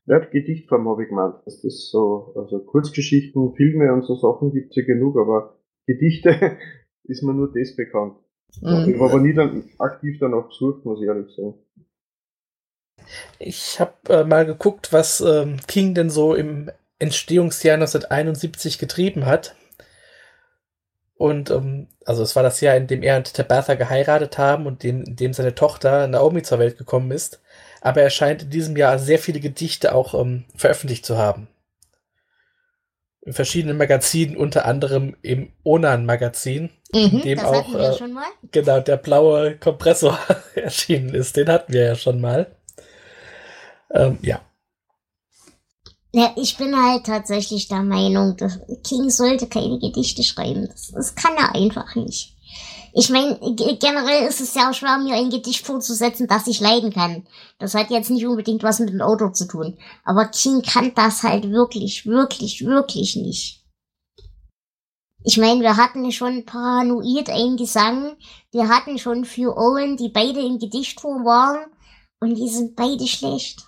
Ja, 0.05 0.19
Gedichtform 0.19 0.89
habe 0.89 1.03
ich 1.03 1.09
gemeint. 1.09 1.35
Das 1.45 1.63
ist 1.63 1.91
so, 1.91 2.33
also 2.35 2.59
Kurzgeschichten, 2.59 3.53
Filme 3.55 3.93
und 3.93 4.03
so 4.05 4.15
Sachen 4.15 4.51
gibt's 4.51 4.75
ja 4.75 4.83
genug, 4.83 5.15
aber 5.17 5.55
Gedichte 5.87 6.57
ist 7.05 7.23
mir 7.23 7.33
nur 7.33 7.53
das 7.53 7.75
bekannt. 7.75 8.15
Mhm. 8.61 8.85
Ich 8.89 8.99
habe 8.99 9.11
aber 9.11 9.21
nie 9.21 9.33
dann 9.33 9.63
aktiv 9.77 10.17
danach 10.19 10.49
gesucht, 10.49 10.83
muss 10.83 10.99
ich 11.01 11.07
ehrlich 11.07 11.33
sagen. 11.35 11.53
Ich 13.39 13.79
habe 13.79 13.93
äh, 14.09 14.23
mal 14.25 14.45
geguckt, 14.45 14.91
was 14.91 15.21
ähm, 15.21 15.57
King 15.67 15.93
denn 15.93 16.09
so 16.09 16.35
im 16.35 16.69
Entstehungsjahr 16.99 17.75
1971 17.75 18.77
getrieben 18.77 19.25
hat. 19.25 19.55
Und 21.19 21.51
ähm, 21.51 21.87
also 22.05 22.23
es 22.23 22.35
war 22.35 22.41
das 22.41 22.59
Jahr, 22.61 22.75
in 22.75 22.87
dem 22.87 23.03
er 23.03 23.17
und 23.17 23.31
Tabitha 23.31 23.75
geheiratet 23.75 24.39
haben 24.39 24.65
und 24.65 24.83
in, 24.83 25.03
in 25.03 25.15
dem 25.15 25.33
seine 25.33 25.53
Tochter 25.53 26.07
Naomi 26.07 26.41
zur 26.41 26.57
Welt 26.57 26.77
gekommen 26.79 27.11
ist 27.11 27.39
aber 27.81 28.01
er 28.01 28.09
scheint 28.09 28.43
in 28.43 28.49
diesem 28.49 28.75
Jahr 28.75 28.99
sehr 28.99 29.19
viele 29.19 29.39
Gedichte 29.39 29.93
auch 29.95 30.13
ähm, 30.13 30.45
veröffentlicht 30.55 31.05
zu 31.05 31.17
haben. 31.17 31.47
In 33.21 33.33
verschiedenen 33.33 33.77
Magazinen, 33.77 34.37
unter 34.37 34.65
anderem 34.65 35.15
im 35.21 35.51
Onan-Magazin, 35.63 36.71
mhm, 36.93 36.99
in 36.99 37.21
dem 37.21 37.39
auch 37.39 37.75
äh, 37.75 37.95
genau 38.51 38.79
der 38.79 38.97
blaue 38.97 39.57
Kompressor 39.57 40.17
erschienen 40.55 41.13
ist. 41.13 41.37
Den 41.37 41.49
hatten 41.49 41.73
wir 41.73 41.83
ja 41.83 41.95
schon 41.95 42.21
mal. 42.21 42.47
Ähm, 43.91 44.17
ja. 44.21 44.41
Ja, 46.11 46.33
ich 46.35 46.57
bin 46.57 46.75
halt 46.75 47.05
tatsächlich 47.05 47.67
der 47.67 47.83
Meinung, 47.83 48.35
dass 48.35 48.59
King 48.83 49.09
sollte 49.11 49.47
keine 49.47 49.77
Gedichte 49.77 50.23
schreiben. 50.23 50.67
Das, 50.67 50.91
das 50.91 51.15
kann 51.15 51.35
er 51.37 51.53
einfach 51.53 51.95
nicht. 51.95 52.35
Ich 52.93 53.11
meine, 53.11 53.35
generell 53.79 54.27
ist 54.27 54.41
es 54.41 54.55
ja 54.55 54.69
auch 54.69 54.73
schwer, 54.73 54.97
mir 54.97 55.13
ein 55.13 55.29
Gedicht 55.29 55.65
vorzusetzen, 55.65 56.27
das 56.27 56.47
ich 56.47 56.59
leiden 56.59 56.91
kann. 56.91 57.27
Das 57.59 57.75
hat 57.75 57.91
jetzt 57.91 58.09
nicht 58.09 58.25
unbedingt 58.25 58.63
was 58.63 58.79
mit 58.79 58.89
dem 58.89 59.01
Auto 59.01 59.29
zu 59.29 59.47
tun. 59.47 59.77
Aber 60.03 60.25
King 60.25 60.63
kann 60.63 60.93
das 60.95 61.21
halt 61.21 61.51
wirklich, 61.51 62.07
wirklich, 62.07 62.65
wirklich 62.65 63.15
nicht. 63.15 63.63
Ich 65.23 65.37
meine, 65.37 65.61
wir 65.61 65.77
hatten 65.77 66.11
schon 66.11 66.45
paranoid 66.45 67.29
einen 67.29 67.57
Gesang. 67.57 68.15
Wir 68.51 68.67
hatten 68.69 68.97
schon 68.97 69.25
für 69.25 69.55
Owen, 69.55 69.97
die 69.97 70.09
beide 70.09 70.39
in 70.39 70.57
Gedichtform 70.57 71.23
waren. 71.25 71.69
Und 72.19 72.35
die 72.35 72.49
sind 72.49 72.75
beide 72.75 73.05
schlecht. 73.05 73.63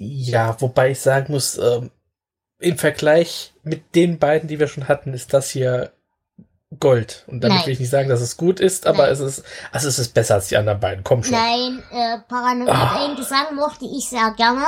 Ja, 0.00 0.60
wobei 0.60 0.92
ich 0.92 1.00
sagen 1.00 1.32
muss, 1.32 1.58
ähm, 1.58 1.90
im 2.60 2.78
Vergleich 2.78 3.52
mit 3.64 3.96
den 3.96 4.20
beiden, 4.20 4.48
die 4.48 4.60
wir 4.60 4.68
schon 4.68 4.86
hatten, 4.86 5.12
ist 5.12 5.34
das 5.34 5.50
hier 5.50 5.92
Gold. 6.78 7.24
Und 7.26 7.42
damit 7.42 7.58
Nein. 7.58 7.66
will 7.66 7.72
ich 7.72 7.80
nicht 7.80 7.90
sagen, 7.90 8.08
dass 8.08 8.20
es 8.20 8.36
gut 8.36 8.60
ist, 8.60 8.86
aber 8.86 9.04
Nein. 9.04 9.12
es 9.12 9.20
ist, 9.20 9.44
also 9.72 9.88
es 9.88 9.98
ist 9.98 10.14
besser 10.14 10.34
als 10.34 10.48
die 10.48 10.56
anderen 10.56 10.78
beiden. 10.78 11.02
Komm 11.02 11.24
schon. 11.24 11.32
Nein, 11.32 11.82
äh, 11.90 12.18
Paranoid 12.28 12.68
ah. 12.68 13.06
ein 13.06 13.16
Gesang 13.16 13.56
mochte 13.56 13.86
ich 13.86 14.08
sehr 14.08 14.32
gerne. 14.36 14.64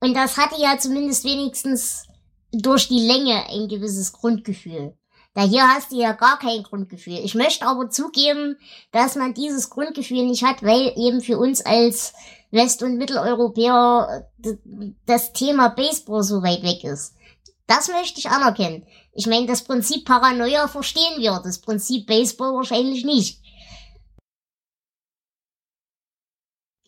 Und 0.00 0.14
das 0.14 0.36
hatte 0.36 0.60
ja 0.60 0.76
zumindest 0.78 1.24
wenigstens 1.24 2.04
durch 2.52 2.88
die 2.88 3.06
Länge 3.06 3.44
ein 3.48 3.68
gewisses 3.68 4.12
Grundgefühl. 4.12 4.94
Da 5.36 5.42
hier 5.42 5.68
hast 5.68 5.92
du 5.92 5.96
ja 5.96 6.12
gar 6.12 6.38
kein 6.38 6.62
Grundgefühl. 6.62 7.18
Ich 7.22 7.34
möchte 7.34 7.66
aber 7.66 7.90
zugeben, 7.90 8.56
dass 8.90 9.16
man 9.16 9.34
dieses 9.34 9.68
Grundgefühl 9.68 10.24
nicht 10.24 10.42
hat, 10.42 10.62
weil 10.62 10.94
eben 10.96 11.20
für 11.20 11.36
uns 11.36 11.60
als 11.60 12.14
West- 12.50 12.82
und 12.82 12.96
Mitteleuropäer 12.96 14.30
das 15.04 15.34
Thema 15.34 15.68
Baseball 15.68 16.22
so 16.22 16.42
weit 16.42 16.62
weg 16.62 16.84
ist. 16.84 17.16
Das 17.66 17.88
möchte 17.88 18.18
ich 18.18 18.30
anerkennen. 18.30 18.86
Ich 19.12 19.26
meine, 19.26 19.44
das 19.44 19.62
Prinzip 19.62 20.06
Paranoia 20.06 20.68
verstehen 20.68 21.18
wir, 21.20 21.38
das 21.44 21.58
Prinzip 21.58 22.06
Baseball 22.06 22.54
wahrscheinlich 22.54 23.04
nicht. 23.04 23.42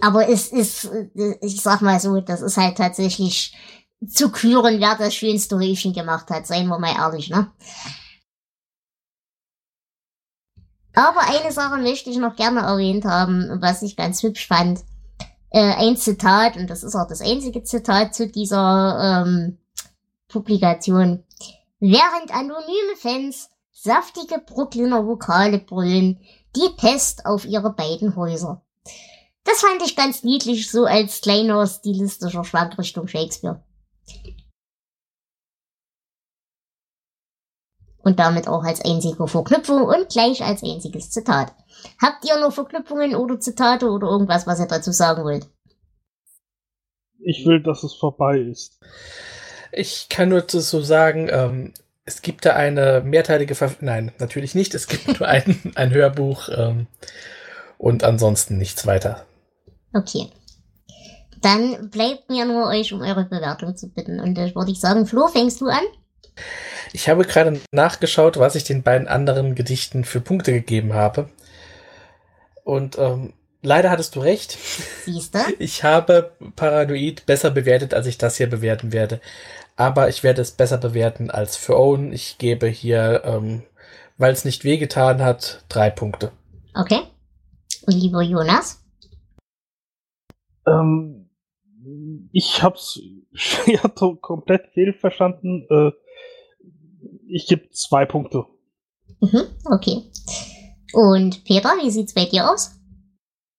Aber 0.00 0.26
es 0.26 0.48
ist, 0.48 0.88
ich 1.42 1.60
sag 1.60 1.82
mal 1.82 2.00
so, 2.00 2.22
das 2.22 2.40
ist 2.40 2.56
halt 2.56 2.78
tatsächlich 2.78 3.54
zu 4.08 4.30
küren, 4.32 4.80
wer 4.80 4.94
das 4.96 5.14
schönste 5.14 5.58
Häufchen 5.58 5.92
gemacht 5.92 6.30
hat, 6.30 6.46
seien 6.46 6.68
wir 6.68 6.78
mal 6.78 6.96
ehrlich, 6.96 7.28
ne? 7.28 7.52
Aber 10.98 11.20
eine 11.28 11.52
Sache 11.52 11.76
möchte 11.76 12.10
ich 12.10 12.16
noch 12.16 12.34
gerne 12.34 12.58
erwähnt 12.58 13.04
haben, 13.04 13.58
was 13.60 13.82
ich 13.82 13.94
ganz 13.94 14.20
hübsch 14.24 14.48
fand. 14.48 14.80
Äh, 15.50 15.60
ein 15.60 15.96
Zitat, 15.96 16.56
und 16.56 16.68
das 16.68 16.82
ist 16.82 16.96
auch 16.96 17.06
das 17.06 17.20
einzige 17.20 17.62
Zitat 17.62 18.16
zu 18.16 18.26
dieser 18.26 19.24
ähm, 19.24 19.58
Publikation. 20.26 21.22
Während 21.78 22.34
anonyme 22.34 22.96
Fans 23.00 23.48
saftige 23.70 24.40
Brooklyner 24.44 25.06
Vokale 25.06 25.60
brüllen, 25.60 26.18
die 26.56 26.68
Pest 26.76 27.26
auf 27.26 27.44
ihre 27.44 27.72
beiden 27.72 28.16
Häuser. 28.16 28.62
Das 29.44 29.60
fand 29.60 29.80
ich 29.86 29.94
ganz 29.94 30.24
niedlich, 30.24 30.68
so 30.68 30.84
als 30.84 31.20
kleiner 31.20 31.64
stilistischer 31.68 32.42
Schwank 32.42 32.76
Richtung 32.76 33.06
Shakespeare. 33.06 33.62
Und 38.02 38.18
damit 38.18 38.48
auch 38.48 38.62
als 38.62 38.84
einzige 38.84 39.26
Verknüpfung 39.26 39.82
und 39.82 40.08
gleich 40.08 40.42
als 40.42 40.62
einziges 40.62 41.10
Zitat. 41.10 41.52
Habt 42.00 42.24
ihr 42.24 42.38
noch 42.38 42.52
Verknüpfungen 42.52 43.14
oder 43.14 43.40
Zitate 43.40 43.88
oder 43.90 44.08
irgendwas, 44.08 44.46
was 44.46 44.60
ihr 44.60 44.66
dazu 44.66 44.92
sagen 44.92 45.24
wollt? 45.24 45.48
Ich 47.20 47.44
will, 47.44 47.62
dass 47.62 47.82
es 47.82 47.94
vorbei 47.94 48.38
ist. 48.38 48.78
Ich 49.72 50.08
kann 50.08 50.28
nur 50.28 50.44
so 50.46 50.80
sagen, 50.80 51.28
ähm, 51.30 51.74
es 52.04 52.22
gibt 52.22 52.46
da 52.46 52.54
eine 52.54 53.02
mehrteilige 53.04 53.54
Ver 53.54 53.74
Nein, 53.80 54.12
natürlich 54.18 54.54
nicht. 54.54 54.74
Es 54.74 54.86
gibt 54.86 55.20
nur 55.20 55.28
ein, 55.28 55.60
ein 55.74 55.92
Hörbuch 55.92 56.48
ähm, 56.56 56.86
und 57.76 58.02
ansonsten 58.04 58.56
nichts 58.56 58.86
weiter. 58.86 59.26
Okay. 59.92 60.30
Dann 61.42 61.90
bleibt 61.90 62.30
mir 62.30 62.44
nur 62.46 62.66
euch 62.66 62.92
um 62.92 63.02
eure 63.02 63.24
Bewertung 63.24 63.76
zu 63.76 63.88
bitten. 63.88 64.20
Und 64.20 64.36
da 64.36 64.54
würde 64.54 64.70
ich 64.70 64.80
sagen, 64.80 65.06
Flo, 65.06 65.28
fängst 65.28 65.60
du 65.60 65.66
an? 65.66 65.84
Ich 66.92 67.08
habe 67.08 67.24
gerade 67.24 67.60
nachgeschaut, 67.72 68.38
was 68.38 68.54
ich 68.54 68.64
den 68.64 68.82
beiden 68.82 69.08
anderen 69.08 69.54
Gedichten 69.54 70.04
für 70.04 70.20
Punkte 70.20 70.52
gegeben 70.52 70.94
habe. 70.94 71.28
Und 72.64 72.98
ähm, 72.98 73.34
leider 73.62 73.90
hattest 73.90 74.16
du 74.16 74.20
recht. 74.20 74.56
Siehst 75.04 75.34
du? 75.34 75.38
Ich 75.58 75.84
habe 75.84 76.32
Paranoid 76.56 77.26
besser 77.26 77.50
bewertet, 77.50 77.94
als 77.94 78.06
ich 78.06 78.18
das 78.18 78.36
hier 78.36 78.48
bewerten 78.48 78.92
werde. 78.92 79.20
Aber 79.76 80.08
ich 80.08 80.22
werde 80.22 80.42
es 80.42 80.50
besser 80.50 80.78
bewerten 80.78 81.30
als 81.30 81.56
für 81.56 81.78
Owen. 81.78 82.12
Ich 82.12 82.38
gebe 82.38 82.66
hier, 82.66 83.22
ähm, 83.24 83.62
weil 84.16 84.32
es 84.32 84.44
nicht 84.44 84.64
wehgetan 84.64 85.22
hat, 85.22 85.64
drei 85.68 85.90
Punkte. 85.90 86.32
Okay. 86.74 87.00
Und 87.86 87.94
lieber 87.94 88.22
Jonas? 88.22 88.84
Ähm, 90.66 91.30
ich 92.32 92.62
hab's 92.62 93.00
ja 93.66 93.80
komplett 94.20 94.66
fehlverstanden. 94.74 95.66
Äh, 95.70 95.92
ich 97.28 97.46
gebe 97.46 97.70
zwei 97.70 98.04
Punkte. 98.04 98.46
Mhm, 99.20 99.46
okay. 99.64 100.02
Und 100.92 101.44
Peter, 101.44 101.70
wie 101.82 101.90
sieht's 101.90 102.14
bei 102.14 102.24
dir 102.24 102.50
aus? 102.50 102.72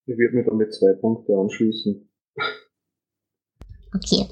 Ich 0.05 0.17
würde 0.17 0.35
mir 0.35 0.45
damit 0.45 0.73
zwei 0.73 0.93
Punkte 0.93 1.33
anschließen. 1.33 2.09
Okay. 3.95 4.27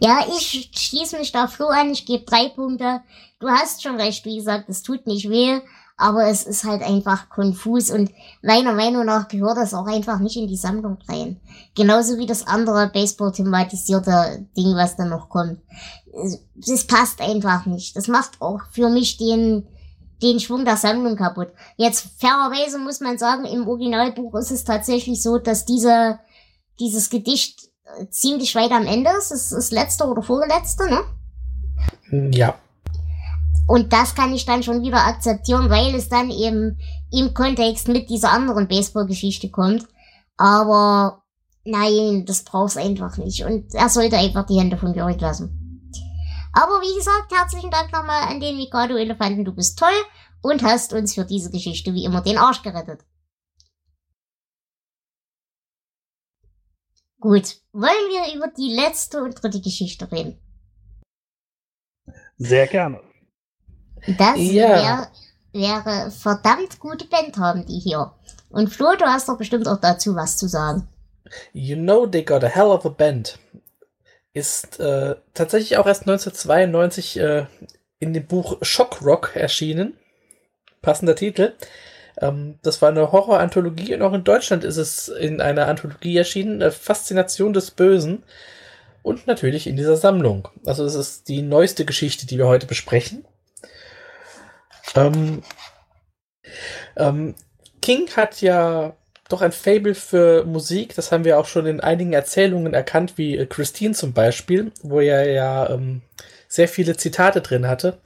Ja, 0.00 0.26
ich 0.28 0.70
schließe 0.74 1.18
mich 1.18 1.32
da 1.32 1.46
Flo 1.46 1.66
an, 1.66 1.92
ich 1.92 2.06
gebe 2.06 2.24
drei 2.24 2.48
Punkte. 2.48 3.02
Du 3.38 3.48
hast 3.48 3.82
schon 3.82 3.96
recht, 3.96 4.24
wie 4.24 4.36
gesagt, 4.36 4.68
es 4.68 4.82
tut 4.82 5.06
nicht 5.06 5.28
weh, 5.30 5.60
aber 6.02 6.26
es 6.26 6.42
ist 6.42 6.64
halt 6.64 6.82
einfach 6.82 7.28
konfus 7.28 7.90
und 7.90 8.10
meiner 8.42 8.72
Meinung 8.72 9.06
nach 9.06 9.28
gehört 9.28 9.56
das 9.56 9.72
auch 9.72 9.86
einfach 9.86 10.18
nicht 10.18 10.36
in 10.36 10.48
die 10.48 10.56
Sammlung 10.56 10.98
rein. 11.08 11.40
Genauso 11.76 12.18
wie 12.18 12.26
das 12.26 12.46
andere 12.46 12.90
Baseball-thematisierte 12.92 14.46
Ding, 14.56 14.74
was 14.74 14.96
da 14.96 15.04
noch 15.04 15.28
kommt. 15.28 15.60
Es 16.60 16.86
passt 16.86 17.20
einfach 17.20 17.66
nicht. 17.66 17.96
Das 17.96 18.08
macht 18.08 18.40
auch 18.40 18.60
für 18.72 18.88
mich 18.88 19.16
den, 19.16 19.68
den 20.22 20.40
Schwung 20.40 20.64
der 20.64 20.76
Sammlung 20.76 21.16
kaputt. 21.16 21.52
Jetzt 21.76 22.06
fairerweise 22.18 22.78
muss 22.78 23.00
man 23.00 23.16
sagen, 23.16 23.44
im 23.44 23.68
Originalbuch 23.68 24.34
ist 24.34 24.50
es 24.50 24.64
tatsächlich 24.64 25.22
so, 25.22 25.38
dass 25.38 25.66
diese, 25.66 26.18
dieses 26.80 27.10
Gedicht 27.10 27.70
ziemlich 28.10 28.54
weit 28.56 28.72
am 28.72 28.86
Ende 28.86 29.10
ist. 29.18 29.30
Es 29.30 29.44
ist 29.44 29.52
das 29.52 29.70
letzte 29.70 30.04
oder 30.04 30.22
vorletzte, 30.22 30.84
ne? 30.90 32.32
Ja. 32.32 32.56
Und 33.66 33.92
das 33.92 34.14
kann 34.14 34.34
ich 34.34 34.44
dann 34.44 34.62
schon 34.62 34.82
wieder 34.82 35.06
akzeptieren, 35.06 35.70
weil 35.70 35.94
es 35.94 36.08
dann 36.08 36.30
eben 36.30 36.78
im 37.10 37.32
Kontext 37.32 37.88
mit 37.88 38.10
dieser 38.10 38.32
anderen 38.32 38.68
Baseball-Geschichte 38.68 39.50
kommt. 39.50 39.86
Aber 40.36 41.22
nein, 41.64 42.24
das 42.26 42.44
brauchst 42.44 42.76
einfach 42.76 43.16
nicht. 43.16 43.44
Und 43.44 43.74
er 43.74 43.88
sollte 43.88 44.18
einfach 44.18 44.46
die 44.46 44.58
Hände 44.58 44.76
von 44.76 44.94
Jörg 44.94 45.20
lassen. 45.20 45.90
Aber 46.52 46.82
wie 46.82 46.96
gesagt, 46.96 47.32
herzlichen 47.32 47.70
Dank 47.70 47.92
nochmal 47.92 48.28
an 48.28 48.40
den 48.40 48.56
Mikado-Elefanten. 48.56 49.44
Du 49.44 49.54
bist 49.54 49.78
toll 49.78 49.88
und 50.42 50.62
hast 50.62 50.92
uns 50.92 51.14
für 51.14 51.24
diese 51.24 51.50
Geschichte 51.50 51.94
wie 51.94 52.04
immer 52.04 52.20
den 52.20 52.38
Arsch 52.38 52.62
gerettet. 52.62 53.04
Gut, 57.20 57.58
wollen 57.72 58.08
wir 58.10 58.34
über 58.36 58.48
die 58.48 58.74
letzte 58.74 59.22
und 59.22 59.40
dritte 59.40 59.60
Geschichte 59.60 60.10
reden? 60.10 60.38
Sehr 62.36 62.66
gerne. 62.66 63.00
Das 64.06 64.36
ja. 64.36 64.68
wär, 64.68 65.08
wäre 65.52 66.10
verdammt 66.10 66.80
gute 66.80 67.06
Band 67.06 67.36
haben 67.36 67.66
die 67.66 67.78
hier. 67.78 68.12
Und 68.50 68.68
Flo, 68.68 68.94
du 68.98 69.04
hast 69.04 69.28
doch 69.28 69.38
bestimmt 69.38 69.68
auch 69.68 69.80
dazu 69.80 70.14
was 70.14 70.36
zu 70.36 70.48
sagen. 70.48 70.88
You 71.52 71.76
know 71.76 72.06
they 72.06 72.22
got 72.22 72.44
a 72.44 72.48
hell 72.48 72.66
of 72.66 72.84
a 72.84 72.90
band. 72.90 73.38
Ist 74.34 74.80
äh, 74.80 75.16
tatsächlich 75.34 75.76
auch 75.78 75.86
erst 75.86 76.02
1992 76.02 77.18
äh, 77.18 77.46
in 77.98 78.12
dem 78.12 78.26
Buch 78.26 78.58
Shock 78.62 79.02
Rock 79.02 79.32
erschienen. 79.34 79.96
Passender 80.80 81.14
Titel. 81.14 81.52
Ähm, 82.20 82.58
das 82.62 82.82
war 82.82 82.90
eine 82.90 83.12
Horror-Anthologie 83.12 83.94
und 83.94 84.02
auch 84.02 84.12
in 84.12 84.24
Deutschland 84.24 84.64
ist 84.64 84.76
es 84.76 85.08
in 85.08 85.40
einer 85.40 85.68
Anthologie 85.68 86.16
erschienen. 86.16 86.70
Faszination 86.70 87.52
des 87.52 87.70
Bösen. 87.70 88.24
Und 89.02 89.26
natürlich 89.26 89.66
in 89.66 89.76
dieser 89.76 89.96
Sammlung. 89.96 90.48
Also 90.64 90.84
es 90.84 90.94
ist 90.94 91.28
die 91.28 91.42
neueste 91.42 91.84
Geschichte, 91.84 92.26
die 92.26 92.38
wir 92.38 92.46
heute 92.46 92.66
besprechen. 92.66 93.24
Ähm, 94.94 95.42
ähm, 96.96 97.34
King 97.80 98.08
hat 98.16 98.40
ja 98.40 98.96
doch 99.28 99.40
ein 99.40 99.52
Fable 99.52 99.94
für 99.94 100.44
Musik. 100.44 100.94
Das 100.94 101.10
haben 101.10 101.24
wir 101.24 101.38
auch 101.38 101.46
schon 101.46 101.66
in 101.66 101.80
einigen 101.80 102.12
Erzählungen 102.12 102.74
erkannt, 102.74 103.16
wie 103.16 103.36
äh, 103.36 103.46
Christine 103.46 103.94
zum 103.94 104.12
Beispiel, 104.12 104.72
wo 104.82 105.00
er 105.00 105.30
ja 105.30 105.70
ähm, 105.70 106.02
sehr 106.48 106.68
viele 106.68 106.96
Zitate 106.96 107.40
drin 107.40 107.66
hatte. 107.66 107.98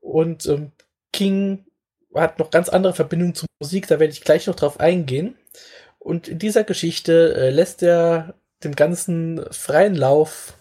Und 0.00 0.46
ähm, 0.46 0.72
King 1.12 1.66
hat 2.14 2.38
noch 2.38 2.50
ganz 2.50 2.68
andere 2.68 2.94
Verbindungen 2.94 3.34
zur 3.34 3.48
Musik, 3.60 3.88
da 3.88 3.98
werde 3.98 4.12
ich 4.12 4.22
gleich 4.22 4.46
noch 4.46 4.54
drauf 4.54 4.80
eingehen. 4.80 5.36
Und 5.98 6.28
in 6.28 6.38
dieser 6.38 6.64
Geschichte 6.64 7.34
äh, 7.34 7.50
lässt 7.50 7.82
er 7.82 8.34
dem 8.62 8.76
ganzen 8.76 9.44
freien 9.52 9.94
Lauf, 9.94 10.54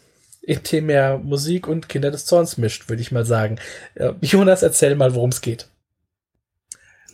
indem 0.45 0.89
er 0.89 1.17
Musik 1.17 1.67
und 1.67 1.89
Kinder 1.89 2.11
des 2.11 2.25
Zorns 2.25 2.57
mischt, 2.57 2.87
würde 2.89 3.01
ich 3.01 3.11
mal 3.11 3.25
sagen. 3.25 3.57
Äh, 3.95 4.13
Jonas, 4.21 4.63
erzähl 4.63 4.95
mal, 4.95 5.15
worum 5.15 5.29
es 5.29 5.41
geht. 5.41 5.69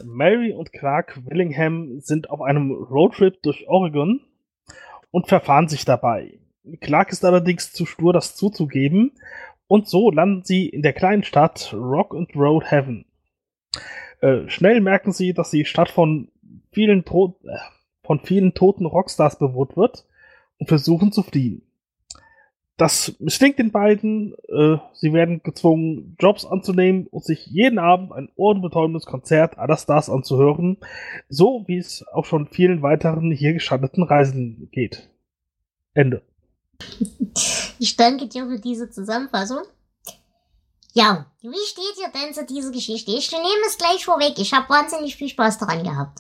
Mary 0.04 0.52
und 0.52 0.74
Clark 0.74 1.20
Willingham 1.26 2.00
sind 2.00 2.30
auf 2.30 2.42
einem 2.42 2.72
Roadtrip 2.72 3.42
durch 3.44 3.68
Oregon 3.68 4.22
und 5.12 5.28
verfahren 5.28 5.68
sich 5.68 5.86
dabei. 5.86 6.40
Clark 6.80 7.12
ist 7.12 7.24
allerdings 7.24 7.72
zu 7.72 7.86
stur, 7.86 8.14
das 8.14 8.36
zuzugeben, 8.36 9.12
und 9.68 9.88
so 9.88 10.12
landen 10.12 10.44
sie 10.44 10.68
in 10.68 10.82
der 10.82 10.92
kleinen 10.92 11.24
Stadt 11.24 11.74
Rock 11.74 12.14
and 12.14 12.36
Road 12.36 12.70
Heaven. 12.70 13.06
Äh, 14.20 14.50
schnell 14.50 14.82
merken 14.82 15.14
sie, 15.14 15.34
dass 15.34 15.50
die 15.50 15.64
Stadt 15.64 15.90
von 15.90 16.28
vielen, 16.74 17.06
äh, 17.06 17.58
von 18.04 18.20
vielen 18.20 18.54
toten 18.54 18.86
Rockstars 18.86 19.40
bewohnt 19.40 19.78
wird 19.78 20.06
und 20.58 20.68
versuchen 20.68 21.14
zu 21.14 21.24
fliehen. 21.24 21.62
Das 22.82 23.14
misslingt 23.20 23.60
den 23.60 23.72
beiden. 23.72 24.34
Äh, 24.48 24.78
sie 24.94 25.14
werden 25.14 25.44
gezwungen, 25.44 26.18
Jobs 26.20 26.46
anzunehmen 26.46 27.06
und 27.06 27.24
sich 27.24 27.46
jeden 27.46 27.78
Abend 27.78 28.12
ein 28.12 28.32
ohrenbetäubendes 28.36 29.06
Konzert 29.06 29.60
aller 29.60 29.78
Stars 29.78 30.10
anzuhören, 30.10 30.78
so 31.30 31.64
wie 31.68 31.78
es 31.78 32.04
auch 32.12 32.26
schon 32.26 32.48
vielen 32.48 32.82
weiteren 32.82 33.32
hier 33.32 33.54
geschandeten 33.54 34.02
Reisen 34.02 34.68
geht. 34.72 35.12
Ende. 35.94 36.24
Ich 37.78 37.96
danke 37.98 38.28
dir 38.28 38.48
für 38.48 38.60
diese 38.60 38.90
Zusammenfassung. 38.90 39.62
Ja, 40.94 41.28
wie 41.42 41.68
steht 41.68 42.04
ihr 42.04 42.12
denn 42.20 42.34
zu 42.34 42.48
dieser 42.48 42.72
Geschichte? 42.72 43.12
Ich 43.12 43.32
nehme 43.32 43.46
es 43.68 43.78
gleich 43.78 44.06
vorweg. 44.06 44.40
Ich 44.40 44.54
habe 44.54 44.70
wahnsinnig 44.70 45.16
viel 45.16 45.30
Spaß 45.30 45.60
daran 45.60 45.84
gehabt. 45.84 46.20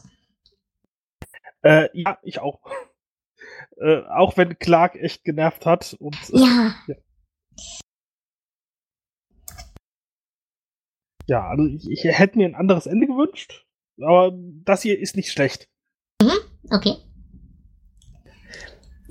Äh, 1.63 1.89
ja, 1.93 2.19
ich 2.21 2.39
auch. 2.39 2.59
Äh, 3.81 4.03
auch 4.09 4.37
wenn 4.37 4.59
Clark 4.59 4.95
echt 4.95 5.23
genervt 5.23 5.65
hat. 5.65 5.95
Und, 5.99 6.15
äh, 6.33 6.39
ja. 6.39 6.75
ja. 6.87 6.95
Ja, 11.27 11.47
also 11.47 11.65
ich, 11.65 11.89
ich, 11.89 12.03
hätte 12.03 12.37
mir 12.37 12.45
ein 12.45 12.55
anderes 12.55 12.87
Ende 12.87 13.07
gewünscht, 13.07 13.65
aber 14.01 14.33
das 14.65 14.81
hier 14.81 14.99
ist 14.99 15.15
nicht 15.15 15.31
schlecht. 15.31 15.69
Mhm, 16.21 16.31
okay. 16.69 16.95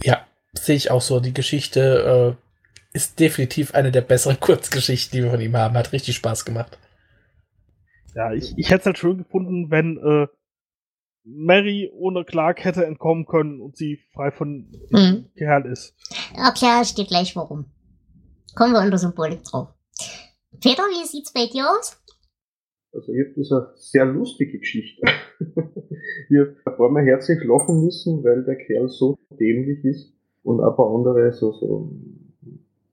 Ja, 0.02 0.26
sehe 0.52 0.76
ich 0.76 0.90
auch 0.90 1.00
so. 1.00 1.20
Die 1.20 1.32
Geschichte 1.32 2.36
äh, 2.36 2.96
ist 2.96 3.20
definitiv 3.20 3.74
eine 3.74 3.90
der 3.90 4.02
besseren 4.02 4.38
Kurzgeschichten, 4.40 5.16
die 5.16 5.24
wir 5.24 5.30
von 5.30 5.40
ihm 5.40 5.56
haben. 5.56 5.76
Hat 5.76 5.92
richtig 5.92 6.16
Spaß 6.16 6.44
gemacht. 6.44 6.78
Ja, 8.14 8.32
ich, 8.32 8.52
ich 8.58 8.70
hätte 8.70 8.80
es 8.80 8.86
halt 8.86 8.98
schön 8.98 9.18
gefunden, 9.18 9.70
wenn 9.70 9.96
äh, 9.96 10.26
Mary 11.24 11.90
ohne 11.94 12.24
Clark 12.24 12.64
hätte 12.64 12.84
entkommen 12.84 13.26
können 13.26 13.60
und 13.60 13.76
sie 13.76 13.98
frei 14.12 14.30
von 14.30 14.66
mhm. 14.90 15.26
Kerl 15.36 15.66
ist. 15.66 15.94
Okay, 16.34 16.84
steht 16.84 17.08
gleich 17.08 17.36
warum. 17.36 17.66
Kommen 18.54 18.72
wir 18.72 18.80
unter 18.80 18.98
Symbolik 18.98 19.44
drauf. 19.44 19.68
Peter, 20.60 20.82
wie 20.82 21.06
sieht's 21.06 21.32
bei 21.32 21.46
dir 21.46 21.64
aus? 21.70 21.96
Also 22.92 23.12
ich 23.12 23.20
habe 23.20 23.34
das 23.36 23.52
eine 23.52 23.68
sehr 23.76 24.04
lustige 24.04 24.58
Geschichte. 24.58 25.02
ich 25.40 26.38
habe 26.38 26.56
ein 26.64 26.76
paar 26.76 26.90
Mal 26.90 27.04
herzlich 27.04 27.38
lachen 27.44 27.84
müssen, 27.84 28.24
weil 28.24 28.44
der 28.44 28.56
Kerl 28.56 28.88
so 28.88 29.16
dämlich 29.38 29.84
ist 29.84 30.12
und 30.42 30.60
ein 30.60 30.74
paar 30.74 30.92
andere 30.92 31.32
so, 31.32 31.52
so 31.52 31.92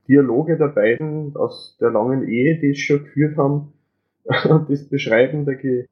Dialoge 0.08 0.58
der 0.58 0.68
beiden 0.68 1.36
aus 1.36 1.78
der 1.82 1.92
langen 1.92 2.28
Ehe, 2.28 2.60
die 2.60 2.72
es 2.72 2.80
schon 2.80 3.04
geführt 3.04 3.38
haben, 3.38 3.74
und 4.50 4.70
das 4.70 4.88
Beschreiben 4.88 5.46
der, 5.46 5.56
der, 5.56 5.86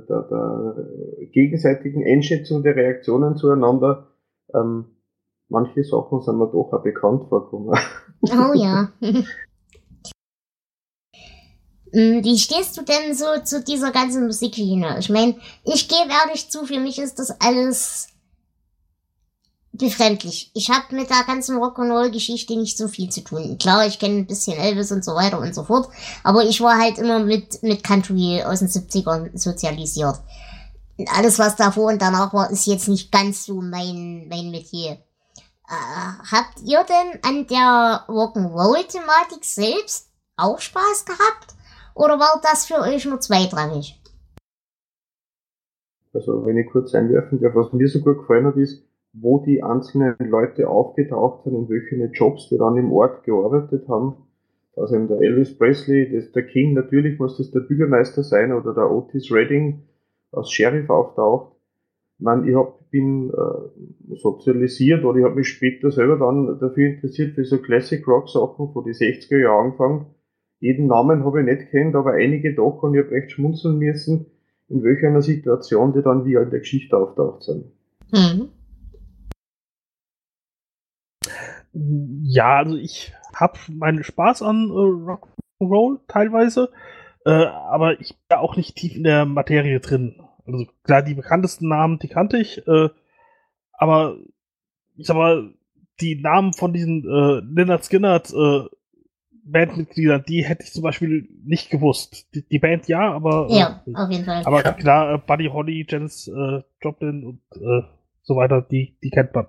der, 0.00 0.22
der 0.22 0.86
gegenseitigen 1.32 2.04
Einschätzung 2.04 2.62
der 2.62 2.76
Reaktionen 2.76 3.36
zueinander, 3.36 4.08
ähm, 4.54 4.86
manche 5.48 5.84
Sachen 5.84 6.20
sind 6.20 6.38
mir 6.38 6.46
doch 6.46 6.72
auch 6.72 6.82
bekannt 6.82 7.28
vorgekommen. 7.28 7.78
Oh 8.22 8.54
ja. 8.54 8.90
Hm, 11.92 12.24
wie 12.24 12.36
stehst 12.36 12.76
du 12.76 12.82
denn 12.82 13.14
so 13.14 13.24
zu 13.44 13.62
dieser 13.62 13.90
ganzen 13.90 14.26
Musikschiene? 14.26 14.98
Ich 14.98 15.08
meine, 15.08 15.36
ich 15.64 15.88
gebe 15.88 16.10
ehrlich 16.10 16.50
zu, 16.50 16.66
für 16.66 16.80
mich 16.80 16.98
ist 16.98 17.18
das 17.18 17.40
alles 17.40 18.08
befremdlich. 19.78 20.50
Ich 20.54 20.70
habe 20.70 20.94
mit 20.94 21.10
der 21.10 21.24
ganzen 21.26 21.58
Rock'n'Roll-Geschichte 21.58 22.56
nicht 22.56 22.76
so 22.78 22.88
viel 22.88 23.08
zu 23.10 23.22
tun. 23.22 23.58
Klar, 23.58 23.86
ich 23.86 23.98
kenne 23.98 24.18
ein 24.18 24.26
bisschen 24.26 24.58
Elvis 24.58 24.92
und 24.92 25.04
so 25.04 25.14
weiter 25.14 25.38
und 25.40 25.54
so 25.54 25.64
fort, 25.64 25.88
aber 26.22 26.44
ich 26.44 26.60
war 26.60 26.78
halt 26.78 26.98
immer 26.98 27.20
mit, 27.20 27.62
mit 27.62 27.82
Country 27.84 28.42
aus 28.44 28.60
den 28.60 28.68
70ern 28.68 29.36
sozialisiert. 29.36 30.20
Alles, 31.14 31.38
was 31.38 31.56
davor 31.56 31.92
und 31.92 32.00
danach 32.00 32.32
war, 32.32 32.50
ist 32.50 32.66
jetzt 32.66 32.88
nicht 32.88 33.12
ganz 33.12 33.44
so 33.44 33.60
mein, 33.60 34.28
mein 34.28 34.50
Metier. 34.50 34.92
Äh, 35.68 36.32
habt 36.32 36.62
ihr 36.64 36.84
denn 36.84 37.20
an 37.22 37.46
der 37.46 38.04
Rock'n'Roll-Thematik 38.08 39.44
selbst 39.44 40.10
auch 40.36 40.60
Spaß 40.60 41.04
gehabt? 41.04 41.54
Oder 41.94 42.18
war 42.18 42.40
das 42.42 42.66
für 42.66 42.80
euch 42.80 43.04
nur 43.04 43.20
zweitrangig? 43.20 44.00
Also, 46.12 46.46
wenn 46.46 46.56
ich 46.56 46.70
kurz 46.70 46.94
einwerfen 46.94 47.40
darf, 47.40 47.54
was 47.54 47.72
mir 47.72 47.88
so 47.88 48.00
gut 48.00 48.18
gefallen 48.18 48.46
hat, 48.46 48.56
ist, 48.56 48.85
wo 49.20 49.42
die 49.44 49.62
einzelnen 49.62 50.14
Leute 50.18 50.68
aufgetaucht 50.68 51.44
sind, 51.44 51.54
in 51.54 51.68
welchen 51.68 52.12
Jobs 52.12 52.48
die 52.48 52.58
dann 52.58 52.76
im 52.76 52.92
Ort 52.92 53.24
gearbeitet 53.24 53.88
haben. 53.88 54.14
Also 54.76 54.96
eben 54.96 55.08
der 55.08 55.20
Elvis 55.20 55.56
Presley, 55.56 56.12
das, 56.12 56.32
der 56.32 56.46
King, 56.46 56.74
natürlich 56.74 57.18
muss 57.18 57.38
das 57.38 57.50
der 57.50 57.60
Bürgermeister 57.60 58.22
sein 58.22 58.52
oder 58.52 58.74
der 58.74 58.90
Otis 58.90 59.32
Redding 59.32 59.82
als 60.32 60.50
Sheriff 60.50 60.90
auftaucht. 60.90 61.56
Ich, 62.18 62.24
meine, 62.24 62.48
ich 62.48 62.54
hab, 62.54 62.90
bin 62.90 63.30
äh, 63.30 64.16
sozialisiert 64.16 65.04
oder 65.04 65.18
ich 65.18 65.24
habe 65.24 65.34
mich 65.34 65.48
später 65.48 65.90
selber 65.90 66.18
dann 66.18 66.58
dafür 66.58 66.86
interessiert 66.88 67.34
für 67.34 67.44
so 67.44 67.58
Classic 67.58 68.06
Rock 68.06 68.28
Sachen 68.28 68.72
von 68.72 68.84
die 68.84 68.92
60er 68.92 69.38
Jahren 69.38 69.66
angefangen. 69.66 70.06
Jeden 70.60 70.86
Namen 70.86 71.24
habe 71.24 71.40
ich 71.40 71.46
nicht 71.46 71.70
kennt, 71.70 71.94
aber 71.94 72.12
einige 72.12 72.54
doch 72.54 72.82
und 72.82 72.94
ich 72.94 73.02
habe 73.02 73.10
recht 73.10 73.32
schmunzeln 73.32 73.78
müssen, 73.78 74.26
in 74.68 74.82
welcher 74.82 75.20
Situation 75.22 75.92
die 75.92 76.02
dann 76.02 76.24
wie 76.24 76.34
in 76.34 76.50
der 76.50 76.60
Geschichte 76.60 76.96
auftaucht 76.96 77.44
sind. 77.44 77.66
Mhm. 78.12 78.48
Ja, 82.22 82.56
also 82.58 82.76
ich 82.76 83.12
habe 83.34 83.58
meinen 83.68 84.02
Spaß 84.02 84.42
an 84.42 84.70
äh, 84.70 85.60
Rock'n'Roll 85.60 86.00
teilweise, 86.08 86.70
äh, 87.24 87.30
aber 87.30 88.00
ich 88.00 88.14
bin 88.28 88.38
auch 88.38 88.56
nicht 88.56 88.76
tief 88.76 88.96
in 88.96 89.04
der 89.04 89.26
Materie 89.26 89.80
drin. 89.80 90.20
Also 90.46 90.66
klar, 90.84 91.02
die 91.02 91.14
bekanntesten 91.14 91.68
Namen, 91.68 91.98
die 91.98 92.08
kannte 92.08 92.38
ich, 92.38 92.66
äh, 92.66 92.88
aber 93.72 94.16
ich 94.96 95.06
sag 95.06 95.16
mal, 95.16 95.52
die 96.00 96.20
Namen 96.20 96.52
von 96.52 96.72
diesen 96.72 97.04
äh, 97.04 97.40
Leonard 97.44 97.84
Skinnert 97.84 98.32
äh, 98.32 98.64
Bandmitgliedern, 99.44 100.24
die 100.26 100.44
hätte 100.44 100.64
ich 100.64 100.72
zum 100.72 100.82
Beispiel 100.82 101.28
nicht 101.44 101.70
gewusst. 101.70 102.34
Die, 102.34 102.46
die 102.46 102.58
Band 102.58 102.88
ja, 102.88 103.12
aber 103.12 103.48
äh, 103.50 103.58
ja, 103.58 103.82
auf 103.94 104.10
jeden 104.10 104.24
Fall. 104.24 104.42
Aber 104.44 104.62
klar, 104.62 105.14
äh, 105.14 105.18
Buddy 105.18 105.46
Holly, 105.46 105.86
Janis 105.88 106.28
äh, 106.28 106.62
Joplin 106.82 107.24
und 107.24 107.40
äh, 107.54 107.82
so 108.22 108.36
weiter, 108.36 108.62
die, 108.62 108.98
die 109.02 109.10
kennt 109.10 109.34
man. 109.34 109.46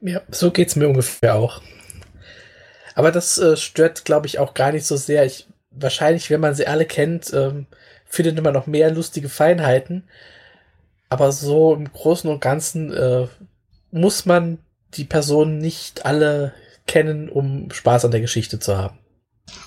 Ja, 0.00 0.22
so 0.30 0.50
geht's 0.50 0.76
mir 0.76 0.88
ungefähr 0.88 1.34
auch. 1.34 1.60
Aber 2.94 3.12
das 3.12 3.38
äh, 3.38 3.56
stört, 3.56 4.04
glaube 4.04 4.26
ich, 4.26 4.38
auch 4.38 4.54
gar 4.54 4.72
nicht 4.72 4.86
so 4.86 4.96
sehr. 4.96 5.24
Ich, 5.24 5.46
wahrscheinlich, 5.70 6.30
wenn 6.30 6.40
man 6.40 6.54
sie 6.54 6.66
alle 6.66 6.86
kennt, 6.86 7.32
ähm, 7.32 7.66
findet 8.06 8.42
man 8.42 8.54
noch 8.54 8.66
mehr 8.66 8.90
lustige 8.90 9.28
Feinheiten. 9.28 10.04
Aber 11.08 11.32
so 11.32 11.74
im 11.74 11.92
Großen 11.92 12.30
und 12.30 12.40
Ganzen 12.40 12.92
äh, 12.92 13.26
muss 13.90 14.26
man 14.26 14.58
die 14.94 15.04
Personen 15.04 15.58
nicht 15.58 16.04
alle 16.04 16.52
kennen, 16.86 17.28
um 17.28 17.70
Spaß 17.70 18.04
an 18.04 18.10
der 18.10 18.20
Geschichte 18.20 18.58
zu 18.58 18.76
haben. 18.76 18.98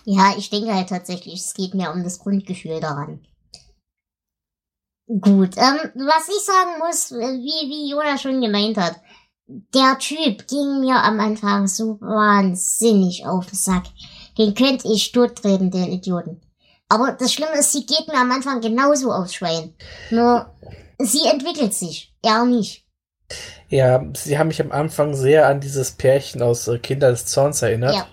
Ja, 0.06 0.34
ich 0.38 0.50
denke 0.50 0.74
halt 0.74 0.90
tatsächlich, 0.90 1.36
es 1.36 1.54
geht 1.54 1.74
mir 1.74 1.92
um 1.92 2.04
das 2.04 2.20
Grundgefühl 2.20 2.80
daran. 2.80 3.26
Gut, 5.08 5.58
ähm, 5.58 5.92
was 5.96 6.30
ich 6.30 6.44
sagen 6.44 6.80
muss, 6.80 7.12
wie, 7.12 7.70
wie 7.70 7.92
Jonas 7.92 8.22
schon 8.22 8.42
gemeint 8.42 8.78
hat, 8.78 8.96
der 9.48 9.98
Typ 10.00 10.48
ging 10.48 10.82
mir 10.82 10.96
am 10.96 11.20
Anfang 11.20 11.68
so 11.68 12.00
wahnsinnig 12.02 13.26
auf 13.26 13.48
den 13.48 13.56
Sack. 13.56 13.84
Den 14.38 14.54
könnte 14.54 14.88
ich 14.88 15.12
tottreten, 15.12 15.70
den 15.70 15.92
Idioten. 15.92 16.42
Aber 16.90 17.12
das 17.12 17.34
Schlimme 17.34 17.58
ist, 17.60 17.72
sie 17.72 17.86
geht 17.86 18.08
mir 18.08 18.20
am 18.20 18.32
Anfang 18.32 18.62
genauso 18.62 19.12
aufs 19.12 19.36
Schwein. 19.36 19.74
Nur, 20.12 20.52
sie 21.00 21.28
entwickelt 21.30 21.74
sich. 21.74 22.14
Er 22.22 22.46
nicht. 22.46 22.86
Ja, 23.68 24.06
sie 24.14 24.38
haben 24.38 24.48
mich 24.48 24.62
am 24.62 24.72
Anfang 24.72 25.16
sehr 25.16 25.48
an 25.48 25.60
dieses 25.60 25.92
Pärchen 25.92 26.42
aus 26.42 26.68
äh, 26.68 26.78
Kinder 26.78 27.10
des 27.10 27.26
Zorns 27.26 27.62
erinnert. 27.62 27.96
Ja. 27.96 28.08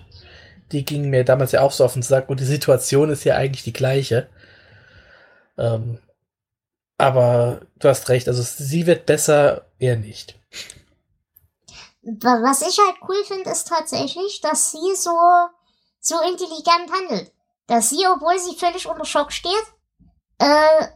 Die 0.71 0.85
ging 0.85 1.09
mir 1.09 1.23
damals 1.23 1.51
ja 1.51 1.61
auch 1.61 1.71
so 1.71 1.85
auf 1.85 1.93
den 1.93 2.01
Sack 2.01 2.29
und 2.29 2.39
die 2.39 2.45
Situation 2.45 3.09
ist 3.09 3.23
ja 3.23 3.35
eigentlich 3.35 3.63
die 3.63 3.73
gleiche. 3.73 4.27
Ähm, 5.57 5.99
aber 6.97 7.61
du 7.79 7.89
hast 7.89 8.09
recht, 8.09 8.27
also 8.27 8.41
sie 8.41 8.87
wird 8.87 9.05
besser, 9.05 9.65
er 9.79 9.97
nicht. 9.97 10.39
Was 12.03 12.61
ich 12.61 12.79
halt 12.79 12.97
cool 13.07 13.23
finde, 13.25 13.51
ist 13.51 13.67
tatsächlich, 13.67 14.41
dass 14.41 14.71
sie 14.71 14.95
so, 14.95 15.11
so 15.99 16.19
intelligent 16.21 16.91
handelt. 16.91 17.31
Dass 17.67 17.89
sie, 17.89 18.05
obwohl 18.07 18.37
sie 18.39 18.55
völlig 18.55 18.87
unter 18.87 19.05
Schock 19.05 19.31
steht, 19.31 19.53
äh, 20.39 20.87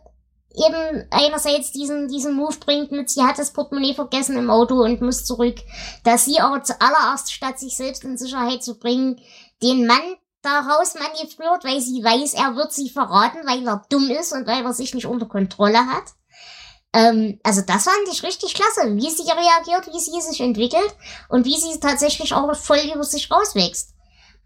eben 0.55 1.07
einerseits 1.11 1.71
diesen, 1.71 2.07
diesen 2.07 2.35
Move 2.35 2.57
bringt 2.57 2.91
mit, 2.91 3.09
sie 3.09 3.23
hat 3.23 3.37
das 3.37 3.53
Portemonnaie 3.53 3.93
vergessen 3.93 4.37
im 4.37 4.49
Auto 4.49 4.83
und 4.83 5.01
muss 5.01 5.25
zurück. 5.25 5.57
Dass 6.03 6.25
sie 6.25 6.39
aber 6.39 6.63
zuallererst, 6.63 7.31
statt 7.31 7.59
sich 7.59 7.77
selbst 7.77 8.03
in 8.03 8.17
Sicherheit 8.17 8.63
zu 8.63 8.79
bringen, 8.79 9.21
den 9.61 9.85
Mann 9.85 10.17
daraus 10.41 10.95
manövriert, 10.95 11.63
weil 11.63 11.81
sie 11.81 12.03
weiß, 12.03 12.33
er 12.33 12.55
wird 12.55 12.71
sie 12.71 12.89
verraten, 12.89 13.45
weil 13.45 13.67
er 13.67 13.83
dumm 13.89 14.09
ist 14.09 14.33
und 14.33 14.47
weil 14.47 14.63
er 14.63 14.73
sich 14.73 14.93
nicht 14.93 15.07
unter 15.07 15.27
Kontrolle 15.27 15.85
hat. 15.85 16.14
Ähm, 16.95 17.39
also 17.43 17.61
das 17.61 17.83
fand 17.83 18.07
ich 18.09 18.23
richtig 18.23 18.53
klasse, 18.53 18.95
wie 18.95 19.09
sie 19.09 19.29
reagiert, 19.29 19.93
wie 19.93 19.99
sie 19.99 20.21
sich 20.21 20.39
entwickelt 20.39 20.95
und 21.27 21.45
wie 21.45 21.57
sie 21.57 21.77
tatsächlich 21.81 22.33
auch 22.33 22.55
voll 22.55 22.79
über 22.93 23.03
sich 23.03 23.29
rauswächst. 23.29 23.93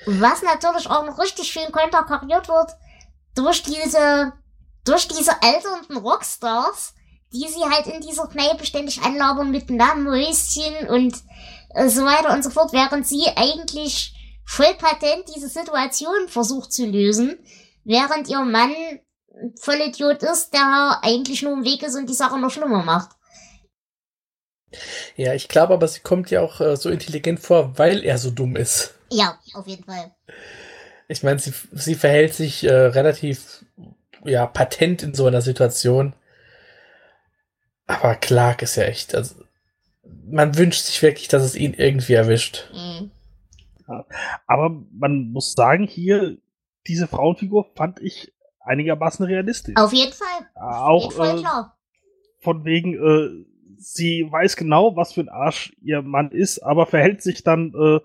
Was 0.07 0.41
natürlich 0.41 0.89
auch 0.89 1.05
noch 1.05 1.19
richtig 1.19 1.51
schön 1.51 1.71
konterkariert 1.71 2.47
wird 2.47 2.71
durch 3.35 3.61
diese, 3.61 4.33
durch 4.83 5.07
diese 5.07 5.39
alternden 5.43 5.97
Rockstars, 5.97 6.95
die 7.31 7.47
sie 7.47 7.63
halt 7.69 7.85
in 7.85 8.01
dieser 8.01 8.27
Kneipe 8.27 8.65
ständig 8.65 9.03
anlabern 9.03 9.51
mit 9.51 9.69
Namenhäuschen 9.69 10.89
und 10.89 11.15
äh, 11.75 11.87
so 11.87 12.03
weiter 12.03 12.33
und 12.33 12.43
so 12.43 12.49
fort, 12.49 12.73
während 12.73 13.05
sie 13.05 13.27
eigentlich 13.35 14.15
voll 14.43 14.73
patent 14.79 15.25
diese 15.35 15.49
Situation 15.49 16.27
versucht 16.27 16.73
zu 16.73 16.87
lösen, 16.87 17.37
während 17.83 18.27
ihr 18.27 18.41
Mann 18.41 18.73
Vollidiot 19.59 20.23
ist, 20.23 20.53
der 20.53 20.99
eigentlich 21.01 21.41
nur 21.41 21.53
im 21.53 21.63
Weg 21.63 21.83
ist 21.83 21.95
und 21.95 22.09
die 22.09 22.13
Sache 22.13 22.39
noch 22.39 22.51
schlimmer 22.51 22.83
macht. 22.83 23.11
Ja, 25.15 25.33
ich 25.33 25.47
glaube 25.47 25.73
aber, 25.73 25.87
sie 25.87 26.01
kommt 26.01 26.29
ja 26.31 26.41
auch 26.41 26.61
äh, 26.61 26.75
so 26.75 26.89
intelligent 26.89 27.39
vor, 27.39 27.77
weil 27.77 28.03
er 28.03 28.17
so 28.17 28.31
dumm 28.31 28.55
ist. 28.55 28.95
Ja, 29.11 29.39
auf 29.53 29.67
jeden 29.67 29.83
Fall. 29.83 30.11
Ich 31.07 31.23
meine, 31.23 31.39
sie, 31.39 31.53
sie 31.71 31.95
verhält 31.95 32.35
sich 32.35 32.63
äh, 32.63 32.71
relativ 32.71 33.65
ja, 34.23 34.45
patent 34.45 35.01
in 35.01 35.13
so 35.13 35.25
einer 35.25 35.41
Situation. 35.41 36.13
Aber 37.87 38.15
Clark 38.15 38.61
ist 38.61 38.75
ja 38.75 38.83
echt, 38.83 39.15
also 39.15 39.35
man 40.03 40.57
wünscht 40.57 40.83
sich 40.83 41.01
wirklich, 41.01 41.27
dass 41.27 41.43
es 41.43 41.55
ihn 41.55 41.73
irgendwie 41.73 42.13
erwischt. 42.13 42.69
Mhm. 42.71 43.11
Aber 44.45 44.69
man 44.91 45.31
muss 45.31 45.53
sagen, 45.53 45.87
hier, 45.87 46.37
diese 46.85 47.07
Frauenfigur 47.07 47.71
fand 47.75 47.99
ich 47.99 48.31
einigermaßen 48.61 49.25
realistisch. 49.25 49.75
Auf 49.77 49.93
jeden 49.93 50.13
Fall. 50.13 50.49
Auch 50.55 51.11
Fall 51.13 51.39
äh, 51.39 52.43
von 52.43 52.65
wegen, 52.65 52.93
äh, 52.93 53.45
sie 53.77 54.27
weiß 54.29 54.55
genau, 54.55 54.95
was 54.95 55.13
für 55.13 55.21
ein 55.21 55.29
Arsch 55.29 55.73
ihr 55.81 56.01
Mann 56.01 56.31
ist, 56.31 56.59
aber 56.59 56.85
verhält 56.85 57.21
sich 57.21 57.43
dann 57.43 57.73
äh, 57.73 57.99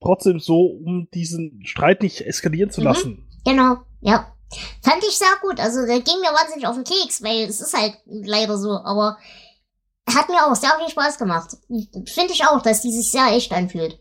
trotzdem 0.00 0.38
so, 0.38 0.66
um 0.66 1.08
diesen 1.12 1.64
Streit 1.64 2.02
nicht 2.02 2.20
eskalieren 2.20 2.70
zu 2.70 2.80
mhm. 2.80 2.86
lassen. 2.86 3.28
Genau, 3.44 3.78
ja. 4.00 4.30
Fand 4.82 5.02
ich 5.02 5.16
sehr 5.16 5.36
gut. 5.42 5.58
Also 5.58 5.84
der 5.84 6.00
ging 6.00 6.20
mir 6.20 6.32
wahnsinnig 6.32 6.66
auf 6.66 6.76
den 6.76 6.84
Keks, 6.84 7.22
weil 7.22 7.48
es 7.48 7.60
ist 7.60 7.74
halt 7.74 7.96
leider 8.06 8.56
so, 8.56 8.70
aber 8.70 9.18
hat 10.08 10.28
mir 10.28 10.46
auch 10.46 10.54
sehr 10.54 10.70
viel 10.78 10.90
Spaß 10.90 11.18
gemacht. 11.18 11.56
Finde 12.06 12.32
ich 12.32 12.44
auch, 12.46 12.62
dass 12.62 12.82
die 12.82 12.92
sich 12.92 13.10
sehr 13.10 13.26
echt 13.32 13.52
anfühlt. 13.52 13.98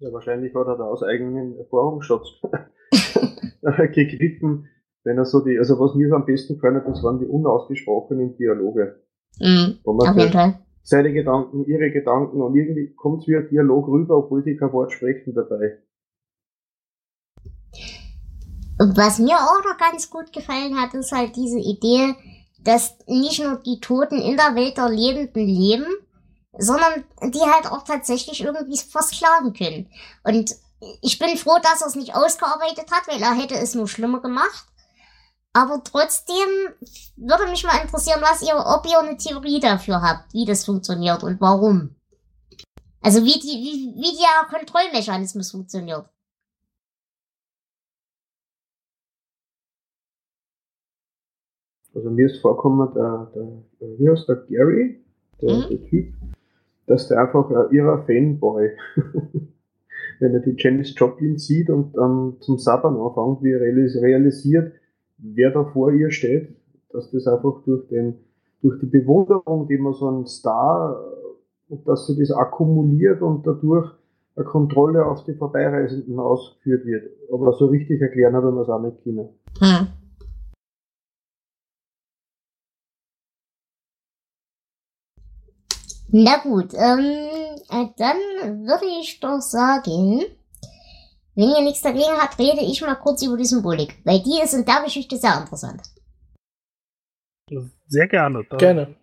Ja, 0.00 0.12
wahrscheinlich 0.12 0.54
hat 0.54 0.66
er 0.66 0.76
da 0.76 0.84
aus 0.84 1.02
eigenen 1.02 1.58
Erfahrungsschatz 1.58 2.40
gegriffen, 3.94 4.68
wenn 5.02 5.18
er 5.18 5.24
so 5.24 5.40
die, 5.40 5.58
also 5.58 5.78
was 5.80 5.96
mir 5.96 6.12
am 6.12 6.24
besten 6.24 6.54
gefallen 6.54 6.76
hat, 6.76 6.86
das 6.86 7.02
waren 7.02 7.18
die 7.18 7.26
unausgesprochenen 7.26 8.36
Dialoge. 8.36 9.02
Mhm, 9.40 9.78
wo 9.84 9.94
man 9.94 10.10
auf 10.10 10.16
jeden 10.16 10.32
Fall. 10.32 10.60
Seine 10.82 11.12
Gedanken, 11.12 11.64
ihre 11.66 11.90
Gedanken 11.90 12.40
und 12.40 12.54
irgendwie 12.54 12.94
kommt 12.94 13.22
es 13.22 13.28
wie 13.28 13.36
ein 13.36 13.48
Dialog 13.48 13.88
rüber, 13.88 14.18
obwohl 14.18 14.42
sie 14.42 14.56
kein 14.56 14.72
Wort 14.72 14.92
sprechen 14.92 15.34
dabei. 15.34 15.82
Was 18.78 19.18
mir 19.18 19.36
auch 19.36 19.64
noch 19.64 19.76
ganz 19.78 20.08
gut 20.08 20.32
gefallen 20.32 20.80
hat, 20.80 20.94
ist 20.94 21.10
halt 21.10 21.34
diese 21.34 21.58
Idee, 21.58 22.14
dass 22.62 22.96
nicht 23.08 23.42
nur 23.42 23.60
die 23.66 23.80
Toten 23.80 24.18
in 24.18 24.36
der 24.36 24.54
Welt 24.54 24.76
der 24.76 24.88
Lebenden 24.88 25.46
leben, 25.46 25.86
sondern 26.58 27.04
die 27.32 27.40
halt 27.40 27.66
auch 27.70 27.82
tatsächlich 27.84 28.42
irgendwie 28.42 28.78
versklaven 28.78 29.52
können. 29.52 29.90
Und 30.24 30.54
ich 31.02 31.18
bin 31.18 31.36
froh, 31.36 31.58
dass 31.62 31.80
er 31.80 31.88
es 31.88 31.94
nicht 31.96 32.14
ausgearbeitet 32.14 32.90
hat, 32.90 33.08
weil 33.08 33.22
er 33.22 33.34
hätte 33.34 33.54
es 33.54 33.74
nur 33.74 33.88
schlimmer 33.88 34.20
gemacht. 34.20 34.66
Aber 35.52 35.82
trotzdem 35.82 36.48
würde 37.16 37.46
mich 37.50 37.64
mal 37.64 37.80
interessieren, 37.80 38.20
was 38.20 38.42
ihr, 38.42 38.54
ob 38.54 38.86
ihr 38.86 38.98
eine 38.98 39.16
Theorie 39.16 39.60
dafür 39.60 40.02
habt, 40.02 40.32
wie 40.34 40.44
das 40.44 40.64
funktioniert 40.64 41.22
und 41.22 41.40
warum. 41.40 41.96
Also 43.00 43.24
wie 43.24 43.38
die, 43.40 43.46
wie, 43.46 43.94
wie 43.96 44.16
der 44.18 44.48
Kontrollmechanismus 44.56 45.50
funktioniert. 45.50 46.08
Also 51.94 52.10
mir 52.10 52.26
ist 52.26 52.40
vorkommen, 52.40 52.92
der, 52.94 53.32
der, 53.34 53.98
wie 53.98 54.08
heißt 54.10 54.28
der 54.28 54.36
Gary, 54.36 55.04
der, 55.40 55.54
Mhm. 55.54 55.68
der 55.68 55.88
Typ, 55.88 56.14
dass 56.88 57.08
der 57.08 57.20
einfach 57.20 57.50
ein 57.50 57.72
irrer 57.72 58.04
Fanboy, 58.04 58.70
wenn 60.20 60.34
er 60.34 60.40
die 60.40 60.56
Janis 60.58 60.94
Joplin 60.96 61.38
sieht 61.38 61.70
und 61.70 61.96
dann 61.96 62.36
zum 62.40 62.58
Sabbern 62.58 62.96
anfängt, 62.96 63.42
wie 63.42 63.52
er 63.52 63.60
realis- 63.60 64.00
realisiert, 64.00 64.72
wer 65.18 65.50
da 65.50 65.64
vor 65.64 65.92
ihr 65.92 66.10
steht, 66.10 66.56
dass 66.90 67.10
das 67.10 67.26
einfach 67.26 67.62
durch 67.64 67.86
den, 67.88 68.14
durch 68.62 68.80
die 68.80 68.86
Bewunderung, 68.86 69.68
die 69.68 69.78
man 69.78 69.92
so 69.92 70.08
einen 70.08 70.26
Star, 70.26 70.98
dass 71.84 72.06
sie 72.06 72.18
das 72.18 72.30
akkumuliert 72.30 73.20
und 73.20 73.46
dadurch 73.46 73.92
eine 74.36 74.44
Kontrolle 74.46 75.04
auf 75.04 75.24
die 75.24 75.34
Vorbeireisenden 75.34 76.18
ausgeführt 76.18 76.86
wird. 76.86 77.10
Aber 77.32 77.52
so 77.52 77.66
richtig 77.66 78.00
erklären 78.00 78.34
hat 78.34 78.44
er 78.44 78.52
das 78.52 78.68
auch 78.68 78.80
nicht 78.80 79.02
können. 79.02 79.28
Hm. 79.60 79.86
Na 86.10 86.38
gut, 86.38 86.72
ähm, 86.74 87.28
äh, 87.70 87.86
dann 87.96 88.66
würde 88.66 88.86
ich 89.00 89.20
doch 89.20 89.40
sagen, 89.40 90.24
wenn 91.34 91.50
ihr 91.50 91.60
nichts 91.60 91.82
dagegen 91.82 92.16
habt, 92.18 92.38
rede 92.38 92.62
ich 92.62 92.80
mal 92.80 92.94
kurz 92.94 93.22
über 93.22 93.36
die 93.36 93.44
Symbolik, 93.44 93.94
weil 94.04 94.20
die 94.22 94.40
ist 94.42 94.54
in 94.54 94.64
der 94.64 94.82
Geschichte 94.82 95.16
sehr 95.18 95.38
interessant. 95.38 95.82
Sehr 97.86 98.08
gerne. 98.08 98.44
Gerne. 98.44 98.96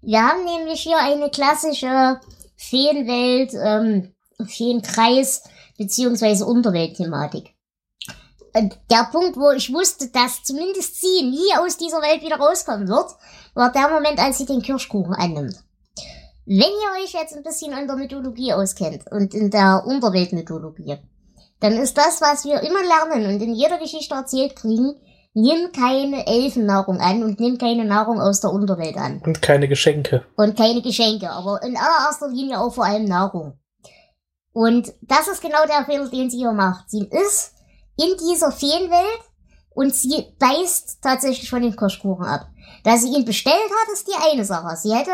Wir 0.00 0.22
haben 0.22 0.44
nämlich 0.44 0.80
hier 0.82 0.98
eine 0.98 1.30
klassische 1.30 2.20
Feenwelt, 2.56 3.52
ähm, 3.54 4.14
Feenkreis, 4.46 5.44
beziehungsweise 5.76 6.46
Unterweltthematik. 6.46 7.54
Und 8.54 8.78
der 8.90 9.08
Punkt, 9.10 9.36
wo 9.36 9.50
ich 9.50 9.72
wusste, 9.72 10.08
dass 10.08 10.42
zumindest 10.42 11.00
sie 11.00 11.22
nie 11.22 11.56
aus 11.58 11.76
dieser 11.76 12.00
Welt 12.02 12.22
wieder 12.22 12.36
rauskommen 12.36 12.88
wird, 12.88 13.10
war 13.54 13.72
der 13.72 13.88
Moment, 13.88 14.18
als 14.18 14.38
sie 14.38 14.46
den 14.46 14.62
Kirschkuchen 14.62 15.14
annimmt. 15.14 15.62
Wenn 16.50 16.60
ihr 16.60 17.04
euch 17.04 17.12
jetzt 17.12 17.36
ein 17.36 17.42
bisschen 17.42 17.76
in 17.76 17.86
der 17.86 17.96
Mythologie 17.96 18.54
auskennt 18.54 19.04
und 19.10 19.34
in 19.34 19.50
der 19.50 19.82
Unterweltmythologie, 19.84 20.96
dann 21.60 21.74
ist 21.74 21.98
das, 21.98 22.22
was 22.22 22.46
wir 22.46 22.62
immer 22.62 22.80
lernen 22.82 23.34
und 23.34 23.42
in 23.42 23.54
jeder 23.54 23.76
Geschichte 23.76 24.14
erzählt 24.14 24.56
kriegen, 24.56 24.94
nimm 25.34 25.72
keine 25.72 26.26
Elfennahrung 26.26 27.00
an 27.00 27.22
und 27.22 27.38
nimm 27.38 27.58
keine 27.58 27.84
Nahrung 27.84 28.18
aus 28.18 28.40
der 28.40 28.50
Unterwelt 28.50 28.96
an. 28.96 29.20
Und 29.26 29.42
keine 29.42 29.68
Geschenke. 29.68 30.24
Und 30.36 30.56
keine 30.56 30.80
Geschenke, 30.80 31.28
aber 31.28 31.62
in 31.62 31.76
allererster 31.76 32.28
Linie 32.28 32.58
auch 32.58 32.72
vor 32.72 32.86
allem 32.86 33.04
Nahrung. 33.04 33.58
Und 34.54 34.94
das 35.02 35.28
ist 35.28 35.42
genau 35.42 35.66
der 35.66 35.84
Fehler, 35.84 36.08
den 36.08 36.30
sie 36.30 36.38
hier 36.38 36.52
macht. 36.52 36.88
Sie 36.88 37.06
ist 37.10 37.52
in 37.98 38.16
dieser 38.26 38.52
Feenwelt 38.52 39.20
und 39.74 39.94
sie 39.94 40.34
beißt 40.38 41.02
tatsächlich 41.02 41.50
von 41.50 41.60
dem 41.60 41.76
Kirschkuchen 41.76 42.24
ab. 42.24 42.46
Dass 42.84 43.02
sie 43.02 43.14
ihn 43.14 43.26
bestellt 43.26 43.54
hat, 43.54 43.92
ist 43.92 44.08
die 44.08 44.32
eine 44.32 44.46
Sache. 44.46 44.74
Sie 44.76 44.94
hätte, 44.94 45.10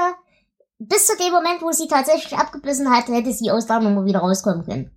bis 0.89 1.07
zu 1.07 1.17
dem 1.17 1.33
Moment, 1.33 1.63
wo 1.63 1.73
sie 1.73 1.89
tatsächlich 1.89 2.37
abgebissen 2.37 2.91
hat, 2.91 3.09
hätte 3.09 3.33
sie 3.33 3.51
aus 3.51 3.67
der 3.67 3.81
Nummer 3.81 4.05
wieder 4.05 4.21
rauskommen 4.21 4.65
können. 4.65 4.91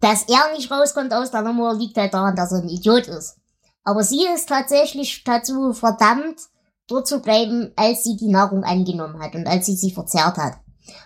Dass 0.00 0.24
er 0.28 0.52
nicht 0.54 0.70
rauskommt 0.70 1.12
aus 1.12 1.30
der 1.30 1.42
Nummer, 1.42 1.74
liegt 1.74 1.96
halt 1.96 2.14
daran, 2.14 2.36
dass 2.36 2.52
er 2.52 2.58
ein 2.58 2.68
Idiot 2.68 3.08
ist. 3.08 3.36
Aber 3.84 4.02
sie 4.04 4.26
ist 4.26 4.48
tatsächlich 4.48 5.24
dazu 5.24 5.72
verdammt, 5.72 6.40
dort 6.88 7.06
zu 7.06 7.20
bleiben, 7.20 7.72
als 7.76 8.04
sie 8.04 8.16
die 8.16 8.28
Nahrung 8.28 8.64
angenommen 8.64 9.20
hat 9.20 9.34
und 9.34 9.46
als 9.46 9.66
sie 9.66 9.76
sie 9.76 9.92
verzehrt 9.92 10.36
hat. 10.36 10.54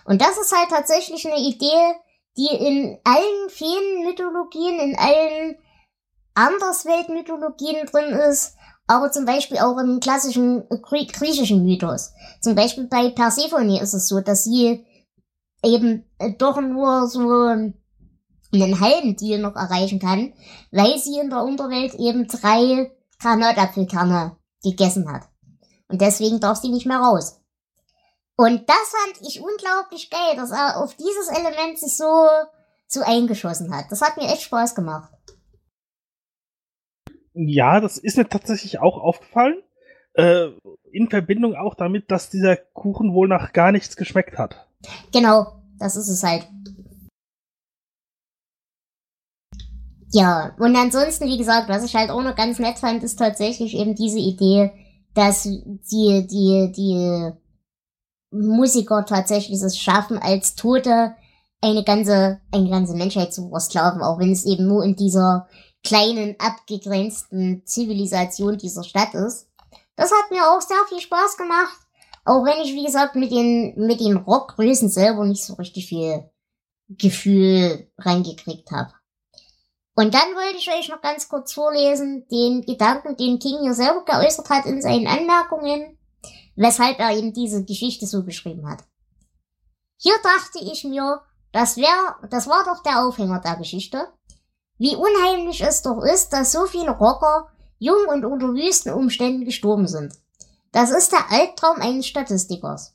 Und 0.05 0.21
das 0.21 0.37
ist 0.37 0.55
halt 0.55 0.69
tatsächlich 0.69 1.25
eine 1.25 1.39
Idee, 1.39 1.93
die 2.37 2.47
in 2.47 2.97
allen 3.03 3.49
Feenmythologien, 3.49 4.79
in 4.79 4.97
allen 4.97 5.57
Andersweltmythologien 6.35 7.85
drin 7.85 8.11
ist, 8.29 8.55
aber 8.87 9.11
zum 9.11 9.25
Beispiel 9.25 9.59
auch 9.59 9.77
im 9.77 9.99
klassischen 9.99 10.67
Grie 10.81 11.07
griechischen 11.07 11.63
Mythos. 11.63 12.11
Zum 12.41 12.55
Beispiel 12.55 12.87
bei 12.87 13.09
Persephone 13.09 13.77
ist 13.77 13.93
es 13.93 14.07
so, 14.07 14.19
dass 14.19 14.43
sie 14.43 14.85
eben 15.63 16.05
äh, 16.19 16.33
doch 16.37 16.59
nur 16.59 17.07
so 17.07 17.19
einen 17.19 18.79
halben 18.79 19.15
Deal 19.15 19.39
noch 19.39 19.55
erreichen 19.55 19.99
kann, 19.99 20.33
weil 20.71 20.97
sie 20.99 21.19
in 21.19 21.29
der 21.29 21.43
Unterwelt 21.43 21.95
eben 21.95 22.27
drei 22.27 22.91
Granatapfelkerne 23.19 24.37
gegessen 24.61 25.11
hat. 25.11 25.23
Und 25.87 26.01
deswegen 26.01 26.39
darf 26.39 26.59
sie 26.59 26.69
nicht 26.69 26.85
mehr 26.85 26.99
raus. 26.99 27.39
Und 28.35 28.67
das 28.67 28.77
fand 28.89 29.27
ich 29.27 29.41
unglaublich 29.41 30.09
geil, 30.09 30.35
dass 30.35 30.51
er 30.51 30.81
auf 30.81 30.95
dieses 30.95 31.27
Element 31.29 31.79
sich 31.79 31.95
so, 31.95 32.27
so 32.87 33.01
eingeschossen 33.01 33.73
hat. 33.73 33.85
Das 33.89 34.01
hat 34.01 34.17
mir 34.17 34.23
echt 34.23 34.43
Spaß 34.43 34.75
gemacht. 34.75 35.11
Ja, 37.33 37.79
das 37.79 37.97
ist 37.97 38.17
mir 38.17 38.27
tatsächlich 38.27 38.79
auch 38.79 38.97
aufgefallen. 38.97 39.61
Äh, 40.13 40.49
in 40.91 41.09
Verbindung 41.09 41.55
auch 41.55 41.73
damit, 41.73 42.11
dass 42.11 42.29
dieser 42.29 42.55
Kuchen 42.55 43.13
wohl 43.13 43.27
nach 43.27 43.51
gar 43.51 43.71
nichts 43.71 43.95
geschmeckt 43.95 44.37
hat. 44.37 44.67
Genau, 45.11 45.53
das 45.79 45.95
ist 45.95 46.09
es 46.09 46.23
halt. 46.23 46.47
Ja, 50.11 50.55
und 50.59 50.75
ansonsten, 50.75 51.25
wie 51.25 51.39
gesagt, 51.39 51.69
was 51.69 51.83
ich 51.83 51.95
halt 51.95 52.11
auch 52.11 52.21
noch 52.21 52.35
ganz 52.35 52.59
nett 52.59 52.77
fand, 52.77 53.01
ist 53.01 53.17
tatsächlich 53.17 53.75
eben 53.75 53.95
diese 53.95 54.19
Idee, 54.19 54.71
dass 55.15 55.43
die, 55.43 56.27
die, 56.27 56.71
die 56.71 57.31
Musiker 58.29 59.05
tatsächlich 59.05 59.59
es 59.61 59.79
schaffen, 59.79 60.19
als 60.19 60.53
Tote 60.53 61.15
eine 61.61 61.83
ganze, 61.83 62.39
eine 62.51 62.69
ganze 62.69 62.95
Menschheit 62.95 63.33
zu 63.33 63.49
versklaven, 63.49 64.03
auch 64.03 64.19
wenn 64.19 64.31
es 64.31 64.45
eben 64.45 64.67
nur 64.67 64.83
in 64.83 64.95
dieser 64.95 65.47
kleinen, 65.83 66.35
abgegrenzten 66.39 67.63
Zivilisation 67.65 68.57
dieser 68.57 68.83
Stadt 68.83 69.13
ist. 69.13 69.49
Das 69.95 70.11
hat 70.11 70.31
mir 70.31 70.49
auch 70.49 70.61
sehr 70.61 70.83
viel 70.89 70.99
Spaß 70.99 71.37
gemacht. 71.37 71.77
Auch 72.25 72.45
wenn 72.45 72.61
ich, 72.61 72.73
wie 72.73 72.85
gesagt, 72.85 73.15
mit 73.15 73.31
den, 73.31 73.73
mit 73.75 73.99
den 73.99 74.17
Rockgrößen 74.17 74.89
selber 74.89 75.25
nicht 75.25 75.43
so 75.43 75.55
richtig 75.55 75.87
viel 75.87 76.29
Gefühl 76.87 77.91
reingekriegt 77.97 78.71
habe. 78.71 78.93
Und 79.95 80.13
dann 80.13 80.35
wollte 80.35 80.57
ich 80.57 80.69
euch 80.71 80.89
noch 80.89 81.01
ganz 81.01 81.29
kurz 81.29 81.53
vorlesen, 81.53 82.27
den 82.29 82.61
Gedanken, 82.65 83.15
den 83.15 83.39
King 83.39 83.59
hier 83.61 83.73
selber 83.73 84.03
geäußert 84.05 84.49
hat 84.49 84.65
in 84.65 84.81
seinen 84.81 85.07
Anmerkungen, 85.07 85.99
weshalb 86.55 86.99
er 86.99 87.15
eben 87.15 87.33
diese 87.33 87.63
Geschichte 87.63 88.07
so 88.07 88.23
geschrieben 88.23 88.67
hat. 88.67 88.83
Hier 89.97 90.15
dachte 90.23 90.59
ich 90.59 90.83
mir, 90.83 91.21
das 91.51 91.77
wär, 91.77 92.15
das 92.29 92.47
war 92.47 92.63
doch 92.65 92.81
der 92.81 93.05
Aufhänger 93.05 93.39
der 93.39 93.57
Geschichte. 93.57 94.07
Wie 94.83 94.97
unheimlich 94.97 95.61
es 95.61 95.81
doch 95.81 96.03
ist, 96.03 96.33
dass 96.33 96.51
so 96.51 96.65
viele 96.65 96.91
Rocker 96.91 97.47
jung 97.79 98.05
und 98.09 98.25
unter 98.25 98.47
wüsten 98.47 98.91
Umständen 98.91 99.45
gestorben 99.45 99.87
sind. 99.87 100.11
Das 100.73 100.91
ist 100.91 101.13
der 101.13 101.31
Albtraum 101.31 101.77
eines 101.79 102.05
Statistikers. 102.05 102.93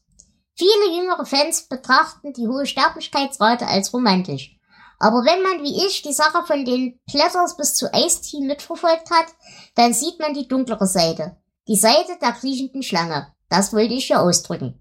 Viele 0.55 0.95
jüngere 0.95 1.25
Fans 1.25 1.63
betrachten 1.63 2.35
die 2.35 2.47
hohe 2.47 2.67
Sterblichkeitsrate 2.67 3.67
als 3.67 3.95
romantisch. 3.95 4.55
Aber 4.99 5.25
wenn 5.25 5.41
man 5.41 5.63
wie 5.63 5.87
ich 5.87 6.03
die 6.03 6.13
Sache 6.13 6.45
von 6.47 6.67
den 6.67 7.01
Platters 7.11 7.57
bis 7.57 7.75
zu 7.75 7.87
Ice-T 7.91 8.43
mitverfolgt 8.43 9.11
hat, 9.11 9.29
dann 9.75 9.95
sieht 9.95 10.21
man 10.21 10.35
die 10.35 10.47
dunklere 10.47 10.87
Seite. 10.87 11.39
Die 11.69 11.77
Seite 11.77 12.19
der 12.21 12.33
kriechenden 12.33 12.83
Schlange. 12.83 13.33
Das 13.49 13.73
wollte 13.73 13.95
ich 13.95 14.09
hier 14.09 14.21
ausdrücken. 14.21 14.79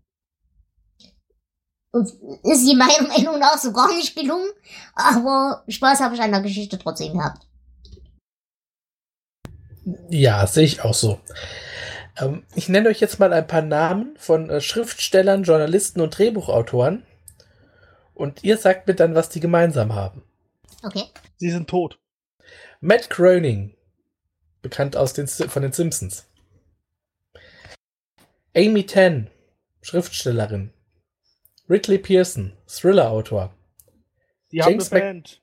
Und 1.92 2.10
ist 2.44 2.66
sie 2.66 2.76
meiner 2.76 3.08
Meinung 3.08 3.40
nach 3.40 3.58
so 3.58 3.72
gar 3.72 3.94
nicht 3.96 4.16
gelungen, 4.16 4.50
aber 4.94 5.64
Spaß 5.68 6.02
habe 6.02 6.16
ich 6.16 6.22
an 6.22 6.32
der 6.32 6.42
Geschichte 6.42 6.78
trotzdem 6.78 7.14
gehabt. 7.14 7.48
Ja, 10.10 10.46
sehe 10.48 10.66
ich 10.66 10.82
auch 10.82 10.94
so. 10.94 11.20
Ähm, 12.18 12.44
ich 12.56 12.68
nenne 12.70 12.90
euch 12.90 13.00
jetzt 13.00 13.20
mal 13.20 13.32
ein 13.32 13.48
paar 13.48 13.62
Namen 13.62 14.16
von 14.18 14.50
äh, 14.50 14.62
Schriftstellern, 14.62 15.44
Journalisten 15.44 16.02
und 16.02 16.18
Drehbuchautoren. 16.18 17.04
Und 18.14 18.44
ihr 18.44 18.58
sagt 18.58 18.88
mir 18.88 18.96
dann, 18.96 19.16
was 19.16 19.30
die 19.30 19.40
gemeinsam 19.40 19.94
haben. 19.94 20.24
Okay. 20.84 21.04
Sie 21.38 21.52
sind 21.52 21.70
tot. 21.70 22.00
Matt 22.82 23.10
Groening, 23.10 23.76
bekannt 24.62 24.98
aus 24.98 25.14
den, 25.14 25.28
von 25.28 25.62
den 25.62 25.72
Simpsons. 25.72 26.26
Amy 28.56 28.86
Tan, 28.86 29.30
Schriftstellerin. 29.82 30.74
Ridley 31.70 31.98
Pearson, 31.98 32.54
Thriller-Autor. 32.68 33.54
Die 34.52 34.62
haben 34.62 34.72
James 34.74 34.92
eine 34.92 35.00
Mac- 35.00 35.08
Band. 35.10 35.42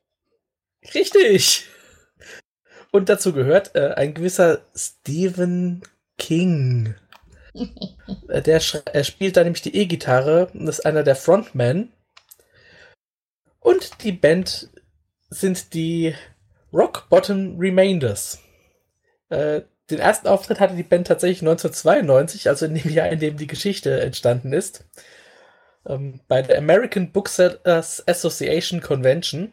Richtig! 0.94 1.66
Und 2.90 3.08
dazu 3.08 3.32
gehört 3.32 3.74
äh, 3.74 3.92
ein 3.94 4.14
gewisser 4.14 4.60
Stephen 4.74 5.82
King. 6.18 6.94
Äh, 8.28 8.42
der 8.42 8.60
er 8.92 9.04
spielt 9.04 9.36
da 9.36 9.42
nämlich 9.44 9.62
die 9.62 9.76
E-Gitarre 9.76 10.48
und 10.54 10.66
ist 10.68 10.86
einer 10.86 11.02
der 11.02 11.16
Frontmen. 11.16 11.92
Und 13.60 14.02
die 14.04 14.12
Band 14.12 14.68
sind 15.30 15.74
die 15.74 16.14
Rock 16.72 17.08
Bottom 17.08 17.58
Remainders. 17.58 18.38
Äh, 19.28 19.62
den 19.90 19.98
ersten 19.98 20.28
Auftritt 20.28 20.60
hatte 20.60 20.76
die 20.76 20.82
Band 20.82 21.06
tatsächlich 21.06 21.42
1992, 21.42 22.48
also 22.48 22.66
in 22.66 22.74
dem 22.74 22.90
Jahr, 22.90 23.08
in 23.08 23.18
dem 23.20 23.36
die 23.36 23.46
Geschichte 23.46 24.00
entstanden 24.00 24.52
ist. 24.52 24.84
Ähm, 25.86 26.20
bei 26.28 26.42
der 26.42 26.58
American 26.58 27.12
Booksellers 27.12 28.06
Association 28.06 28.80
Convention. 28.80 29.52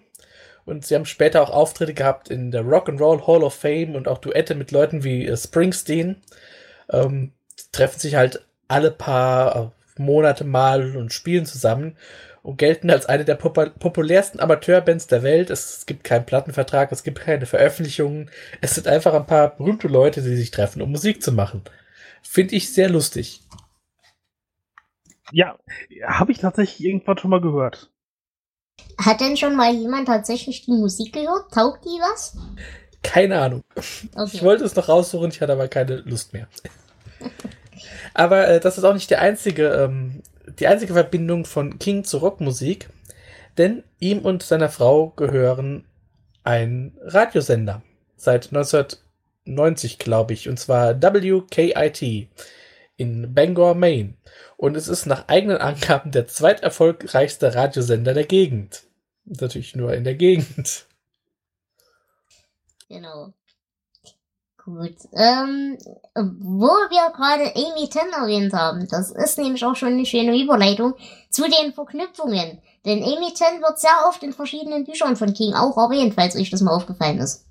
Und 0.66 0.86
sie 0.86 0.96
haben 0.96 1.06
später 1.06 1.42
auch 1.42 1.50
Auftritte 1.50 1.94
gehabt 1.94 2.30
in 2.30 2.52
der 2.52 2.62
Rock 2.62 2.88
and 2.88 3.02
Roll 3.02 3.26
Hall 3.26 3.44
of 3.44 3.56
Fame 3.56 3.96
und 3.96 4.08
auch 4.08 4.20
Duette 4.20 4.56
mit 4.56 4.72
Leuten 4.72 5.04
wie 5.04 5.28
äh, 5.28 5.36
Springsteen. 5.36 6.18
Ähm, 6.92 7.34
treffen 7.72 8.00
sich 8.00 8.16
halt 8.16 8.46
alle 8.68 8.92
paar 8.92 9.56
äh, 9.56 10.02
Monate 10.02 10.44
mal 10.44 10.96
und 10.96 11.14
spielen 11.14 11.46
zusammen 11.46 11.98
und 12.44 12.58
gelten 12.58 12.90
als 12.90 13.06
eine 13.06 13.26
der 13.26 13.36
pop 13.36 13.80
populärsten 13.80 14.40
Amateurbands 14.40 15.08
der 15.08 15.24
Welt. 15.24 15.50
Es 15.50 15.86
gibt 15.86 16.04
keinen 16.04 16.26
Plattenvertrag, 16.26 16.92
es 16.92 17.04
gibt 17.04 17.20
keine 17.20 17.46
Veröffentlichungen. 17.46 18.30
Es 18.62 18.76
sind 18.76 18.88
einfach 18.88 19.14
ein 19.14 19.28
paar 19.28 19.56
berühmte 19.56 19.88
Leute, 19.88 20.22
die 20.22 20.36
sich 20.36 20.52
treffen, 20.52 20.82
um 20.82 20.92
Musik 20.92 21.22
zu 21.22 21.32
machen. 21.32 21.62
Finde 22.24 22.56
ich 22.56 22.74
sehr 22.74 22.90
lustig. 22.90 23.42
Ja, 25.32 25.58
habe 26.06 26.32
ich 26.32 26.40
tatsächlich 26.40 26.86
irgendwann 26.86 27.18
schon 27.18 27.32
mal 27.32 27.42
gehört. 27.42 27.90
Hat 28.98 29.22
denn 29.22 29.38
schon 29.38 29.56
mal 29.56 29.74
jemand 29.74 30.08
tatsächlich 30.08 30.66
die 30.66 30.72
Musik 30.72 31.14
gehört? 31.14 31.52
Taugt 31.54 31.86
die 31.86 32.00
was? 32.00 32.38
Keine 33.04 33.40
Ahnung. 33.40 33.64
Okay. 33.76 34.30
Ich 34.34 34.44
wollte 34.44 34.64
es 34.64 34.76
noch 34.76 34.90
raussuchen, 34.90 35.30
ich 35.30 35.42
hatte 35.42 35.54
aber 35.54 35.68
keine 35.68 35.98
Lust 35.98 36.34
mehr. 36.34 36.48
aber 38.14 38.48
äh, 38.48 38.60
das 38.60 38.78
ist 38.78 38.84
auch 38.84 38.94
nicht 38.94 39.10
der 39.10 39.22
einzige, 39.22 39.70
ähm, 39.70 40.22
die 40.60 40.68
einzige 40.68 40.94
Verbindung 40.94 41.46
von 41.46 41.80
King 41.80 42.04
zur 42.04 42.20
Rockmusik, 42.20 42.90
denn 43.58 43.84
ihm 44.00 44.20
und 44.20 44.44
seiner 44.44 44.70
Frau 44.70 45.10
gehören 45.10 45.86
ein 46.44 46.98
Radiosender 47.02 47.82
seit 48.16 48.48
1990, 48.48 50.00
glaube 50.00 50.34
ich, 50.34 50.48
und 50.48 50.60
zwar 50.60 51.02
WKIT 51.02 52.30
in 52.98 53.34
Bangor, 53.34 53.76
Maine. 53.76 54.18
Und 54.58 54.76
es 54.76 54.88
ist 54.88 55.06
nach 55.06 55.28
eigenen 55.28 55.58
Angaben 55.58 56.12
der 56.12 56.28
zweiterfolgreichste 56.28 57.56
Radiosender 57.56 58.14
der 58.14 58.26
Gegend. 58.26 58.84
Natürlich 59.26 59.76
nur 59.76 59.94
in 59.94 60.04
der 60.04 60.16
Gegend. 60.16 60.86
Genau. 62.90 63.34
Gut. 64.64 64.98
Ähm, 65.14 65.78
wo 66.14 66.68
wir 66.68 67.12
gerade 67.16 67.56
Amy 67.56 67.90
Ten 67.90 68.12
erwähnt 68.12 68.54
haben, 68.54 68.88
das 68.90 69.10
ist 69.12 69.38
nämlich 69.38 69.66
auch 69.66 69.76
schon 69.76 69.94
eine 69.94 70.06
schöne 70.06 70.38
Überleitung 70.38 70.94
zu 71.30 71.44
den 71.44 71.74
Verknüpfungen. 71.74 72.62
Denn 72.86 73.04
Amy 73.04 73.34
Ten 73.34 73.62
wird 73.62 73.80
sehr 73.80 74.06
oft 74.08 74.22
in 74.24 74.34
verschiedenen 74.34 74.86
Büchern 74.86 75.16
von 75.16 75.34
King 75.34 75.54
auch 75.54 75.78
erwähnt, 75.78 76.14
falls 76.16 76.36
euch 76.36 76.50
das 76.50 76.62
mal 76.62 76.76
aufgefallen 76.76 77.20
ist. 77.20 77.46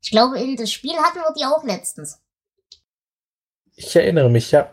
Ich 0.00 0.10
glaube, 0.10 0.40
in 0.40 0.56
das 0.56 0.72
Spiel 0.72 0.96
hatten 0.96 1.18
wir 1.18 1.32
die 1.36 1.44
auch 1.44 1.62
letztens. 1.62 2.21
Ich 3.76 3.94
erinnere 3.96 4.30
mich, 4.30 4.50
ja. 4.50 4.70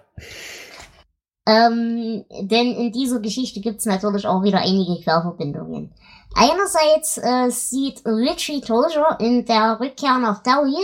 Ähm, 1.48 2.26
denn 2.42 2.74
in 2.74 2.92
dieser 2.92 3.20
Geschichte 3.20 3.60
gibt 3.62 3.80
es 3.80 3.86
natürlich 3.86 4.28
auch 4.28 4.44
wieder 4.44 4.60
einige 4.60 5.02
Querverbindungen. 5.02 5.94
Einerseits 6.36 7.18
äh, 7.18 7.50
sieht 7.50 8.06
Richie 8.06 8.62
Tozier 8.62 9.18
in 9.20 9.46
der 9.46 9.80
Rückkehr 9.80 10.20
nach 10.20 10.44
Derry 10.44 10.76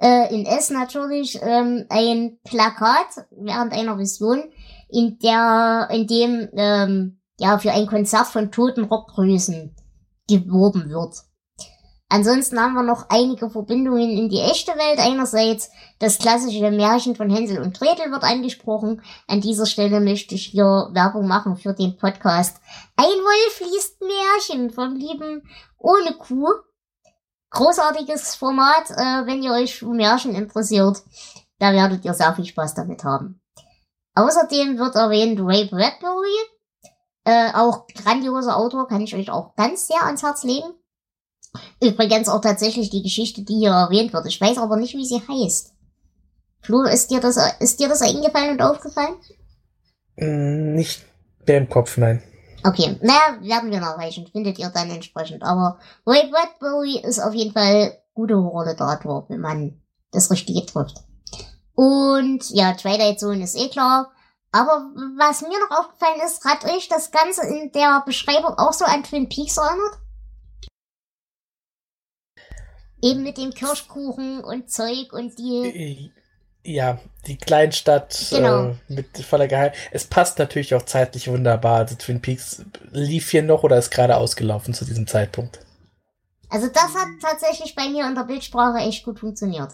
äh, 0.00 0.34
in 0.34 0.46
S 0.46 0.70
natürlich 0.70 1.38
ähm, 1.42 1.84
ein 1.90 2.38
Plakat 2.44 3.26
während 3.30 3.72
einer 3.72 3.98
Vision, 3.98 4.44
in 4.88 5.18
der, 5.18 5.88
in 5.92 6.06
dem 6.06 6.48
ähm, 6.54 7.20
ja 7.38 7.58
für 7.58 7.72
ein 7.72 7.86
Konzert 7.86 8.26
von 8.26 8.50
toten 8.50 8.84
Rockgrößen 8.84 9.74
geworben 10.28 10.88
wird. 10.88 11.16
Ansonsten 12.12 12.60
haben 12.60 12.74
wir 12.74 12.82
noch 12.82 13.06
einige 13.08 13.48
Verbindungen 13.48 14.10
in 14.10 14.28
die 14.28 14.40
echte 14.40 14.72
Welt. 14.72 14.98
Einerseits 14.98 15.70
das 16.00 16.18
klassische 16.18 16.72
Märchen 16.72 17.14
von 17.14 17.30
Hänsel 17.30 17.62
und 17.62 17.78
Gretel 17.78 18.10
wird 18.10 18.24
angesprochen. 18.24 19.00
An 19.28 19.40
dieser 19.40 19.64
Stelle 19.64 20.00
möchte 20.00 20.34
ich 20.34 20.46
hier 20.46 20.88
Werbung 20.92 21.28
machen 21.28 21.56
für 21.56 21.72
den 21.72 21.96
Podcast. 21.96 22.56
Ein 22.96 23.06
Wolf 23.06 23.60
liest 23.60 24.00
Märchen 24.00 24.70
vom 24.70 24.96
lieben 24.96 25.48
Ohne 25.78 26.14
Kuh. 26.18 26.48
Großartiges 27.50 28.34
Format, 28.34 28.90
äh, 28.90 29.26
wenn 29.26 29.44
ihr 29.44 29.52
euch 29.52 29.78
für 29.78 29.86
Märchen 29.86 30.34
interessiert. 30.34 31.04
Da 31.60 31.72
werdet 31.72 32.04
ihr 32.04 32.14
sehr 32.14 32.34
viel 32.34 32.44
Spaß 32.44 32.74
damit 32.74 33.04
haben. 33.04 33.40
Außerdem 34.16 34.78
wird 34.78 34.96
erwähnt 34.96 35.38
Ray 35.40 35.66
Bradbury. 35.66 36.38
Äh, 37.22 37.52
auch 37.54 37.86
grandioser 37.86 38.56
Autor, 38.56 38.88
kann 38.88 39.00
ich 39.00 39.14
euch 39.14 39.30
auch 39.30 39.54
ganz 39.54 39.86
sehr 39.86 40.04
ans 40.04 40.24
Herz 40.24 40.42
legen. 40.42 40.74
Übrigens 41.82 42.28
auch 42.28 42.40
tatsächlich 42.40 42.90
die 42.90 43.02
Geschichte, 43.02 43.42
die 43.42 43.58
hier 43.58 43.70
erwähnt 43.70 44.12
wird. 44.12 44.26
Ich 44.26 44.40
weiß 44.40 44.58
aber 44.58 44.76
nicht, 44.76 44.94
wie 44.94 45.04
sie 45.04 45.20
heißt. 45.26 45.72
Flo, 46.62 46.82
ist 46.82 47.10
dir 47.10 47.20
das, 47.20 47.38
ist 47.58 47.80
dir 47.80 47.88
das 47.88 48.02
eingefallen 48.02 48.52
und 48.52 48.62
aufgefallen? 48.62 49.16
Mm, 50.16 50.74
nicht 50.74 51.04
mehr 51.46 51.58
im 51.58 51.68
Kopf, 51.68 51.96
nein. 51.96 52.22
Okay, 52.62 52.98
naja, 53.00 53.38
werden 53.40 53.70
wir 53.70 53.80
nachreichen. 53.80 54.26
Findet 54.26 54.58
ihr 54.58 54.68
dann 54.68 54.90
entsprechend. 54.90 55.42
Aber 55.42 55.78
Ray 56.06 56.30
Bradbury 56.30 56.98
ist 56.98 57.18
auf 57.18 57.34
jeden 57.34 57.52
Fall 57.52 57.98
gute 58.14 58.36
Horrorliteratur, 58.36 59.24
wenn 59.28 59.40
man 59.40 59.80
das 60.12 60.30
Richtige 60.30 60.66
trifft. 60.66 61.02
Und 61.74 62.50
ja, 62.50 62.74
Twilight 62.74 63.18
Zone 63.18 63.42
ist 63.42 63.56
eh 63.56 63.70
klar. 63.70 64.12
Aber 64.52 64.90
was 65.16 65.42
mir 65.42 65.48
noch 65.48 65.78
aufgefallen 65.78 66.20
ist, 66.26 66.44
hat 66.44 66.64
euch 66.64 66.88
das 66.88 67.10
Ganze 67.10 67.46
in 67.46 67.72
der 67.72 68.02
Beschreibung 68.04 68.58
auch 68.58 68.72
so 68.72 68.84
an 68.84 69.04
Twin 69.04 69.28
Peaks 69.28 69.56
erinnert? 69.56 69.98
Eben 73.02 73.22
mit 73.22 73.38
dem 73.38 73.50
Kirschkuchen 73.50 74.44
und 74.44 74.70
Zeug 74.70 75.12
und 75.12 75.38
die. 75.38 76.12
Äh, 76.14 76.20
ja, 76.62 76.98
die 77.26 77.38
Kleinstadt 77.38 78.28
genau. 78.30 78.70
äh, 78.70 78.74
mit 78.88 79.16
voller 79.18 79.48
Geheim. 79.48 79.72
Es 79.92 80.06
passt 80.06 80.38
natürlich 80.38 80.74
auch 80.74 80.82
zeitlich 80.82 81.28
wunderbar. 81.28 81.78
Also 81.78 81.96
Twin 81.96 82.20
Peaks 82.20 82.64
lief 82.92 83.30
hier 83.30 83.42
noch 83.42 83.62
oder 83.62 83.78
ist 83.78 83.90
gerade 83.90 84.16
ausgelaufen 84.16 84.74
zu 84.74 84.84
diesem 84.84 85.06
Zeitpunkt. 85.06 85.64
Also 86.50 86.66
das 86.66 86.94
hat 86.94 87.08
tatsächlich 87.22 87.74
bei 87.74 87.88
mir 87.88 88.06
in 88.06 88.14
der 88.14 88.24
Bildsprache 88.24 88.78
echt 88.78 89.04
gut 89.04 89.20
funktioniert. 89.20 89.70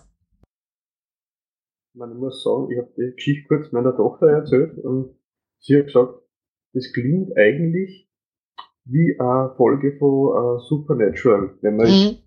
Man 1.94 2.16
muss 2.18 2.44
sagen, 2.44 2.70
ich 2.70 2.78
habe 2.78 2.92
die 2.96 3.14
Geschichte 3.16 3.48
kurz 3.48 3.72
meiner 3.72 3.96
Tochter 3.96 4.28
erzählt 4.28 4.78
und 4.78 5.16
sie 5.58 5.78
hat 5.78 5.86
gesagt, 5.86 6.20
das 6.74 6.92
klingt 6.92 7.36
eigentlich 7.36 8.08
wie 8.84 9.16
eine 9.18 9.54
Folge 9.56 9.96
von 9.98 10.08
uh, 10.08 10.58
Supernatural, 10.60 11.58
wenn 11.62 11.76
man 11.76 11.88
mhm 11.88 12.18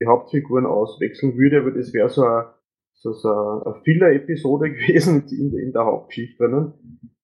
die 0.00 0.06
Hauptfiguren 0.06 0.66
auswechseln 0.66 1.36
würde, 1.36 1.60
aber 1.60 1.70
das 1.70 1.92
wäre 1.92 2.08
so 2.08 2.22
eine, 2.22 2.46
so, 2.94 3.12
so 3.12 3.28
eine 3.28 3.80
Filler-Episode 3.84 4.70
gewesen 4.72 5.26
in, 5.30 5.56
in 5.56 5.72
der 5.72 5.84
Hauptgeschichte 5.84 6.44
drinnen. 6.44 6.72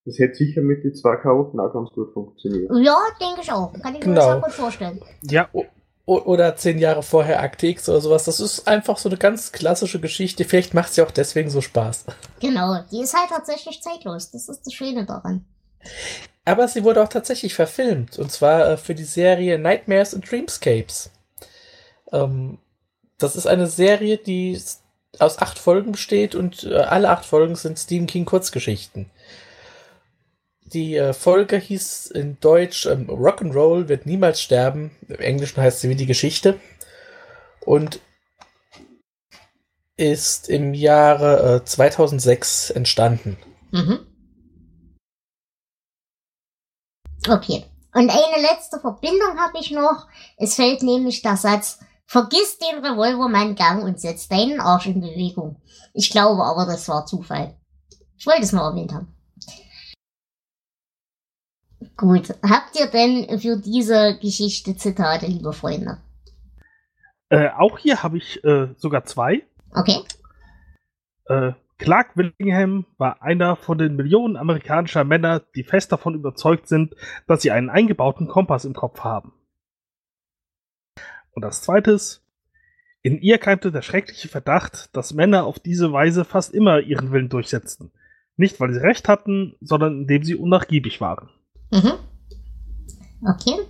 Das 0.05 0.19
hätte 0.19 0.35
sicher 0.35 0.63
mit 0.63 0.83
den 0.83 0.95
zwei 0.95 1.17
Chaoten 1.17 1.61
auch 1.61 1.73
ganz 1.73 1.91
gut 1.91 2.13
funktioniert. 2.13 2.71
Ja, 2.75 2.97
denke 3.21 3.43
ich 3.43 3.53
auch. 3.53 3.73
Kann 3.75 3.95
ich 3.95 4.01
mir 4.01 4.15
genau. 4.15 4.23
sehr 4.23 4.41
gut 4.41 4.53
vorstellen. 4.53 5.01
Ja. 5.23 5.49
oder 6.07 6.57
zehn 6.57 6.79
Jahre 6.79 7.03
vorher 7.03 7.43
Akte 7.43 7.67
X 7.67 7.89
oder 7.89 8.01
sowas. 8.01 8.25
Das 8.25 8.41
ist 8.41 8.67
einfach 8.67 8.97
so 8.97 9.09
eine 9.09 9.19
ganz 9.19 9.53
klassische 9.53 10.01
Geschichte. 10.01 10.45
Vielleicht 10.45 10.75
macht 10.75 10.95
sie 10.95 11.03
auch 11.03 11.11
deswegen 11.11 11.51
so 11.51 11.61
Spaß. 11.61 12.07
Genau, 12.41 12.79
die 12.91 13.03
ist 13.03 13.15
halt 13.15 13.29
tatsächlich 13.29 13.83
zeitlos. 13.83 14.31
Das 14.31 14.49
ist 14.49 14.67
das 14.67 14.73
Schöne 14.73 15.05
daran. 15.05 15.45
Aber 16.45 16.67
sie 16.67 16.83
wurde 16.83 17.03
auch 17.03 17.09
tatsächlich 17.09 17.55
verfilmt. 17.55 18.19
Und 18.19 18.33
zwar 18.33 18.71
äh, 18.71 18.77
für 18.77 18.95
die 18.95 19.05
Serie 19.05 19.59
Nightmares 19.59 20.15
and 20.15 20.29
Dreamscapes. 20.29 21.11
Ähm, 22.13 22.59
das 23.19 23.37
ist 23.37 23.47
eine 23.47 23.67
Serie, 23.67 24.19
die 24.19 24.61
aus 25.19 25.39
acht 25.39 25.59
Folgen 25.59 25.93
besteht 25.93 26.35
und 26.35 26.65
äh, 26.65 26.77
alle 26.77 27.11
acht 27.11 27.25
Folgen 27.25 27.57
sind 27.57 27.79
Stephen 27.79 28.07
King 28.07 28.25
Kurzgeschichten. 28.25 29.11
Die 30.73 30.97
äh, 30.97 31.13
Folge 31.13 31.57
hieß 31.57 32.07
in 32.07 32.39
Deutsch 32.41 32.87
ähm, 32.87 33.09
Rock'n'Roll 33.09 33.89
wird 33.89 34.07
niemals 34.07 34.41
sterben. 34.41 34.93
Im 35.09 35.19
Englischen 35.19 35.61
heißt 35.61 35.81
sie 35.81 35.89
wie 35.89 35.97
die 35.97 36.07
Geschichte. 36.07 36.61
Und 37.65 38.01
ist 39.97 40.49
im 40.49 40.73
Jahre 40.73 41.57
äh, 41.57 41.65
2006 41.65 42.71
entstanden. 42.71 43.37
Mhm. 43.71 44.07
Okay. 47.29 47.65
Und 47.93 48.09
eine 48.09 48.43
letzte 48.43 48.79
Verbindung 48.81 49.39
habe 49.39 49.59
ich 49.61 49.73
noch. 49.73 50.07
Es 50.39 50.55
fällt 50.55 50.83
nämlich 50.83 51.23
der 51.23 51.37
Satz, 51.37 51.81
Vergiss 52.11 52.59
den 52.59 52.85
Revolvermann-Gang 52.85 53.85
und 53.85 54.01
setz 54.01 54.27
deinen 54.27 54.59
Arsch 54.61 54.89
in 54.89 55.01
Bewegung. 55.01 55.63
Ich 55.95 56.11
glaube 56.11 56.43
aber, 56.43 56.67
das 56.67 56.89
war 56.89 57.07
Zufall. 57.07 57.55
Ich 58.19 58.27
wollte 58.27 58.43
es 58.43 58.53
nur 58.53 58.65
erwähnt 58.65 58.93
haben. 58.93 59.15
Gut, 61.97 62.35
habt 62.43 62.77
ihr 62.77 62.89
denn 62.89 63.39
für 63.39 63.59
diese 63.59 64.19
Geschichte 64.21 64.77
Zitate, 64.77 65.27
liebe 65.27 65.53
Freunde? 65.53 65.99
Äh, 67.29 67.51
auch 67.51 67.79
hier 67.79 68.03
habe 68.03 68.19
ich 68.19 68.43
äh, 68.43 68.75
sogar 68.77 69.05
zwei. 69.05 69.45
Okay. 69.73 70.03
Äh, 71.27 71.53
Clark 71.79 72.17
Willingham 72.17 72.87
war 72.99 73.23
einer 73.23 73.55
von 73.55 73.79
den 73.79 73.95
Millionen 73.95 74.37
amerikanischer 74.37 75.05
Männer, 75.05 75.43
die 75.55 75.63
fest 75.63 75.93
davon 75.93 76.17
überzeugt 76.17 76.67
sind, 76.67 76.97
dass 77.29 77.43
sie 77.43 77.53
einen 77.53 77.71
eingebauten 77.71 78.27
Kompass 78.27 78.65
im 78.65 78.75
Kopf 78.75 79.05
haben. 79.05 79.33
Und 81.33 81.45
als 81.45 81.63
zweites, 81.63 82.23
in 83.03 83.21
ihr 83.21 83.39
keimte 83.39 83.73
der 83.73 83.83
schreckliche 83.83 84.29
Verdacht, 84.29 84.95
dass 84.95 85.15
Männer 85.15 85.45
auf 85.45 85.59
diese 85.59 85.93
Weise 85.93 86.25
fast 86.25 86.53
immer 86.53 86.81
ihren 86.81 87.13
Willen 87.13 87.29
durchsetzten. 87.29 87.91
Nicht, 88.37 88.61
weil 88.61 88.73
sie 88.73 88.81
recht 88.81 89.09
hatten, 89.09 89.55
sondern 89.61 90.03
indem 90.03 90.23
sie 90.25 90.35
unnachgiebig 90.35 91.01
waren. 91.01 91.29
Mhm. 91.71 91.93
Okay. 93.23 93.61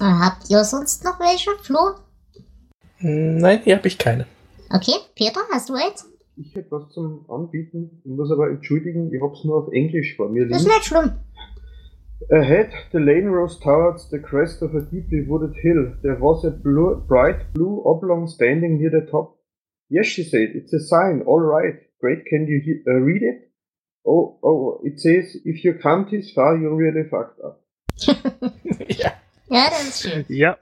Äh, 0.00 0.04
habt 0.04 0.48
ihr 0.50 0.64
sonst 0.64 1.04
noch 1.04 1.18
welche, 1.20 1.50
Flo? 1.62 1.96
Nein, 2.98 3.60
hier 3.64 3.76
habe 3.76 3.88
ich 3.88 3.98
keine. 3.98 4.26
Okay, 4.70 4.94
Peter, 5.14 5.40
hast 5.52 5.68
du 5.68 5.74
eins? 5.74 6.06
Ich 6.36 6.54
hätte 6.54 6.70
was 6.70 6.88
zum 6.90 7.28
Anbieten. 7.28 8.00
Ich 8.04 8.10
muss 8.10 8.30
aber 8.30 8.48
entschuldigen, 8.48 9.12
ich 9.12 9.20
hab's 9.20 9.44
nur 9.44 9.56
auf 9.56 9.72
Englisch 9.72 10.16
vor 10.16 10.28
mir 10.28 10.48
Das 10.48 10.62
ist 10.62 10.68
nicht 10.68 10.84
schlimm. 10.84 11.12
Ahead, 12.30 12.72
the 12.92 13.00
lane 13.00 13.26
rose 13.26 13.58
towards 13.58 14.08
the 14.10 14.18
crest 14.18 14.62
of 14.62 14.74
a 14.74 14.80
deeply 14.82 15.24
wooded 15.26 15.56
hill. 15.62 15.94
There 16.02 16.16
was 16.18 16.44
a 16.44 16.50
blue, 16.50 17.02
bright 17.06 17.52
blue 17.52 17.82
oblong 17.84 18.28
standing 18.28 18.78
near 18.78 18.90
the 18.90 19.06
top. 19.10 19.36
Yes, 19.88 20.06
she 20.06 20.22
said, 20.24 20.50
it's 20.54 20.72
a 20.72 20.80
sign. 20.80 21.22
All 21.26 21.40
right. 21.40 21.74
Great, 22.00 22.24
can 22.26 22.46
you 22.46 22.60
he- 22.64 22.82
uh, 22.90 22.94
read 23.00 23.22
it? 23.22 23.50
Oh, 24.06 24.38
oh, 24.42 24.80
it 24.84 24.98
says, 25.00 25.36
if 25.44 25.64
you 25.64 25.74
come 25.74 26.06
this 26.10 26.32
far, 26.32 26.56
you're 26.56 26.74
really 26.76 27.08
fucked 27.08 27.40
up. 27.44 27.60
ja. 28.88 29.12
Ja, 29.50 29.68
das 29.68 29.88
ist 29.88 30.02
schön. 30.02 30.24
Ja, 30.28 30.56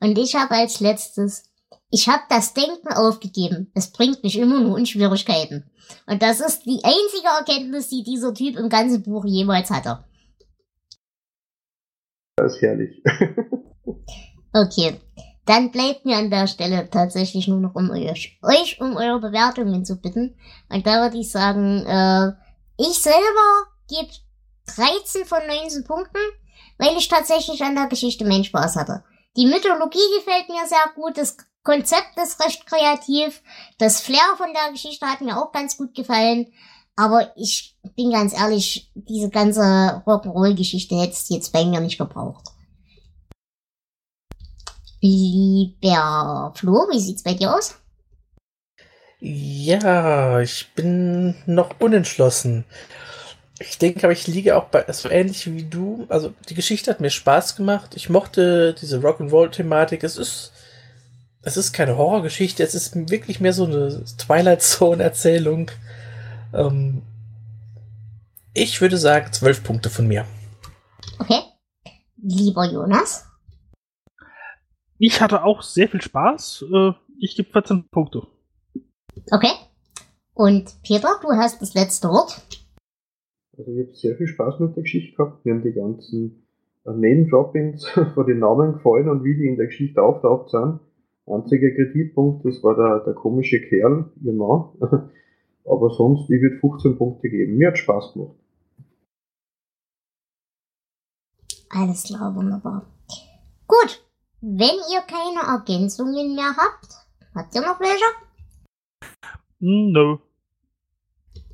Und 0.00 0.18
ich 0.18 0.34
habe 0.34 0.54
als 0.54 0.80
letztes, 0.80 1.50
ich 1.90 2.08
habe 2.08 2.22
das 2.30 2.54
Denken 2.54 2.88
aufgegeben. 2.88 3.70
Es 3.74 3.92
bringt 3.92 4.22
mich 4.24 4.38
immer 4.38 4.60
nur 4.60 4.78
in 4.78 4.86
Schwierigkeiten. 4.86 5.64
Und 6.06 6.22
das 6.22 6.40
ist 6.40 6.64
die 6.64 6.80
einzige 6.82 7.28
Erkenntnis, 7.38 7.88
die 7.88 8.02
dieser 8.02 8.32
Typ 8.32 8.56
im 8.58 8.68
ganzen 8.70 9.02
Buch 9.02 9.24
jemals 9.26 9.70
hatte. 9.70 10.02
Das 12.42 12.54
ist 12.54 12.62
herrlich. 12.62 13.02
Okay, 14.52 15.00
dann 15.46 15.70
bleibt 15.70 16.04
mir 16.04 16.16
an 16.16 16.28
der 16.28 16.48
Stelle 16.48 16.90
tatsächlich 16.90 17.46
nur 17.46 17.60
noch 17.60 17.76
um 17.76 17.88
euch, 17.90 18.38
euch 18.42 18.80
um 18.80 18.96
eure 18.96 19.20
Bewertungen 19.20 19.84
zu 19.84 20.00
bitten. 20.00 20.36
Und 20.68 20.86
da 20.88 21.02
würde 21.02 21.18
ich 21.18 21.30
sagen, 21.30 21.86
äh, 21.86 22.32
ich 22.76 22.98
selber 22.98 23.68
gebe 23.88 24.10
13 24.74 25.24
von 25.24 25.38
19 25.46 25.84
Punkten, 25.84 26.18
weil 26.78 26.96
ich 26.96 27.06
tatsächlich 27.06 27.62
an 27.62 27.76
der 27.76 27.86
Geschichte 27.86 28.24
meinen 28.24 28.42
Spaß 28.42 28.74
hatte. 28.74 29.04
Die 29.36 29.46
Mythologie 29.46 29.98
gefällt 30.18 30.48
mir 30.48 30.66
sehr 30.66 30.90
gut, 30.96 31.16
das 31.16 31.36
Konzept 31.62 32.18
ist 32.20 32.44
recht 32.44 32.66
kreativ, 32.66 33.40
das 33.78 34.00
Flair 34.00 34.34
von 34.36 34.52
der 34.52 34.72
Geschichte 34.72 35.06
hat 35.06 35.20
mir 35.20 35.36
auch 35.36 35.52
ganz 35.52 35.76
gut 35.76 35.94
gefallen. 35.94 36.52
Aber 37.00 37.32
ich 37.34 37.78
bin 37.96 38.10
ganz 38.10 38.34
ehrlich, 38.34 38.90
diese 38.94 39.30
ganze 39.30 39.62
Rock'n'Roll-Geschichte 40.06 40.96
hätte 40.96 41.14
es 41.14 41.30
jetzt 41.30 41.50
bei 41.50 41.64
mir 41.64 41.80
nicht 41.80 41.96
gebraucht. 41.96 42.44
Lieber 45.00 46.52
Flo, 46.54 46.88
wie 46.92 47.00
sieht's 47.00 47.22
bei 47.22 47.32
dir 47.32 47.56
aus? 47.56 47.76
Ja, 49.18 50.40
ich 50.40 50.68
bin 50.74 51.36
noch 51.46 51.80
unentschlossen. 51.80 52.66
Ich 53.58 53.78
denke 53.78 54.04
aber, 54.04 54.12
ich 54.12 54.26
liege 54.26 54.58
auch 54.58 54.64
bei, 54.64 54.84
so 54.92 55.08
ähnlich 55.08 55.50
wie 55.50 55.64
du. 55.64 56.04
Also, 56.10 56.34
die 56.50 56.54
Geschichte 56.54 56.90
hat 56.90 57.00
mir 57.00 57.08
Spaß 57.08 57.56
gemacht. 57.56 57.92
Ich 57.94 58.10
mochte 58.10 58.74
diese 58.74 58.98
Rock'n'Roll-Thematik. 58.98 60.04
Es 60.04 60.18
ist, 60.18 60.52
es 61.40 61.56
ist 61.56 61.72
keine 61.72 61.96
Horrorgeschichte. 61.96 62.62
Es 62.62 62.74
ist 62.74 62.94
wirklich 63.08 63.40
mehr 63.40 63.54
so 63.54 63.64
eine 63.64 64.04
Twilight 64.18 64.60
Zone-Erzählung. 64.60 65.70
Ähm, 66.52 67.02
ich 68.54 68.80
würde 68.80 68.96
sagen, 68.96 69.32
zwölf 69.32 69.62
Punkte 69.62 69.90
von 69.90 70.08
mir. 70.08 70.24
Okay. 71.18 71.40
Lieber 72.16 72.64
Jonas? 72.64 73.30
ich 75.00 75.20
hatte 75.20 75.44
auch 75.44 75.62
sehr 75.62 75.88
viel 75.88 76.02
Spaß. 76.02 76.66
Äh, 76.72 76.92
ich 77.18 77.34
gebe 77.34 77.50
14 77.50 77.88
Punkte. 77.90 78.22
Okay. 79.32 79.52
Und 80.34 80.76
Peter, 80.82 81.08
du 81.22 81.28
hast 81.30 81.60
das 81.60 81.74
letzte 81.74 82.08
Wort. 82.08 82.46
Also 83.56 83.72
ich 83.72 83.86
habe 83.86 83.96
sehr 83.96 84.16
viel 84.16 84.26
Spaß 84.26 84.60
mit 84.60 84.76
der 84.76 84.82
Geschichte 84.82 85.16
gehabt. 85.16 85.44
Mir 85.44 85.54
haben 85.54 85.62
die 85.62 85.72
ganzen 85.72 86.46
äh, 86.84 86.90
Name-Droppings 86.90 87.88
von 88.14 88.26
den 88.26 88.40
Namen 88.40 88.74
gefallen 88.74 89.08
und 89.08 89.24
wie 89.24 89.36
die 89.36 89.46
in 89.46 89.56
der 89.56 89.66
Geschichte 89.66 90.02
auftaucht 90.02 90.50
sind. 90.50 90.80
Einziger 91.26 91.70
Kritikpunkt, 91.70 92.44
das 92.44 92.62
war 92.62 92.76
der, 92.76 93.04
der 93.04 93.14
komische 93.14 93.60
Kerl, 93.60 94.10
ihr 94.22 94.32
Mann. 94.32 94.70
Aber 95.64 95.90
sonst, 95.90 96.30
ich 96.30 96.40
würde 96.40 96.58
15 96.58 96.96
Punkte 96.98 97.28
geben. 97.28 97.56
Mir 97.56 97.68
hat 97.68 97.78
Spaß 97.78 98.14
gemacht. 98.14 98.36
Alles 101.70 102.02
klar, 102.04 102.34
wunderbar. 102.34 102.86
Gut. 103.66 104.04
Wenn 104.40 104.76
ihr 104.90 105.02
keine 105.02 105.46
Ergänzungen 105.46 106.34
mehr 106.34 106.56
habt, 106.56 107.06
habt 107.34 107.54
ihr 107.54 107.60
noch 107.60 107.78
welche? 107.78 108.04
Nö. 109.60 110.16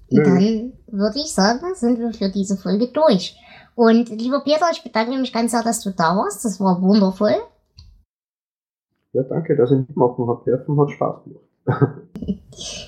Dann 0.08 0.72
würde 0.86 1.18
ich 1.18 1.34
sagen, 1.34 1.74
sind 1.74 1.98
wir 1.98 2.12
für 2.12 2.30
diese 2.30 2.56
Folge 2.56 2.88
durch. 2.88 3.36
Und 3.74 4.08
lieber 4.08 4.40
Peter, 4.44 4.70
ich 4.70 4.82
bedanke 4.82 5.18
mich 5.18 5.32
ganz 5.32 5.50
sehr, 5.50 5.64
dass 5.64 5.82
du 5.82 5.90
da 5.90 6.16
warst. 6.16 6.44
Das 6.44 6.60
war 6.60 6.80
wundervoll. 6.80 7.34
Ja, 9.12 9.22
danke, 9.24 9.56
dass 9.56 9.72
ich 9.72 9.78
mitmachen 9.78 10.28
habe 10.28 10.44
dürfen. 10.44 10.80
Hat 10.80 10.90
Spaß 10.92 11.24
gemacht. 11.24 11.45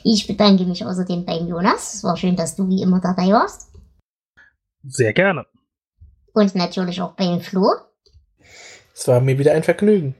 Ich 0.04 0.26
bedanke 0.26 0.64
mich 0.64 0.84
außerdem 0.84 1.24
beim 1.24 1.46
Jonas. 1.46 1.94
Es 1.94 2.04
war 2.04 2.16
schön, 2.16 2.36
dass 2.36 2.56
du 2.56 2.68
wie 2.68 2.82
immer 2.82 3.00
dabei 3.00 3.32
warst. 3.32 3.70
Sehr 4.84 5.12
gerne. 5.12 5.46
Und 6.32 6.54
natürlich 6.54 7.00
auch 7.00 7.12
beim 7.12 7.40
Flo. 7.40 7.68
Es 8.94 9.06
war 9.08 9.20
mir 9.20 9.38
wieder 9.38 9.52
ein 9.52 9.62
Vergnügen. 9.62 10.14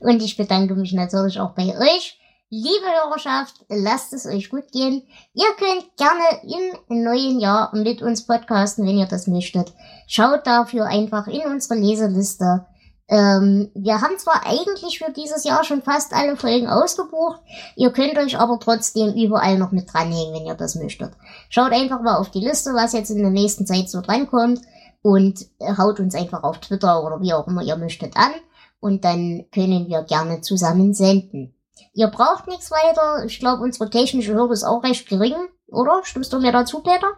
Und 0.00 0.22
ich 0.22 0.36
bedanke 0.36 0.74
mich 0.74 0.92
natürlich 0.92 1.38
auch 1.38 1.54
bei 1.54 1.76
euch. 1.78 2.18
Liebe 2.50 2.86
Hörerschaft, 3.04 3.66
lasst 3.68 4.14
es 4.14 4.24
euch 4.24 4.48
gut 4.48 4.72
gehen. 4.72 5.02
Ihr 5.34 5.54
könnt 5.58 5.96
gerne 5.98 6.78
im 6.88 7.02
neuen 7.02 7.40
Jahr 7.40 7.70
mit 7.76 8.00
uns 8.00 8.26
podcasten, 8.26 8.86
wenn 8.86 8.96
ihr 8.96 9.06
das 9.06 9.26
möchtet. 9.26 9.74
Schaut 10.06 10.46
dafür 10.46 10.86
einfach 10.86 11.26
in 11.26 11.42
unsere 11.42 11.78
Leseliste. 11.78 12.64
Ähm, 13.10 13.70
wir 13.74 14.02
haben 14.02 14.18
zwar 14.18 14.44
eigentlich 14.44 14.98
für 14.98 15.10
dieses 15.10 15.44
Jahr 15.44 15.64
schon 15.64 15.80
fast 15.82 16.12
alle 16.12 16.36
Folgen 16.36 16.68
ausgebucht, 16.68 17.40
ihr 17.74 17.90
könnt 17.90 18.18
euch 18.18 18.38
aber 18.38 18.58
trotzdem 18.60 19.14
überall 19.14 19.58
noch 19.58 19.72
mit 19.72 19.92
dranhängen, 19.92 20.34
wenn 20.34 20.46
ihr 20.46 20.54
das 20.54 20.74
möchtet. 20.74 21.12
Schaut 21.48 21.72
einfach 21.72 22.02
mal 22.02 22.16
auf 22.16 22.30
die 22.30 22.44
Liste, 22.44 22.74
was 22.74 22.92
jetzt 22.92 23.10
in 23.10 23.22
der 23.22 23.30
nächsten 23.30 23.66
Zeit 23.66 23.88
so 23.88 24.02
drankommt 24.02 24.60
und 25.00 25.46
äh, 25.58 25.74
haut 25.78 26.00
uns 26.00 26.14
einfach 26.14 26.42
auf 26.42 26.58
Twitter 26.58 27.02
oder 27.02 27.20
wie 27.22 27.32
auch 27.32 27.46
immer 27.46 27.62
ihr 27.62 27.76
möchtet 27.76 28.14
an 28.16 28.32
und 28.80 29.04
dann 29.04 29.46
können 29.52 29.88
wir 29.88 30.02
gerne 30.02 30.42
zusammen 30.42 30.92
senden. 30.92 31.54
Ihr 31.94 32.08
braucht 32.08 32.46
nichts 32.46 32.70
weiter. 32.70 33.24
Ich 33.24 33.40
glaube, 33.40 33.62
unsere 33.62 33.90
technische 33.90 34.34
Hürde 34.34 34.52
ist 34.52 34.64
auch 34.64 34.84
recht 34.84 35.08
gering, 35.08 35.34
oder? 35.66 36.00
Stimmst 36.04 36.32
du 36.32 36.40
mir 36.40 36.52
dazu, 36.52 36.82
Peter? 36.82 37.12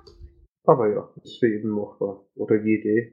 Aber 0.64 0.88
ja, 0.88 1.08
ist 1.24 1.38
für 1.38 1.48
jeden 1.48 1.70
machbar. 1.70 2.24
Oder 2.34 2.62
jede. 2.62 3.12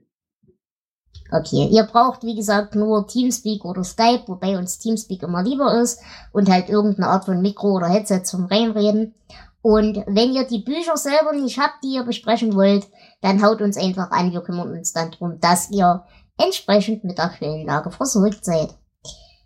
Okay, 1.32 1.68
ihr 1.72 1.84
braucht 1.84 2.24
wie 2.24 2.36
gesagt 2.36 2.76
nur 2.76 3.06
Teamspeak 3.06 3.66
oder 3.66 3.84
Skype, 3.84 4.24
wobei 4.28 4.58
uns 4.58 4.80
Teamspeak 4.80 5.24
immer 5.24 5.44
lieber 5.44 5.80
ist 5.82 6.00
und 6.32 6.50
halt 6.50 6.70
irgendeine 6.70 7.10
Art 7.10 7.26
von 7.26 7.42
Mikro 7.42 7.76
oder 7.76 7.88
Headset 7.88 8.24
zum 8.24 8.46
Reinreden. 8.46 9.14
Und 9.62 10.04
wenn 10.08 10.32
ihr 10.32 10.46
die 10.46 10.60
Bücher 10.60 10.96
selber 10.96 11.34
nicht 11.34 11.60
habt, 11.60 11.84
die 11.84 11.96
ihr 11.96 12.04
besprechen 12.04 12.56
wollt, 12.56 12.88
dann 13.22 13.44
haut 13.44 13.62
uns 13.62 13.76
einfach 13.76 14.12
an. 14.12 14.32
Wir 14.32 14.42
kümmern 14.42 14.72
uns 14.72 14.94
dann 14.94 15.12
drum, 15.12 15.40
dass 15.42 15.70
ihr 15.72 16.06
entsprechend 16.38 17.04
mit 17.04 17.18
der 17.18 17.30
Quellenlage 17.30 17.92
versorgt 17.92 18.46
seid. 18.46 18.76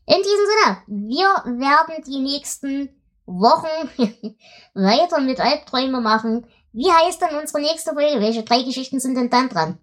In 0.06 0.18
diesem 0.18 0.46
Sinne, 0.86 1.08
wir 1.10 1.60
werden 1.60 2.04
die 2.06 2.20
nächsten 2.20 2.90
Wochen 3.26 3.90
weiter 4.74 5.22
mit 5.22 5.40
Albträume 5.40 6.02
machen. 6.02 6.46
Wie 6.74 6.92
heißt 6.92 7.22
denn 7.22 7.40
unsere 7.40 7.62
nächste 7.62 7.94
Folge? 7.94 8.20
Welche 8.20 8.44
drei 8.44 8.64
Geschichten 8.64 9.00
sind 9.00 9.16
denn 9.16 9.30
dann 9.30 9.50
dran? 9.50 9.80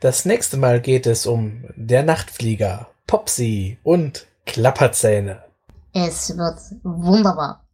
Das 0.00 0.24
nächste 0.24 0.56
Mal 0.56 0.80
geht 0.80 1.06
es 1.06 1.26
um 1.26 1.64
Der 1.74 2.04
Nachtflieger, 2.04 2.88
Popsy 3.08 3.78
und 3.82 4.28
Klapperzähne. 4.46 5.42
Es 5.92 6.36
wird 6.36 6.60
wunderbar. 6.84 7.64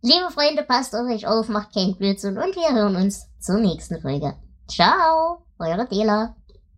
Liebe 0.00 0.30
Freunde, 0.30 0.62
passt 0.62 0.94
auf 0.94 1.06
euch 1.10 1.26
auf, 1.26 1.48
macht 1.48 1.74
kein 1.74 1.94
Blödsinn 1.94 2.38
und 2.38 2.56
wir 2.56 2.74
hören 2.74 2.96
uns 2.96 3.28
zur 3.38 3.58
nächsten 3.58 4.00
Folge. 4.00 4.34
Ciao, 4.66 5.44
eure 5.58 5.86
Dela. 5.86 6.34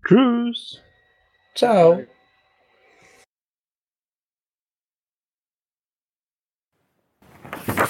Tschüss. 0.08 0.80
Ciao. 1.54 2.00
Bye. 7.66 7.86